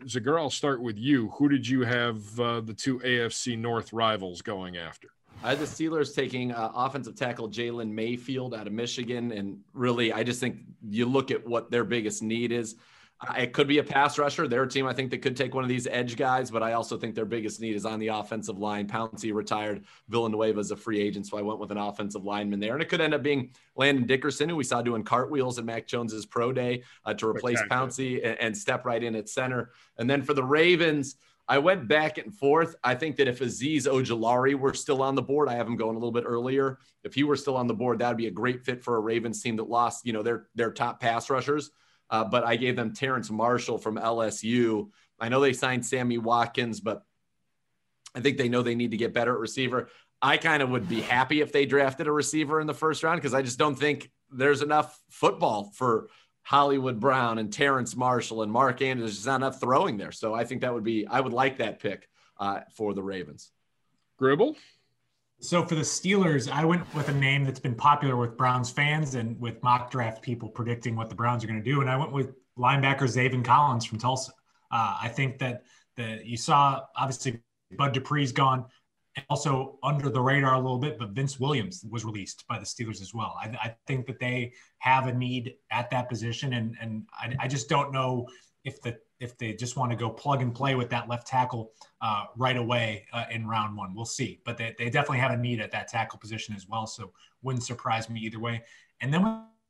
Zegura, 0.05 0.39
I'll 0.39 0.51
start 0.51 0.83
with 0.83 0.99
you. 0.99 1.31
Who 1.31 1.49
did 1.49 1.69
you 1.69 1.83
have 1.83 2.41
uh, 2.41 2.61
the 2.61 2.75
two 2.75 2.99
AFC 2.99 3.57
North 3.57 3.93
rivals 3.93 4.43
going 4.43 4.77
after? 4.77 5.09
I 5.45 5.51
had 5.51 5.59
the 5.59 5.67
Steelers 5.67 6.15
taking 6.15 6.53
uh, 6.53 6.73
offensive 6.75 7.17
tackle 7.17 7.51
Jalen 7.51 7.91
Mayfield 7.91 8.55
out 8.55 8.67
of 8.67 8.73
Michigan. 8.73 9.31
And 9.31 9.59
really, 9.75 10.11
I 10.11 10.23
just 10.23 10.41
think 10.41 10.57
you 10.89 11.05
look 11.05 11.31
at 11.31 11.47
what 11.47 11.71
their 11.71 11.85
biggest 11.85 12.23
need 12.23 12.51
is. 12.51 12.77
It 13.39 13.53
could 13.53 13.69
be 13.69 13.77
a 13.77 13.85
pass 13.85 14.19
rusher. 14.19 14.49
They're 14.49 14.63
a 14.63 14.69
team 14.69 14.87
I 14.87 14.95
think 14.95 15.11
that 15.11 15.19
could 15.19 15.37
take 15.37 15.55
one 15.55 15.63
of 15.63 15.69
these 15.69 15.87
edge 15.87 16.17
guys, 16.17 16.51
but 16.51 16.63
I 16.63 16.73
also 16.73 16.97
think 16.97 17.15
their 17.15 17.27
biggest 17.27 17.61
need 17.61 17.77
is 17.77 17.85
on 17.85 17.99
the 17.99 18.09
offensive 18.09 18.59
line. 18.59 18.87
Pouncey 18.87 19.35
retired. 19.35 19.85
Villanueva 20.09 20.61
is 20.61 20.71
a 20.71 20.77
free 20.77 21.01
agent, 21.01 21.27
so 21.27 21.37
I 21.37 21.43
went 21.43 21.59
with 21.59 21.71
an 21.71 21.79
offensive 21.79 22.25
lineman 22.25 22.59
there. 22.59 22.73
And 22.73 22.83
it 22.83 22.89
could 22.89 23.03
end 23.03 23.15
up 23.15 23.23
being 23.23 23.51
Landon 23.77 24.07
Dickerson, 24.07 24.49
who 24.49 24.57
we 24.57 24.65
saw 24.65 24.81
doing 24.81 25.05
cartwheels 25.05 25.59
at 25.59 25.67
Mac 25.67 25.87
Jones's 25.87 26.25
pro 26.25 26.53
day 26.53 26.83
uh, 27.05 27.13
to 27.15 27.29
replace 27.29 27.61
Pouncey 27.71 28.25
and, 28.25 28.41
and 28.41 28.57
step 28.57 28.87
right 28.87 29.03
in 29.03 29.15
at 29.15 29.29
center. 29.29 29.73
And 29.99 30.09
then 30.09 30.23
for 30.23 30.33
the 30.33 30.45
Ravens, 30.45 31.17
I 31.47 31.59
went 31.59 31.89
back 31.89 32.17
and 32.19 32.35
forth. 32.35 32.75
I 32.83 32.95
think 32.95 33.17
that 33.17 33.29
if 33.29 33.41
Azeez 33.41 33.87
Ojulari 33.87 34.55
were 34.55 34.73
still 34.73 35.03
on 35.03 35.15
the 35.15 35.23
board, 35.23 35.49
I 35.49 35.55
have 35.55 35.67
him 35.67 35.77
going 35.77 35.97
a 35.97 35.99
little 35.99 36.13
bit 36.13 36.25
earlier. 36.27 36.79
If 37.03 37.15
he 37.15 37.25
were 37.25 37.37
still 37.37 37.57
on 37.57 37.67
the 37.67 37.75
board, 37.75 37.99
that 37.99 38.09
would 38.09 38.17
be 38.17 38.29
a 38.29 38.31
great 38.33 38.65
fit 38.65 38.83
for 38.83 38.97
a 38.97 39.01
Ravens 39.01 39.43
team 39.43 39.57
that 39.57 39.69
lost, 39.69 40.07
you 40.07 40.13
know, 40.13 40.23
their 40.23 40.47
their 40.55 40.73
top 40.73 41.01
pass 41.01 41.29
rushers. 41.29 41.71
Uh, 42.11 42.25
but 42.25 42.45
I 42.45 42.57
gave 42.57 42.77
them 42.77 42.95
Terrace 42.95 43.31
Marshall 43.31 43.79
from 43.79 43.97
LSU. 43.97 44.89
I 45.19 45.29
know 45.29 45.41
they 45.41 45.53
signed 45.53 45.85
Sammy 45.85 46.19
Watkins, 46.19 46.81
but 46.81 47.03
I 48.15 48.21
think 48.21 48.39
they 48.39 48.49
know 48.49 48.63
they 48.63 48.75
need 48.75 48.93
to 48.93 48.97
get 48.97 49.13
better 49.13 49.35
at 49.35 49.41
receiver. 49.41 49.89
I 50.23 50.39
kind 50.39 50.63
of 50.63 50.71
would 50.71 50.89
be 50.89 51.01
happy 51.01 51.41
if 51.41 51.53
they 51.53 51.67
drafted 51.67 52.07
a 52.07 52.13
receiver 52.13 52.61
in 52.61 52.67
the 52.67 52.75
first 52.75 53.03
round 53.03 53.21
because 53.21 53.35
I 53.35 53.43
just 53.43 53.59
don't 53.59 53.75
think 53.75 54.11
there's 54.31 54.63
enough 54.63 54.99
football 55.11 55.73
for 55.75 56.09
Hollywood 56.45 57.01
Brown 57.01 57.39
and 57.39 57.53
Terrence 57.53 57.97
Marshall 57.97 58.43
and 58.43 58.53
Mark 58.53 58.83
Andrews. 58.83 59.17
There's 59.17 59.27
not 59.27 59.37
enough 59.37 59.61
throwing 59.61 59.97
there. 59.97 60.13
So 60.13 60.35
I 60.35 60.45
think 60.45 60.61
that 60.61 60.73
would 60.73 60.85
be, 60.85 61.07
I 61.07 61.21
would 61.21 61.33
like 61.33 61.59
that 61.59 61.81
pick 61.81 62.09
uh, 62.39 62.61
for 62.75 62.95
the 62.95 63.03
Ravens. 63.03 63.51
Gribble? 64.19 64.57
So 65.41 65.65
for 65.65 65.75
the 65.75 65.83
Steelers, 65.83 66.51
I 66.51 66.65
went 66.65 66.83
with 66.95 67.09
a 67.09 67.15
name 67.15 67.45
that's 67.45 67.59
been 67.59 67.75
popular 67.75 68.17
with 68.17 68.37
Browns 68.37 68.71
fans 68.71 69.15
and 69.15 69.41
with 69.41 69.63
mock 69.63 69.91
draft 69.91 70.23
people 70.23 70.49
predicting 70.49 70.97
what 70.97 71.09
the 71.09 71.15
Browns 71.15 71.43
are 71.43 71.47
going 71.47 71.63
to 71.63 71.65
do. 71.65 71.81
And 71.81 71.91
I 71.91 71.97
went 71.97 72.13
with 72.13 72.35
linebacker 72.59 73.03
Zaven 73.03 73.45
Collins 73.45 73.85
from 73.85 73.99
Tulsa. 73.99 74.33
Uh, 74.71 74.99
I 75.03 75.09
think 75.09 75.39
that 75.39 75.65
the 75.97 76.21
you 76.25 76.37
saw 76.37 76.83
obviously 76.97 77.41
Bud 77.77 77.95
Dupree's 77.95 78.33
gone, 78.33 78.67
also 79.29 79.79
under 79.83 80.11
the 80.11 80.21
radar 80.21 80.55
a 80.55 80.59
little 80.59 80.79
bit, 80.79 80.99
but 80.99 81.11
Vince 81.11 81.39
Williams 81.39 81.85
was 81.89 82.05
released 82.05 82.45
by 82.49 82.59
the 82.59 82.65
Steelers 82.65 83.01
as 83.01 83.15
well. 83.15 83.37
I, 83.41 83.47
I 83.63 83.77
think 83.87 84.07
that 84.07 84.19
they 84.19 84.53
have 84.79 85.07
a 85.07 85.13
need 85.13 85.55
at 85.71 85.91
that 85.91 86.09
position, 86.09 86.55
and 86.55 86.77
and 86.81 87.05
I, 87.13 87.35
I 87.41 87.49
just 87.49 87.69
don't 87.69 87.93
know 87.93 88.27
if 88.65 88.81
the 88.81 88.99
if 89.21 89.39
they 89.39 89.53
just 89.53 89.77
want 89.77 89.91
to 89.91 89.97
go 89.97 90.11
plug 90.11 90.43
and 90.43 90.55
play 90.55 90.75
with 90.75 90.91
that 90.91 91.09
left 91.09 91.27
tackle 91.27 91.73
uh, 92.01 92.25
right 92.37 92.57
away 92.57 93.07
uh, 93.13 93.25
in 93.31 93.47
round 93.47 93.77
one. 93.77 93.95
We'll 93.95 94.05
see. 94.05 94.41
But 94.45 94.59
they, 94.59 94.75
they 94.79 94.91
definitely 94.91 95.19
have 95.19 95.31
a 95.31 95.37
need 95.37 95.61
at 95.61 95.71
that 95.71 95.89
tackle 95.89 96.19
position 96.19 96.55
as 96.55 96.69
well. 96.69 96.87
So 96.87 97.13
wouldn't 97.43 97.65
surprise 97.65 98.11
me 98.11 98.21
either 98.21 98.41
way. 98.41 98.63
And 99.01 99.13
then 99.13 99.23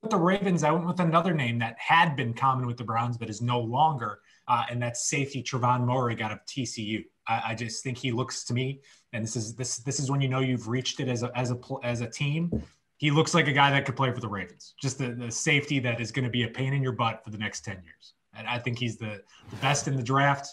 with 0.02 0.10
the 0.10 0.16
Ravens, 0.16 0.64
I 0.64 0.70
went 0.70 0.86
with 0.86 1.00
another 1.00 1.34
name 1.34 1.58
that 1.60 1.76
had 1.78 2.16
been 2.16 2.34
common 2.34 2.66
with 2.66 2.76
the 2.76 2.84
Browns, 2.84 3.16
but 3.16 3.30
is 3.30 3.40
no 3.40 3.60
longer. 3.60 4.20
Uh, 4.48 4.64
and 4.70 4.82
that's 4.82 5.08
safety 5.08 5.42
Trevon 5.42 5.84
Moehrig 5.84 6.20
out 6.20 6.32
of 6.32 6.44
TCU. 6.46 7.04
I, 7.26 7.42
I, 7.48 7.54
just 7.54 7.82
think 7.82 7.96
he 7.96 8.12
looks 8.12 8.44
to 8.44 8.54
me, 8.54 8.80
and 9.14 9.24
this 9.24 9.36
is 9.36 9.54
this 9.54 9.78
this 9.78 10.00
is 10.00 10.10
when 10.10 10.20
you 10.20 10.28
know 10.28 10.40
you've 10.40 10.68
reached 10.68 11.00
it 11.00 11.08
as 11.08 11.22
a 11.22 11.36
as 11.36 11.50
a 11.50 11.58
as 11.82 12.00
a 12.00 12.06
team. 12.06 12.50
He 12.98 13.10
looks 13.10 13.34
like 13.34 13.48
a 13.48 13.52
guy 13.52 13.70
that 13.70 13.86
could 13.86 13.96
play 13.96 14.12
for 14.12 14.20
the 14.20 14.28
Ravens. 14.28 14.74
Just 14.80 14.98
the, 14.98 15.08
the 15.08 15.30
safety 15.30 15.78
that 15.80 16.00
is 16.00 16.12
going 16.12 16.24
to 16.24 16.30
be 16.30 16.44
a 16.44 16.48
pain 16.48 16.72
in 16.72 16.82
your 16.82 16.92
butt 16.92 17.24
for 17.24 17.30
the 17.30 17.38
next 17.38 17.62
ten 17.64 17.82
years. 17.82 18.14
And 18.36 18.46
I 18.46 18.58
think 18.58 18.78
he's 18.78 18.96
the, 18.96 19.22
the 19.50 19.56
best 19.56 19.88
in 19.88 19.96
the 19.96 20.02
draft 20.02 20.48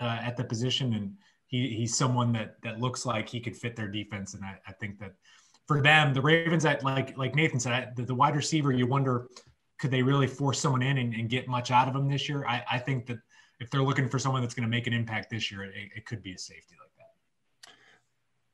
uh, 0.00 0.18
at 0.22 0.36
the 0.36 0.44
position, 0.44 0.94
and 0.94 1.14
he, 1.46 1.68
he's 1.68 1.96
someone 1.96 2.32
that 2.32 2.56
that 2.62 2.80
looks 2.80 3.04
like 3.04 3.28
he 3.28 3.40
could 3.40 3.56
fit 3.56 3.76
their 3.76 3.88
defense. 3.88 4.34
And 4.34 4.44
I, 4.44 4.58
I 4.66 4.72
think 4.72 4.98
that 5.00 5.12
for 5.66 5.82
them, 5.82 6.14
the 6.14 6.22
Ravens, 6.22 6.64
at 6.64 6.82
like 6.82 7.16
like 7.16 7.34
Nathan 7.34 7.60
said, 7.60 7.92
the, 7.94 8.04
the 8.04 8.14
wide 8.14 8.36
receiver, 8.36 8.72
you 8.72 8.86
wonder 8.86 9.28
could 9.78 9.90
they 9.90 10.02
really 10.02 10.26
force 10.26 10.58
someone 10.58 10.82
in 10.82 10.98
and, 10.98 11.14
and, 11.14 11.28
get 11.28 11.46
much 11.46 11.70
out 11.70 11.86
of 11.86 11.94
them 11.94 12.08
this 12.08 12.28
year? 12.28 12.44
I, 12.46 12.64
I 12.72 12.78
think 12.78 13.06
that 13.06 13.18
if 13.60 13.70
they're 13.70 13.82
looking 13.82 14.08
for 14.08 14.18
someone 14.18 14.42
that's 14.42 14.54
going 14.54 14.64
to 14.64 14.68
make 14.68 14.88
an 14.88 14.92
impact 14.92 15.30
this 15.30 15.52
year, 15.52 15.62
it, 15.62 15.72
it, 15.94 16.04
could 16.04 16.20
be 16.20 16.32
a 16.32 16.38
safety 16.38 16.74
like. 16.80 16.87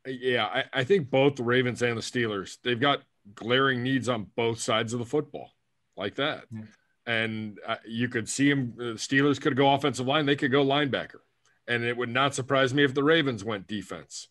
Yeah, 0.07 0.47
I, 0.47 0.65
I, 0.73 0.85
think 0.85 1.11
both 1.11 1.37
the 1.37 1.45
Ravens 1.45 1.81
and 1.81 1.97
the 1.97 2.03
Steelers, 2.03 2.59
they've 2.63 2.81
got 2.81 3.03
glaring 3.35 3.83
needs 3.83 4.09
on 4.09 4.27
both 4.37 4.61
sides 4.61 4.93
of 4.93 4.99
the 4.99 5.07
football 5.07 5.51
like 5.97 6.17
that. 6.17 6.45
Yeah 6.53 6.65
and 7.07 7.59
uh, 7.67 7.77
you 7.87 8.09
could 8.09 8.29
see 8.29 8.49
them, 8.49 8.75
The 8.77 8.95
Steelers 8.95 9.41
could 9.41 9.57
go 9.57 9.73
offensive 9.73 10.07
line; 10.07 10.27
they 10.27 10.37
could 10.37 10.53
go 10.53 10.65
linebacker, 10.65 11.21
and 11.69 11.85
it 11.85 11.97
would 11.97 12.09
not 12.09 12.35
surprise 12.35 12.73
me 12.73 12.85
if 12.85 12.95
the 12.95 13.05
Ravens 13.05 13.45
went 13.45 13.67
defense. 13.67 14.29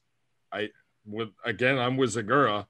I 0.52 0.70
would 1.06 1.32
again. 1.46 1.78
I'm 1.78 1.98
with 1.98 2.16
Zegura. 2.16 2.66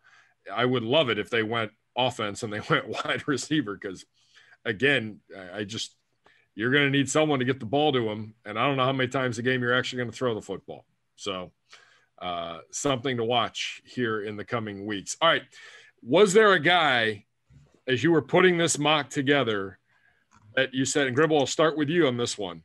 I 0.53 0.65
would 0.65 0.83
love 0.83 1.09
it 1.09 1.19
if 1.19 1.29
they 1.29 1.43
went 1.43 1.71
offense 1.97 2.43
and 2.43 2.51
they 2.51 2.59
went 2.69 2.89
wide 2.89 3.27
receiver 3.27 3.77
because, 3.79 4.05
again, 4.65 5.19
I 5.53 5.63
just 5.63 5.95
you're 6.55 6.71
going 6.71 6.85
to 6.85 6.97
need 6.97 7.09
someone 7.09 7.39
to 7.39 7.45
get 7.45 7.59
the 7.59 7.65
ball 7.65 7.93
to 7.93 8.09
him, 8.09 8.35
and 8.45 8.59
I 8.59 8.67
don't 8.67 8.77
know 8.77 8.85
how 8.85 8.93
many 8.93 9.09
times 9.09 9.37
a 9.37 9.41
game 9.41 9.61
you're 9.61 9.73
actually 9.73 9.97
going 9.97 10.11
to 10.11 10.15
throw 10.15 10.35
the 10.35 10.41
football. 10.41 10.85
So, 11.15 11.51
uh, 12.23 12.59
something 12.71 13.17
to 13.17 13.23
watch 13.23 13.81
here 13.85 14.23
in 14.23 14.37
the 14.37 14.45
coming 14.45 14.85
weeks. 14.85 15.17
All 15.21 15.29
right, 15.29 15.43
was 16.01 16.33
there 16.33 16.53
a 16.53 16.59
guy 16.59 17.25
as 17.87 18.03
you 18.03 18.11
were 18.11 18.21
putting 18.21 18.57
this 18.57 18.79
mock 18.79 19.09
together? 19.09 19.77
that 20.55 20.73
you 20.73 20.85
said, 20.85 21.07
and 21.07 21.15
Gribble, 21.15 21.39
I'll 21.39 21.45
start 21.45 21.77
with 21.77 21.89
you 21.89 22.07
on 22.07 22.17
this 22.17 22.37
one, 22.37 22.63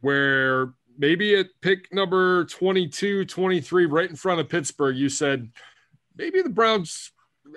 where 0.00 0.74
maybe 0.98 1.34
at 1.36 1.46
pick 1.60 1.92
number 1.92 2.44
22, 2.46 3.24
23, 3.24 3.86
right 3.86 4.10
in 4.10 4.16
front 4.16 4.40
of 4.40 4.48
Pittsburgh, 4.48 4.96
you 4.96 5.08
said, 5.08 5.50
maybe 6.16 6.42
the 6.42 6.48
Browns, 6.48 7.12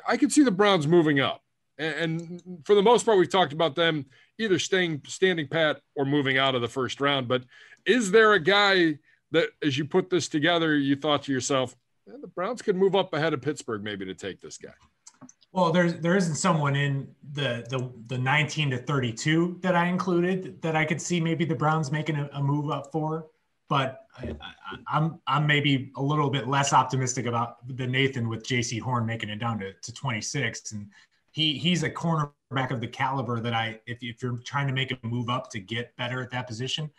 I 0.08 0.18
could 0.18 0.32
see 0.32 0.44
the 0.44 0.52
Browns 0.52 0.88
moving 0.88 1.20
up. 1.20 1.42
And, 1.80 2.62
for 2.66 2.76
the 2.76 2.84
most 2.84 3.04
part, 3.04 3.18
we've 3.18 3.32
talked 3.32 3.52
about 3.52 3.76
them 3.76 4.06
either 4.38 4.60
staying 4.60 5.02
standing 5.08 5.48
pat 5.48 5.82
or 5.96 6.06
moving 6.06 6.38
out 6.38 6.54
of 6.54 6.62
the 6.62 6.68
first 6.68 7.02
round. 7.02 7.28
But 7.28 7.44
is 7.86 8.12
there 8.12 8.34
a 8.34 8.40
guy 8.40 9.00
that, 9.34 9.50
as 9.62 9.78
you 9.78 9.86
put 9.86 10.10
this 10.10 10.28
together, 10.28 10.76
you 10.78 10.96
thought 10.96 11.24
to 11.24 11.32
yourself, 11.34 11.76
the 12.06 12.28
Browns 12.28 12.62
could 12.62 12.76
move 12.76 12.96
up 12.96 13.14
ahead 13.14 13.34
of 13.34 13.42
Pittsburgh 13.42 13.84
maybe 13.84 14.06
to 14.06 14.14
take 14.14 14.40
this 14.40 14.58
guy? 14.58 14.74
Well, 15.52 15.72
there's 15.72 15.96
there 16.00 16.18
isn't 16.18 16.36
someone 16.36 16.76
in 16.76 17.08
the 17.34 17.66
the 17.70 17.92
the 18.08 18.18
19 18.18 18.72
to 18.72 18.78
32 18.78 19.60
that 19.62 19.76
I 19.76 19.88
included 19.88 20.62
that 20.62 20.76
I 20.76 20.86
could 20.86 21.02
see 21.02 21.20
maybe 21.20 21.46
the 21.46 21.56
Browns 21.56 21.92
making 21.92 22.16
a, 22.16 22.30
a 22.34 22.42
move 22.42 22.72
up 22.72 22.92
for, 22.92 23.28
but 23.70 24.06
I, 24.18 24.28
am 24.28 24.38
I'm, 24.88 25.20
I'm 25.28 25.48
maybe 25.48 25.92
a 25.96 26.02
little 26.02 26.30
bit 26.30 26.48
less 26.48 26.74
optimistic 26.74 27.28
about 27.28 27.68
the 27.68 27.86
Nathan 27.86 28.30
with 28.30 28.44
Jaycee 28.44 28.82
Horn 28.82 29.06
making 29.06 29.30
it 29.30 29.38
down 29.38 29.60
to, 29.60 29.74
to 29.74 29.94
26, 29.94 30.72
and 30.72 30.90
he 31.32 31.58
he's 31.58 31.84
a 31.84 31.90
cornerback 31.90 32.72
of 32.72 32.82
the 32.82 32.88
caliber 32.88 33.40
that 33.40 33.54
I 33.54 33.80
if 33.86 34.00
if 34.02 34.24
you're 34.24 34.38
trying 34.38 34.68
to 34.68 34.74
make 34.74 34.92
a 34.92 34.98
move 35.04 35.30
up 35.30 35.52
to 35.52 35.60
get 35.60 35.96
better 35.98 36.22
at 36.22 36.32
that 36.32 36.48
position, 36.48 36.90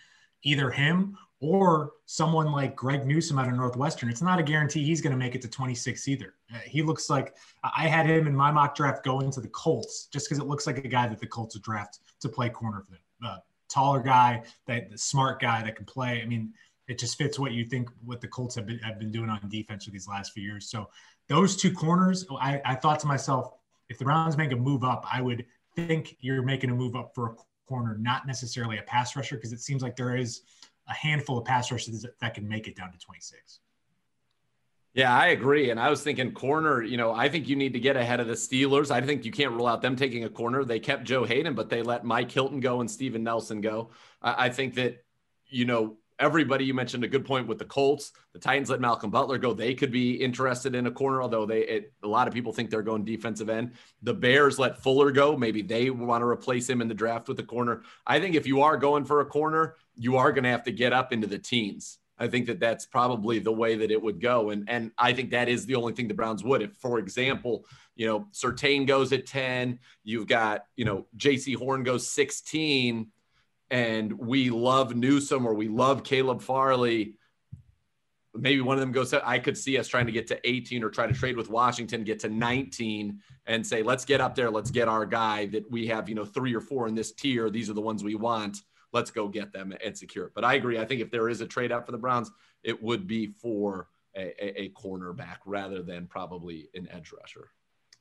either 0.44 0.70
him 0.70 1.16
or 1.41 1.93
someone 2.07 2.53
like 2.53 2.74
Greg 2.76 3.07
Newsome 3.07 3.39
out 3.39 3.49
of 3.49 3.55
Northwestern. 3.55 4.09
It's 4.09 4.22
not 4.22 4.39
a 4.39 4.43
guarantee 4.43 4.85
he's 4.85 5.01
going 5.01 5.11
to 5.11 5.16
make 5.16 5.35
it 5.35 5.43
to 5.43 5.49
26 5.49 6.09
either. 6.09 6.35
Uh, 6.53 6.59
he 6.64 6.82
looks 6.82 7.11
like 7.11 7.35
I 7.62 7.89
had 7.89 8.07
him 8.07 8.26
in 8.26 8.35
my 8.35 8.51
mock 8.51 8.74
draft 8.74 9.05
going 9.05 9.30
to 9.32 9.41
the 9.41 9.49
Colts 9.49 10.09
just 10.12 10.26
because 10.26 10.43
it 10.43 10.47
looks 10.47 10.66
like 10.66 10.78
a 10.78 10.89
guy 10.89 11.07
that 11.07 11.18
the 11.18 11.26
Colts 11.26 11.55
would 11.55 11.62
draft 11.62 11.99
to 12.20 12.28
play 12.28 12.49
corner 12.49 12.82
for 12.82 12.93
them. 12.93 13.01
Uh, 13.24 13.37
taller 13.68 14.01
guy, 14.01 14.43
that 14.66 14.91
the 14.91 14.99
smart 14.99 15.41
guy 15.41 15.62
that 15.62 15.76
can 15.76 15.85
play. 15.85 16.22
I 16.22 16.26
mean, 16.26 16.53
it 16.89 16.99
just 16.99 17.16
fits 17.18 17.39
what 17.39 17.53
you 17.53 17.64
think 17.64 17.89
what 18.05 18.20
the 18.20 18.28
Colts 18.28 18.55
have 18.55 18.66
been 18.66 18.78
have 18.78 18.99
been 18.99 19.11
doing 19.11 19.30
on 19.30 19.41
defense 19.49 19.85
for 19.85 19.91
these 19.91 20.07
last 20.07 20.32
few 20.32 20.43
years. 20.43 20.68
So 20.68 20.89
those 21.28 21.57
two 21.57 21.72
corners, 21.72 22.26
I, 22.41 22.61
I 22.64 22.74
thought 22.74 23.01
to 23.01 23.07
myself, 23.07 23.53
if 23.89 23.99
the 23.99 24.05
Browns 24.05 24.37
make 24.37 24.53
a 24.53 24.57
move 24.57 24.85
up, 24.85 25.07
I 25.11 25.22
would 25.22 25.47
think 25.74 26.16
you're 26.20 26.43
making 26.43 26.70
a 26.70 26.74
move 26.74 26.95
up 26.95 27.14
for 27.14 27.30
a 27.30 27.35
corner, 27.66 27.97
not 27.99 28.26
necessarily 28.26 28.78
a 28.78 28.82
pass 28.82 29.16
rusher, 29.16 29.37
because 29.37 29.53
it 29.53 29.61
seems 29.61 29.82
like 29.82 29.97
there 29.97 30.16
is 30.16 30.43
a 30.89 30.93
handful 30.93 31.39
of 31.39 31.45
pass 31.45 31.70
rushers 31.70 32.03
that, 32.03 32.18
that 32.20 32.35
can 32.35 32.49
make 32.49 32.68
it 32.68 32.76
down 32.76 32.93
to 32.93 32.99
26. 32.99 33.61
Yeah, 34.95 35.12
I 35.12 35.28
agree. 35.28 35.70
And 35.70 35.80
I 35.80 35.91
was 35.91 36.03
thinking 36.03 36.30
corner, 36.32 36.80
you 36.80 36.97
know, 36.97 37.12
I 37.12 37.28
think 37.28 37.49
you 37.49 37.57
need 37.57 37.72
to 37.72 37.80
get 37.80 37.97
ahead 37.97 38.20
of 38.20 38.28
the 38.28 38.35
Steelers. 38.35 38.93
I 38.93 39.01
think 39.01 39.24
you 39.24 39.32
can't 39.32 39.51
rule 39.53 39.66
out 39.66 39.82
them 39.82 39.97
taking 39.97 40.22
a 40.22 40.28
corner. 40.28 40.64
They 40.64 40.78
kept 40.78 41.03
Joe 41.03 41.24
Haden, 41.24 41.55
but 41.55 41.68
they 41.68 41.82
let 41.82 42.05
Mike 42.05 42.30
Hilton 42.30 42.61
go 42.61 42.80
and 42.80 42.89
Steven 42.89 43.24
Nelson 43.24 43.61
go. 43.61 43.91
I, 44.22 44.47
I 44.47 44.49
think 44.51 44.74
that, 44.74 45.05
you 45.49 45.64
know, 45.64 45.97
everybody 46.24 46.64
you 46.64 46.72
mentioned 46.72 47.04
a 47.04 47.08
good 47.08 47.26
point 47.26 47.46
with 47.46 47.58
the 47.58 47.66
Colts. 47.66 48.12
The 48.32 48.38
Titans 48.38 48.70
let 48.70 48.80
Malcolm 48.80 49.10
Butler 49.10 49.36
go. 49.36 49.52
They 49.52 49.74
could 49.74 49.92
be 49.92 50.14
interested 50.14 50.74
in 50.74 50.86
a 50.86 50.90
corner, 50.90 51.20
although 51.20 51.44
they 51.44 51.60
it, 51.60 51.92
a 52.02 52.08
lot 52.08 52.26
of 52.26 52.32
people 52.32 52.50
think 52.50 52.70
they're 52.70 52.80
going 52.80 53.04
defensive 53.04 53.50
end. 53.50 53.72
The 54.02 54.14
Bears 54.14 54.58
let 54.58 54.82
Fuller 54.82 55.10
go. 55.10 55.36
Maybe 55.36 55.60
they 55.60 55.90
want 55.90 56.22
to 56.22 56.26
replace 56.26 56.68
him 56.68 56.80
in 56.80 56.88
the 56.88 56.94
draft 56.94 57.28
with 57.28 57.38
a 57.40 57.44
corner. 57.44 57.82
I 58.06 58.20
think 58.20 58.36
if 58.36 58.46
you 58.46 58.62
are 58.62 58.78
going 58.78 59.04
for 59.04 59.20
a 59.20 59.26
corner, 59.26 59.76
you 59.96 60.16
are 60.16 60.32
going 60.32 60.44
to 60.44 60.50
have 60.50 60.64
to 60.64 60.72
get 60.72 60.94
up 60.94 61.12
into 61.12 61.26
the 61.26 61.38
teens. 61.38 61.98
I 62.18 62.28
think 62.28 62.46
that 62.46 62.60
that's 62.60 62.86
probably 62.86 63.38
the 63.40 63.52
way 63.52 63.76
that 63.76 63.90
it 63.90 64.00
would 64.00 64.20
go. 64.20 64.50
And, 64.50 64.68
and 64.70 64.92
I 64.96 65.12
think 65.12 65.30
that 65.30 65.48
is 65.48 65.66
the 65.66 65.74
only 65.74 65.92
thing 65.92 66.08
the 66.08 66.14
Browns 66.14 66.44
would. 66.44 66.62
If, 66.62 66.74
for 66.76 66.98
example, 66.98 67.66
you 67.96 68.06
know, 68.06 68.26
Surtain 68.32 68.86
goes 68.86 69.12
at 69.12 69.26
10, 69.26 69.78
you've 70.04 70.26
got, 70.26 70.64
you 70.76 70.84
know, 70.84 71.06
Jaycee 71.16 71.56
Horn 71.56 71.82
goes 71.82 72.08
16, 72.08 73.08
and 73.70 74.12
we 74.12 74.50
love 74.50 74.94
Newsome 74.94 75.46
or 75.46 75.54
we 75.54 75.68
love 75.68 76.04
Caleb 76.04 76.42
Farley. 76.42 77.16
Maybe 78.34 78.60
one 78.60 78.76
of 78.76 78.80
them 78.80 78.92
goes, 78.92 79.14
I 79.14 79.38
could 79.38 79.56
see 79.56 79.78
us 79.78 79.86
trying 79.86 80.06
to 80.06 80.12
get 80.12 80.26
to 80.28 80.48
18 80.48 80.82
or 80.82 80.90
try 80.90 81.06
to 81.06 81.12
trade 81.12 81.36
with 81.36 81.48
Washington, 81.48 82.02
get 82.02 82.18
to 82.20 82.28
19 82.28 83.20
and 83.46 83.66
say, 83.66 83.82
let's 83.82 84.04
get 84.04 84.20
up 84.20 84.34
there. 84.34 84.50
Let's 84.50 84.72
get 84.72 84.88
our 84.88 85.06
guy 85.06 85.46
that 85.46 85.70
we 85.70 85.86
have, 85.86 86.08
you 86.08 86.16
know, 86.16 86.24
three 86.24 86.54
or 86.54 86.60
four 86.60 86.88
in 86.88 86.94
this 86.96 87.12
tier. 87.12 87.48
These 87.48 87.70
are 87.70 87.74
the 87.74 87.80
ones 87.80 88.02
we 88.02 88.16
want 88.16 88.58
let's 88.94 89.10
go 89.10 89.28
get 89.28 89.52
them 89.52 89.74
and 89.84 89.98
secure 89.98 90.26
it. 90.26 90.32
But 90.34 90.44
I 90.44 90.54
agree. 90.54 90.78
I 90.78 90.86
think 90.86 91.02
if 91.02 91.10
there 91.10 91.28
is 91.28 91.42
a 91.42 91.46
trade 91.46 91.72
out 91.72 91.84
for 91.84 91.92
the 91.92 91.98
Browns, 91.98 92.30
it 92.62 92.80
would 92.80 93.06
be 93.06 93.26
for 93.26 93.88
a, 94.16 94.62
a 94.62 94.68
cornerback 94.70 95.38
rather 95.44 95.82
than 95.82 96.06
probably 96.06 96.70
an 96.74 96.88
edge 96.90 97.12
rusher. 97.12 97.50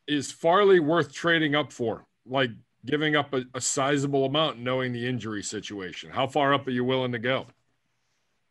Is 0.07 0.31
Farley 0.31 0.79
worth 0.79 1.11
trading 1.11 1.55
up 1.55 1.73
for? 1.73 2.05
Like 2.25 2.51
giving 2.85 3.15
up 3.15 3.33
a, 3.33 3.43
a 3.53 3.61
sizable 3.61 4.25
amount, 4.25 4.59
knowing 4.59 4.93
the 4.93 5.07
injury 5.07 5.43
situation? 5.43 6.09
How 6.09 6.27
far 6.27 6.53
up 6.53 6.67
are 6.67 6.71
you 6.71 6.83
willing 6.83 7.11
to 7.13 7.19
go? 7.19 7.47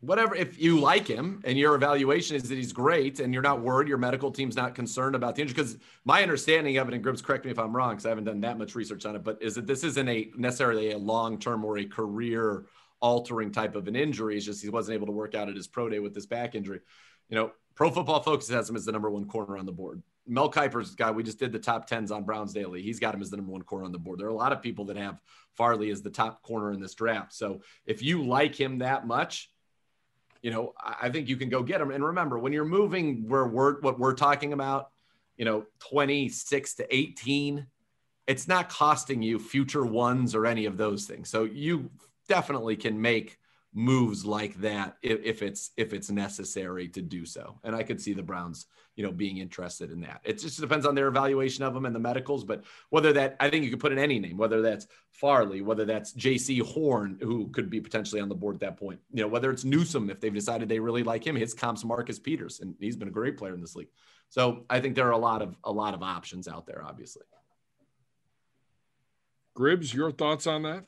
whatever 0.02 0.34
if 0.34 0.60
you 0.60 0.80
like 0.80 1.06
him 1.06 1.40
and 1.44 1.56
your 1.56 1.76
evaluation 1.76 2.34
is 2.34 2.48
that 2.48 2.56
he's 2.56 2.72
great 2.72 3.20
and 3.20 3.32
you're 3.32 3.42
not 3.42 3.60
worried 3.60 3.88
your 3.88 3.96
medical 3.96 4.32
team's 4.32 4.56
not 4.56 4.74
concerned 4.74 5.14
about 5.14 5.36
the 5.36 5.42
injury 5.42 5.54
because 5.54 5.78
my 6.04 6.22
understanding 6.22 6.76
of 6.76 6.88
it 6.88 6.94
and 6.94 7.04
Gribbs 7.04 7.22
correct 7.22 7.44
me 7.44 7.52
if 7.52 7.58
i'm 7.58 7.74
wrong 7.74 7.90
because 7.90 8.04
i 8.04 8.08
haven't 8.08 8.24
done 8.24 8.40
that 8.40 8.58
much 8.58 8.74
research 8.74 9.06
on 9.06 9.14
it 9.14 9.22
but 9.22 9.40
is 9.40 9.54
that 9.54 9.66
this 9.66 9.84
isn't 9.84 10.08
a 10.08 10.30
necessarily 10.36 10.90
a 10.90 10.98
long-term 10.98 11.64
or 11.64 11.78
a 11.78 11.84
career 11.84 12.66
altering 13.00 13.52
type 13.52 13.76
of 13.76 13.86
an 13.86 13.94
injury 13.94 14.36
it's 14.36 14.44
just 14.44 14.60
he 14.60 14.68
wasn't 14.68 14.94
able 14.94 15.06
to 15.06 15.12
work 15.12 15.36
out 15.36 15.48
at 15.48 15.54
his 15.54 15.68
pro 15.68 15.88
day 15.88 16.00
with 16.00 16.14
this 16.14 16.26
back 16.26 16.56
injury 16.56 16.80
you 17.28 17.36
know 17.36 17.52
pro 17.76 17.88
football 17.88 18.20
focus 18.22 18.48
has 18.48 18.68
him 18.68 18.74
as 18.74 18.84
the 18.84 18.92
number 18.92 19.10
one 19.10 19.26
corner 19.26 19.56
on 19.56 19.66
the 19.66 19.72
board 19.72 20.02
mel 20.26 20.50
kiper's 20.50 20.94
guy 20.94 21.10
we 21.10 21.22
just 21.22 21.38
did 21.38 21.52
the 21.52 21.58
top 21.58 21.88
10s 21.88 22.10
on 22.10 22.24
browns 22.24 22.52
daily 22.52 22.82
he's 22.82 23.00
got 23.00 23.14
him 23.14 23.20
as 23.20 23.30
the 23.30 23.36
number 23.36 23.52
one 23.52 23.62
corner 23.62 23.84
on 23.84 23.92
the 23.92 23.98
board 23.98 24.18
there 24.18 24.26
are 24.26 24.30
a 24.30 24.34
lot 24.34 24.52
of 24.52 24.62
people 24.62 24.84
that 24.84 24.96
have 24.96 25.18
farley 25.56 25.90
as 25.90 26.02
the 26.02 26.10
top 26.10 26.42
corner 26.42 26.72
in 26.72 26.80
this 26.80 26.94
draft 26.94 27.32
so 27.32 27.60
if 27.86 28.02
you 28.02 28.24
like 28.24 28.54
him 28.54 28.78
that 28.78 29.06
much 29.06 29.50
you 30.42 30.50
know, 30.50 30.74
I 30.82 31.08
think 31.08 31.28
you 31.28 31.36
can 31.36 31.48
go 31.48 31.62
get 31.62 31.80
him. 31.80 31.90
And 31.90 32.04
remember, 32.04 32.38
when 32.38 32.52
you're 32.52 32.64
moving 32.64 33.28
where 33.28 33.46
we're 33.46 33.80
what 33.80 33.98
we're 33.98 34.14
talking 34.14 34.52
about, 34.52 34.90
you 35.36 35.44
know, 35.44 35.64
26 35.90 36.74
to 36.74 36.94
18, 36.94 37.66
it's 38.26 38.48
not 38.48 38.68
costing 38.68 39.22
you 39.22 39.38
future 39.38 39.84
ones 39.84 40.34
or 40.34 40.44
any 40.44 40.66
of 40.66 40.76
those 40.76 41.06
things. 41.06 41.30
So 41.30 41.44
you 41.44 41.90
definitely 42.28 42.76
can 42.76 43.00
make 43.00 43.38
moves 43.74 44.24
like 44.24 44.54
that 44.60 44.96
if, 45.02 45.20
if 45.24 45.42
it's 45.42 45.70
if 45.76 45.92
it's 45.92 46.10
necessary 46.10 46.88
to 46.88 47.02
do 47.02 47.24
so. 47.24 47.58
And 47.64 47.74
I 47.74 47.82
could 47.82 48.00
see 48.00 48.12
the 48.12 48.22
Browns 48.22 48.66
you 48.96 49.04
know, 49.04 49.12
being 49.12 49.38
interested 49.38 49.90
in 49.90 50.00
that. 50.02 50.20
It 50.24 50.38
just 50.38 50.60
depends 50.60 50.84
on 50.84 50.94
their 50.94 51.08
evaluation 51.08 51.64
of 51.64 51.72
them 51.72 51.86
and 51.86 51.94
the 51.94 52.00
medicals. 52.00 52.44
But 52.44 52.64
whether 52.90 53.12
that, 53.14 53.36
I 53.40 53.48
think 53.48 53.64
you 53.64 53.70
could 53.70 53.80
put 53.80 53.92
in 53.92 53.98
any 53.98 54.18
name, 54.18 54.36
whether 54.36 54.60
that's 54.60 54.86
Farley, 55.10 55.62
whether 55.62 55.84
that's 55.84 56.12
Jaycee 56.12 56.60
Horn, 56.60 57.18
who 57.20 57.48
could 57.48 57.70
be 57.70 57.80
potentially 57.80 58.20
on 58.20 58.28
the 58.28 58.34
board 58.34 58.56
at 58.56 58.60
that 58.60 58.76
point, 58.76 59.00
you 59.12 59.22
know, 59.22 59.28
whether 59.28 59.50
it's 59.50 59.64
Newsome, 59.64 60.10
if 60.10 60.20
they've 60.20 60.34
decided 60.34 60.68
they 60.68 60.78
really 60.78 61.02
like 61.02 61.26
him, 61.26 61.36
his 61.36 61.54
comps 61.54 61.84
Marcus 61.84 62.18
Peters, 62.18 62.60
and 62.60 62.74
he's 62.80 62.96
been 62.96 63.08
a 63.08 63.12
great 63.12 63.38
player 63.38 63.54
in 63.54 63.60
this 63.60 63.74
league. 63.74 63.90
So 64.28 64.64
I 64.68 64.80
think 64.80 64.94
there 64.94 65.08
are 65.08 65.12
a 65.12 65.18
lot 65.18 65.40
of, 65.40 65.56
a 65.64 65.72
lot 65.72 65.94
of 65.94 66.02
options 66.02 66.46
out 66.46 66.66
there, 66.66 66.82
obviously. 66.84 67.22
Gribbs, 69.56 69.92
your 69.92 70.10
thoughts 70.12 70.46
on 70.46 70.62
that? 70.62 70.84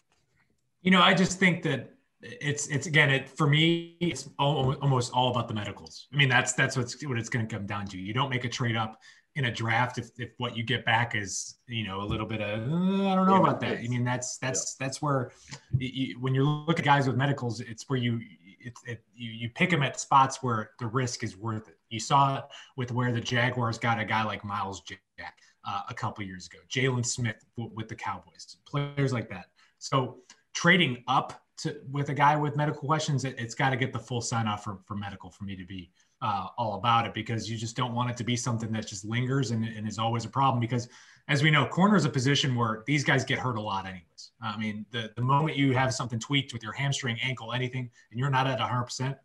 You 0.82 0.91
know, 0.91 1.01
I 1.01 1.14
just 1.14 1.39
think 1.39 1.62
that 1.62 1.94
it's 2.25 2.66
it's 2.68 2.87
again 2.87 3.11
it 3.11 3.29
for 3.29 3.47
me 3.47 3.97
it's 4.01 4.29
almost 4.39 5.12
all 5.12 5.31
about 5.31 5.49
the 5.49 5.55
medicals. 5.55 6.09
I 6.12 6.16
mean 6.16 6.29
that's 6.29 6.55
that's 6.55 6.77
what's 6.77 7.05
what 7.07 7.18
it's 7.18 7.29
going 7.29 7.47
to 7.47 7.55
come 7.55 7.66
down 7.66 7.87
to. 7.89 7.99
You 7.99 8.14
don't 8.14 8.31
make 8.31 8.45
a 8.45 8.49
trade 8.49 8.77
up 8.77 8.99
in 9.37 9.47
a 9.47 9.53
draft 9.53 9.99
if, 9.99 10.11
if 10.18 10.31
what 10.39 10.57
you 10.57 10.62
get 10.62 10.85
back 10.85 11.14
is 11.14 11.57
you 11.66 11.85
know 11.87 12.01
a 12.01 12.07
little 12.07 12.27
bit 12.27 12.41
of 12.41 12.61
uh, 12.61 13.09
i 13.09 13.14
don't 13.14 13.27
know 13.27 13.43
about 13.43 13.61
that. 13.61 13.79
I 13.79 13.89
mean 13.89 14.05
that's 14.05 14.39
that's 14.39 14.77
yeah. 14.79 14.87
that's 14.87 15.03
where 15.03 15.33
you, 15.77 16.18
when 16.20 16.35
you 16.35 16.45
look 16.45 16.79
at 16.79 16.85
guys 16.85 17.07
with 17.07 17.16
medicals 17.16 17.61
it's 17.61 17.89
where 17.89 17.99
you 17.99 18.20
it's 18.61 18.81
it, 18.87 19.03
you, 19.14 19.31
you 19.31 19.51
pick 19.51 19.70
them 19.70 19.83
at 19.83 20.01
spots 20.01 20.43
where 20.43 20.70
the 20.79 20.87
risk 20.87 21.22
is 21.22 21.37
worth 21.37 21.68
it. 21.68 21.77
You 21.91 22.01
saw 22.01 22.39
it 22.39 22.45
with 22.77 22.93
where 22.93 23.12
the 23.12 23.20
jaguars 23.20 23.79
got 23.79 24.01
a 24.01 24.05
guy 24.05 24.25
like 24.25 24.45
myles 24.45 24.81
jack 24.81 25.37
uh, 25.66 25.83
a 25.89 25.95
couple 25.95 26.25
years 26.25 26.47
ago 26.47 26.59
jaylon 26.70 27.05
smith 27.05 27.45
with 27.57 27.89
the 27.89 27.95
cowboys 27.95 28.57
players 28.66 29.12
like 29.12 29.29
that. 29.29 29.47
So 29.79 30.20
trading 30.55 31.05
up 31.09 31.44
to 31.59 31.81
with 31.91 32.09
a 32.09 32.15
guy 32.15 32.37
with 32.37 32.57
medical 32.57 32.83
questions, 32.83 33.25
it, 33.25 33.39
has 33.39 33.55
got 33.55 33.71
to 33.71 33.77
get 33.77 33.93
the 33.93 33.99
full 33.99 34.21
sign 34.21 34.47
off 34.47 34.65
for, 34.65 34.79
for 34.85 34.97
medical 34.97 35.31
for 35.31 35.45
me 35.45 35.57
to 35.57 35.65
be 35.65 35.91
uh, 36.23 36.47
all 36.57 36.75
about 36.75 37.07
it 37.07 37.15
because 37.15 37.51
you 37.51 37.57
just 37.57 37.77
don't 37.77 37.95
want 37.95 38.11
it 38.11 38.17
to 38.17 38.25
be 38.25 38.37
something 38.37 38.73
that 38.73 38.87
just 38.87 39.05
lingers 39.05 39.51
and, 39.51 39.65
and 39.65 39.87
is 39.87 39.99
always 39.99 40.25
a 40.25 40.29
problem 40.29 40.61
because 40.61 40.89
as 41.29 41.43
we 41.43 41.51
know, 41.51 41.65
corner 41.67 41.97
is 41.97 42.05
a 42.05 42.11
position 42.11 42.55
where 42.55 42.83
these 42.87 43.03
guys 43.03 43.25
get 43.25 43.39
hurt 43.39 43.57
a 43.57 43.61
lot 43.61 43.87
anyways. 43.87 44.33
I 44.43 44.57
mean, 44.59 44.85
the, 44.91 45.11
the 45.17 45.23
moment 45.23 45.57
you 45.57 45.73
have 45.73 45.95
something 45.95 46.19
tweaked 46.19 46.53
with 46.53 46.63
your 46.63 46.73
hamstring, 46.73 47.19
ankle, 47.23 47.53
anything, 47.53 47.91
and 48.11 48.21
you're 48.21 48.31
not 48.31 48.47
at 48.47 48.59
100%, 48.59 49.17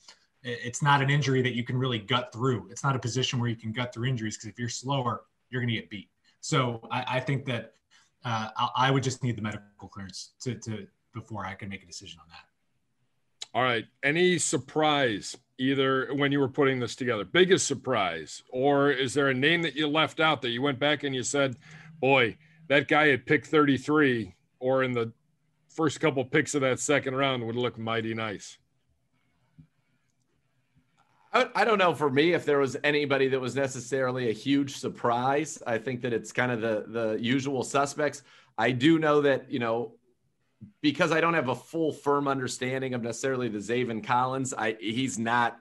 it's 0.44 0.82
not 0.82 1.02
an 1.02 1.10
injury 1.10 1.42
that 1.42 1.56
you 1.56 1.66
can 1.66 1.78
really 1.78 2.00
gut 2.00 2.32
through. 2.32 2.70
It's 2.72 2.84
not 2.84 2.96
a 2.96 3.00
position 3.00 3.40
where 3.40 3.50
you 3.50 3.58
can 3.58 3.74
gut 3.74 3.94
through 3.94 4.08
injuries 4.08 4.38
because 4.38 4.50
if 4.50 4.58
you're 4.58 4.70
slower, 4.70 5.24
you're 5.50 5.62
going 5.62 5.74
to 5.74 5.80
get 5.80 5.90
beat. 5.90 6.10
So 6.40 6.88
I, 6.90 7.18
I 7.18 7.20
think 7.20 7.44
that 7.46 7.74
uh, 8.24 8.50
I, 8.58 8.70
I, 8.76 8.92
would 8.92 9.04
just 9.04 9.24
need 9.24 9.38
the 9.38 9.42
medical 9.42 9.88
clearance 9.90 10.32
to, 10.42 10.56
to 10.56 10.88
before 11.14 11.46
I 11.46 11.56
can 11.56 11.70
make 11.70 11.84
a 11.84 11.86
decision 11.86 12.20
on 12.22 12.28
that. 12.30 12.46
All 13.54 13.64
right. 13.64 13.86
Any 14.04 14.38
surprise 14.38 15.36
either 15.58 16.14
when 16.14 16.32
you 16.32 16.40
were 16.40 16.50
putting 16.50 16.80
this 16.80 16.96
together? 16.96 17.26
Biggest 17.26 17.68
surprise, 17.68 18.44
or 18.50 18.92
is 18.92 19.14
there 19.14 19.30
a 19.30 19.34
name 19.34 19.62
that 19.64 19.76
you 19.76 19.88
left 19.88 20.20
out 20.20 20.42
that 20.42 20.50
you 20.50 20.62
went 20.62 20.80
back 20.80 21.04
and 21.04 21.16
you 21.16 21.24
said, 21.24 21.58
"Boy, 22.00 22.38
that 22.68 22.88
guy 22.88 23.10
at 23.10 23.26
pick 23.26 23.46
33 23.46 24.36
or 24.60 24.84
in 24.84 24.92
the 24.92 25.12
first 25.68 26.00
couple 26.00 26.24
picks 26.26 26.56
of 26.56 26.62
that 26.62 26.80
second 26.80 27.16
round 27.16 27.46
would 27.46 27.56
look 27.56 27.78
mighty 27.78 28.14
nice." 28.14 28.58
I 31.32 31.64
don't 31.64 31.78
know 31.78 31.94
for 31.94 32.10
me 32.10 32.34
if 32.34 32.44
there 32.44 32.58
was 32.58 32.76
anybody 32.84 33.28
that 33.28 33.40
was 33.40 33.56
necessarily 33.56 34.30
a 34.30 34.34
huge 34.34 34.78
surprise. 34.78 35.62
I 35.66 35.78
think 35.78 36.02
that 36.02 36.12
it's 36.12 36.32
kind 36.32 36.52
of 36.52 36.62
the 36.62 36.86
the 36.88 37.18
usual 37.22 37.64
suspects. 37.64 38.24
I 38.58 38.72
do 38.72 38.98
know 38.98 39.22
that 39.22 39.52
you 39.52 39.60
know 39.60 39.94
because 40.82 41.12
I 41.12 41.22
don't 41.22 41.34
have 41.34 41.50
a 41.50 41.56
full 41.56 41.92
firm 41.92 42.28
understanding 42.28 42.94
of 42.94 43.02
necessarily 43.02 43.50
the 43.50 43.60
Zaven 43.60 44.04
Collins, 44.04 44.54
I 44.54 44.78
he's 44.80 45.18
not 45.18 45.58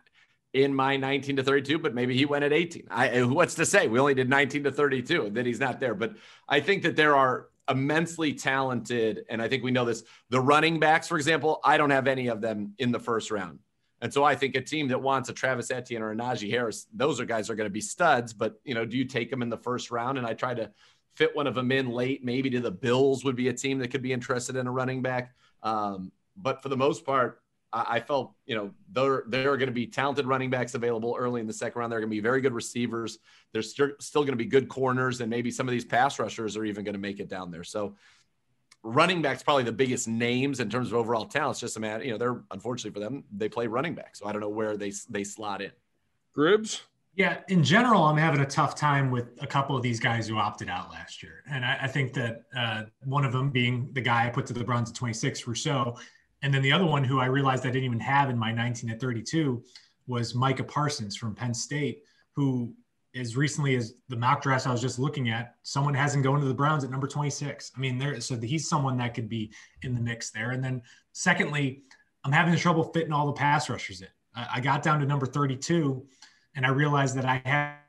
in 0.53 0.75
my 0.75 0.97
19 0.97 1.37
to 1.37 1.43
32, 1.43 1.79
but 1.79 1.95
maybe 1.95 2.17
he 2.17 2.25
went 2.25 2.45
at 2.45 2.53
18. 2.53 2.89
I 2.91 3.23
what's 3.23 3.55
to 3.55 3.67
say? 3.67 3.89
We 3.89 3.99
only 3.99 4.15
did 4.15 4.29
19 4.29 4.65
to 4.65 4.73
32, 4.73 5.27
and 5.27 5.37
then 5.37 5.47
he's 5.47 5.61
not 5.61 5.81
there. 5.81 5.95
But 5.95 6.17
I 6.49 6.61
think 6.61 6.83
that 6.83 6.97
there 6.97 7.17
are 7.17 7.49
immensely 7.69 8.33
talented, 8.33 9.25
and 9.29 9.43
I 9.43 9.49
think 9.49 9.63
we 9.63 9.71
know 9.71 9.85
this. 9.85 10.03
The 10.31 10.41
running 10.41 10.81
backs, 10.81 11.09
for 11.09 11.17
example, 11.17 11.61
I 11.65 11.77
don't 11.77 11.91
have 11.91 12.07
any 12.07 12.29
of 12.29 12.41
them 12.41 12.75
in 12.79 12.93
the 12.93 13.01
first 13.01 13.31
round. 13.31 13.59
And 14.01 14.15
so 14.15 14.23
I 14.23 14.37
think 14.37 14.55
a 14.55 14.61
team 14.61 14.89
that 14.89 15.03
wants 15.03 15.29
a 15.29 15.33
Travis 15.33 15.71
Etienne 15.71 16.03
or 16.03 16.13
a 16.13 16.17
Najee 16.17 16.51
Harris, 16.51 16.87
those 16.95 17.21
are 17.21 17.25
guys 17.25 17.51
are 17.51 17.57
going 17.57 17.67
to 17.69 17.73
be 17.73 17.81
studs. 17.81 18.33
But 18.33 18.55
you 18.65 18.75
know, 18.75 18.85
do 18.85 18.97
you 18.97 19.05
take 19.05 19.29
them 19.31 19.43
in 19.43 19.49
the 19.49 19.57
first 19.57 19.91
round? 19.91 20.19
And 20.19 20.27
I 20.27 20.35
try 20.35 20.55
to 20.55 20.71
fit 21.15 21.35
one 21.35 21.47
of 21.47 21.55
them 21.55 21.73
in 21.73 21.91
late, 21.91 22.25
maybe 22.25 22.51
to 22.51 22.61
the 22.61 22.71
Bills 22.71 23.25
would 23.25 23.37
be 23.37 23.49
a 23.49 23.53
team 23.53 23.79
that 23.79 23.89
could 23.89 24.03
be 24.03 24.13
interested 24.13 24.57
in 24.57 24.67
a 24.67 24.71
running 24.71 25.03
back. 25.03 25.35
Um, 25.63 26.13
but 26.37 26.63
for 26.63 26.69
the 26.69 26.77
most 26.77 27.05
part, 27.05 27.43
I, 27.73 27.85
I 27.89 28.01
felt 28.01 28.33
you 28.47 28.55
know 28.55 28.71
there 28.93 29.25
there 29.29 29.53
are 29.53 29.57
going 29.57 29.69
to 29.69 29.73
be 29.75 29.87
talented 29.87 30.27
running 30.27 30.51
backs 30.51 30.75
available 30.75 31.17
early 31.19 31.41
in 31.41 31.47
the 31.47 31.53
second 31.53 31.79
round. 31.79 31.93
There 31.93 31.99
are 31.99 32.01
going 32.01 32.11
to 32.11 32.17
be 32.17 32.21
very 32.21 32.41
good 32.41 32.55
receivers. 32.55 33.19
There's 33.53 33.75
st- 33.75 34.01
still 34.01 34.23
going 34.23 34.33
to 34.33 34.45
be 34.45 34.47
good 34.47 34.69
corners, 34.69 35.21
and 35.21 35.31
maybe 35.31 35.51
some 35.51 35.69
of 35.69 35.73
these 35.73 35.85
pass 35.85 36.19
rushers 36.19 36.57
are 36.57 36.65
even 36.65 36.85
going 36.85 36.95
to 36.95 37.01
make 37.01 37.21
it 37.21 37.29
down 37.29 37.51
there. 37.51 37.65
So 37.65 37.97
running 38.83 39.23
backs 39.23 39.43
probably 39.43 39.65
the 39.65 39.73
biggest 39.73 40.09
names 40.09 40.61
in 40.61 40.71
terms 40.71 40.89
of 40.89 40.95
overall 40.95 41.25
talent. 41.25 41.55
It's 41.55 41.61
just 41.61 41.77
a 41.77 41.81
matter, 41.81 42.05
you 42.05 42.13
know, 42.13 42.19
they're 42.19 42.43
unfortunately 42.51 42.99
for 42.99 43.05
them, 43.05 43.25
they 43.33 43.49
play 43.49 43.67
running 43.67 43.95
back. 43.95 44.17
So 44.17 44.27
I 44.27 44.33
don't 44.33 44.41
know 44.41 44.49
where 44.49 44.77
they 44.77 44.93
they 45.09 45.25
slot 45.25 45.63
in. 45.63 45.73
Gribbs. 46.37 46.83
Yeah, 47.19 47.39
in 47.49 47.65
general, 47.65 48.05
I'm 48.05 48.17
having 48.17 48.43
a 48.43 48.47
tough 48.47 48.77
time 48.77 49.11
with 49.11 49.31
a 49.41 49.47
couple 49.47 49.77
of 49.77 49.83
these 49.83 49.99
guys 49.99 50.29
who 50.29 50.37
opted 50.37 50.69
out 50.69 50.93
last 50.93 51.21
year, 51.21 51.43
and 51.51 51.65
I, 51.65 51.77
I 51.83 51.89
think 51.89 52.15
that 52.15 52.43
uh, 52.57 52.85
one 53.07 53.25
of 53.25 53.33
them 53.33 53.51
being 53.51 53.91
the 53.93 54.01
guy 54.01 54.25
I 54.25 54.31
put 54.31 54.47
to 54.47 54.53
the 54.53 54.63
Browns 54.63 54.91
at 54.91 54.95
26, 54.95 55.45
Rousseau. 55.49 55.97
And 56.43 56.55
then 56.55 56.63
the 56.63 56.71
other 56.71 56.87
one 56.87 57.03
who 57.03 57.19
I 57.19 57.27
realized 57.27 57.67
I 57.67 57.71
didn't 57.71 57.87
even 57.87 57.99
have 57.99 58.31
in 58.31 58.39
my 58.39 58.53
19 58.53 58.89
at 58.91 59.01
32 59.01 59.65
was 60.07 60.37
Micah 60.37 60.63
Parsons 60.63 61.17
from 61.17 61.35
Penn 61.35 61.53
State, 61.53 62.05
who 62.37 62.73
as 63.17 63.37
recently 63.37 63.75
as 63.75 63.95
the 64.09 64.17
mock 64.17 64.41
drafts 64.41 64.69
I 64.69 64.71
was 64.71 64.81
just 64.81 65.01
looking 65.01 65.29
at, 65.29 65.57
someone 65.65 65.95
hasn't 65.95 66.23
gone 66.23 66.39
to 66.39 66.47
the 66.47 66.55
Browns 66.55 66.85
at 66.85 66.91
number 66.91 67.09
26. 67.09 67.73
I 67.77 67.81
mean, 67.81 67.99
there 67.99 68.21
so 68.21 68.39
he's 68.39 68.69
someone 68.69 68.97
that 68.99 69.15
could 69.15 69.29
be 69.29 69.53
in 69.83 69.93
the 69.93 70.01
mix 70.01 70.31
there. 70.31 70.53
And 70.53 70.63
then 70.63 70.83
secondly, 71.15 71.83
I'm 72.23 72.31
having 72.31 72.55
trouble 72.57 72.85
fitting 72.85 73.13
all 73.13 73.27
the 73.27 73.33
pass 73.33 73.69
rushers 73.69 74.03
in. 74.03 74.09
I, 74.37 74.47
I 74.55 74.61
got 74.61 74.85
down 74.85 75.01
to 75.01 75.07
number 75.07 75.27
32, 75.27 76.07
and 76.55 76.67
I 76.67 76.71
realized 76.71 77.17
that 77.17 77.25
I 77.25 77.43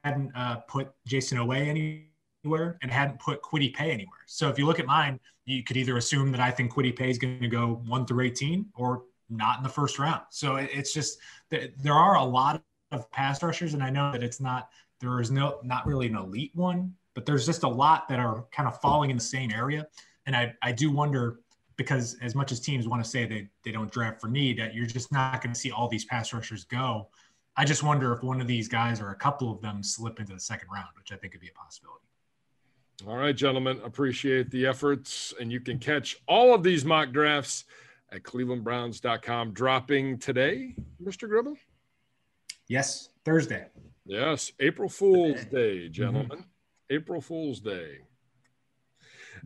hadn't 0.03 0.31
uh, 0.35 0.57
put 0.67 0.91
Jayson 1.07 1.37
Oweh 1.37 2.05
anywhere 2.43 2.77
and 2.81 2.91
hadn't 2.91 3.19
put 3.19 3.41
Kwity 3.41 3.73
Paye 3.73 3.91
anywhere. 3.91 4.19
So 4.27 4.49
if 4.49 4.57
you 4.57 4.65
look 4.65 4.79
at 4.79 4.85
mine, 4.85 5.19
you 5.45 5.63
could 5.63 5.77
either 5.77 5.97
assume 5.97 6.31
that 6.31 6.41
I 6.41 6.51
think 6.51 6.73
Kwity 6.73 6.95
Paye 6.95 7.09
is 7.09 7.17
going 7.17 7.41
to 7.41 7.47
go 7.47 7.81
one 7.85 8.05
through 8.05 8.25
18 8.25 8.67
or 8.75 9.03
not 9.29 9.57
in 9.57 9.63
the 9.63 9.69
first 9.69 9.99
round. 9.99 10.21
So 10.29 10.55
it's 10.55 10.93
just 10.93 11.19
there 11.49 11.93
are 11.93 12.15
a 12.15 12.23
lot 12.23 12.61
of 12.91 13.09
pass 13.11 13.41
rushers, 13.43 13.73
and 13.73 13.83
I 13.83 13.89
know 13.89 14.11
that 14.11 14.23
it's 14.23 14.39
not 14.39 14.69
there 14.99 15.19
is 15.21 15.31
no 15.31 15.59
not 15.63 15.85
really 15.85 16.07
an 16.07 16.15
elite 16.15 16.51
one, 16.55 16.93
but 17.15 17.25
there's 17.25 17.45
just 17.45 17.63
a 17.63 17.67
lot 17.67 18.07
that 18.09 18.19
are 18.19 18.45
kind 18.51 18.67
of 18.67 18.79
falling 18.81 19.09
in 19.09 19.17
the 19.17 19.23
same 19.23 19.51
area. 19.51 19.87
And 20.25 20.35
I, 20.35 20.53
I 20.61 20.71
do 20.71 20.91
wonder 20.91 21.39
because 21.75 22.17
as 22.21 22.35
much 22.35 22.51
as 22.51 22.59
teams 22.59 22.87
want 22.87 23.03
to 23.03 23.09
say 23.09 23.25
they, 23.25 23.47
they 23.63 23.71
don't 23.71 23.91
draft 23.91 24.19
for 24.19 24.27
need, 24.27 24.59
that 24.59 24.73
you're 24.73 24.85
just 24.85 25.11
not 25.11 25.41
going 25.41 25.53
to 25.53 25.59
see 25.59 25.71
all 25.71 25.87
these 25.87 26.05
pass 26.05 26.33
rushers 26.33 26.65
go. 26.65 27.07
I 27.59 27.65
just 27.65 27.83
wonder 27.83 28.13
if 28.13 28.23
one 28.23 28.39
of 28.39 28.47
these 28.47 28.69
guys 28.69 29.01
or 29.01 29.09
a 29.09 29.15
couple 29.15 29.51
of 29.51 29.59
them 29.59 29.83
slip 29.83 30.21
into 30.21 30.31
the 30.31 30.39
second 30.39 30.69
round, 30.73 30.87
which 30.97 31.11
I 31.11 31.17
think 31.17 31.33
could 31.33 31.41
be 31.41 31.49
a 31.49 31.59
possibility. 31.59 32.05
All 33.05 33.17
right, 33.17 33.35
gentlemen, 33.35 33.81
appreciate 33.83 34.49
the 34.49 34.65
efforts. 34.65 35.33
And 35.41 35.51
you 35.51 35.59
can 35.59 35.77
catch 35.77 36.15
all 36.25 36.53
of 36.53 36.63
these 36.63 36.85
mock 36.85 37.11
drafts 37.11 37.65
at 38.13 38.23
clevelandbrowns.com 38.23 39.51
dropping 39.51 40.19
today, 40.19 40.73
Mr. 41.03 41.27
Gribble? 41.27 41.57
Yes, 42.69 43.09
Thursday. 43.25 43.67
Yes, 44.05 44.53
April 44.61 44.87
Fool's 44.87 45.43
Day, 45.43 45.89
gentlemen. 45.89 46.29
Mm-hmm. 46.29 46.91
April 46.91 47.19
Fool's 47.19 47.59
Day. 47.59 47.97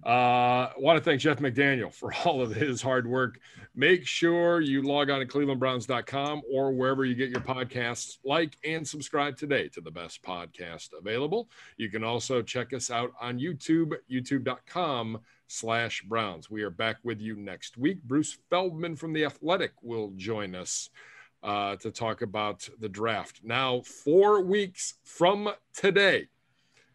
Uh, 0.06 0.70
I 0.70 0.74
want 0.78 0.98
to 0.98 1.04
thank 1.04 1.22
Jeff 1.22 1.40
McDaniel 1.40 1.94
for 1.94 2.14
all 2.26 2.42
of 2.42 2.54
his 2.54 2.82
hard 2.82 3.08
work. 3.08 3.40
Make 3.76 4.06
sure 4.06 4.62
you 4.62 4.82
log 4.82 5.10
on 5.10 5.20
to 5.20 5.26
clevelandbrowns.com 5.26 6.44
or 6.52 6.72
wherever 6.72 7.06
you 7.06 7.16
get 7.16 7.30
your 7.30 7.42
podcasts, 7.42 8.18
like 8.24 8.58
and 8.64 8.88
subscribe 8.88 9.38
today 9.38 9.68
to 9.70 9.82
the 9.82 9.92
best 9.92 10.22
podcast 10.22 10.90
available. 10.98 11.50
You 11.78 11.90
can 11.90 12.04
also 12.04 12.42
check 12.42 12.74
us 12.74 12.92
out 12.92 13.12
on 13.20 13.40
YouTube, 13.40 13.94
youtube.com 14.12 15.20
slash 15.48 16.04
Browns. 16.04 16.50
We 16.50 16.64
are 16.64 16.70
back 16.70 16.98
with 17.04 17.20
you 17.20 17.36
next 17.36 17.78
week. 17.78 18.02
Bruce 18.04 18.38
Feldman 18.50 18.96
from 18.96 19.14
The 19.14 19.26
Athletic 19.26 19.74
will 19.82 20.12
join 20.16 20.56
us 20.56 20.90
uh, 21.44 21.76
to 21.78 21.92
talk 21.92 22.22
about 22.22 22.68
the 22.80 22.90
draft. 22.90 23.42
Now, 23.44 23.82
four 23.82 24.42
weeks 24.42 24.96
from 25.04 25.50
today. 25.74 26.28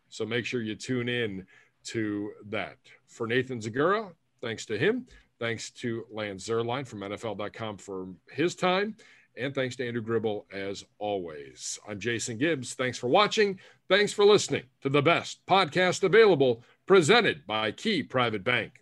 So 0.08 0.24
make 0.24 0.46
sure 0.46 0.62
you 0.62 0.74
tune 0.74 1.08
in 1.08 1.46
to 1.88 2.32
that. 2.48 2.78
For 3.06 3.26
Nathan 3.26 3.60
Zegura, 3.60 4.12
thanks 4.40 4.66
to 4.66 4.78
him. 4.78 5.06
Thanks 5.38 5.70
to 5.70 6.04
Lance 6.10 6.48
Zierlein 6.48 6.86
from 6.86 7.00
NFL.com 7.00 7.78
for 7.78 8.08
his 8.30 8.54
time. 8.54 8.96
And 9.36 9.54
thanks 9.54 9.76
to 9.76 9.86
Andrew 9.86 10.02
Gribble 10.02 10.46
as 10.52 10.84
always. 10.98 11.78
I'm 11.88 12.00
Jason 12.00 12.38
Gibbs. 12.38 12.74
Thanks 12.74 12.98
for 12.98 13.06
watching. 13.06 13.60
Thanks 13.88 14.12
for 14.12 14.24
listening 14.24 14.64
to 14.82 14.88
the 14.88 15.02
best 15.02 15.40
podcast 15.46 16.02
available 16.02 16.64
presented 16.86 17.46
by 17.46 17.70
Key 17.70 18.02
Private 18.02 18.42
Bank. 18.42 18.72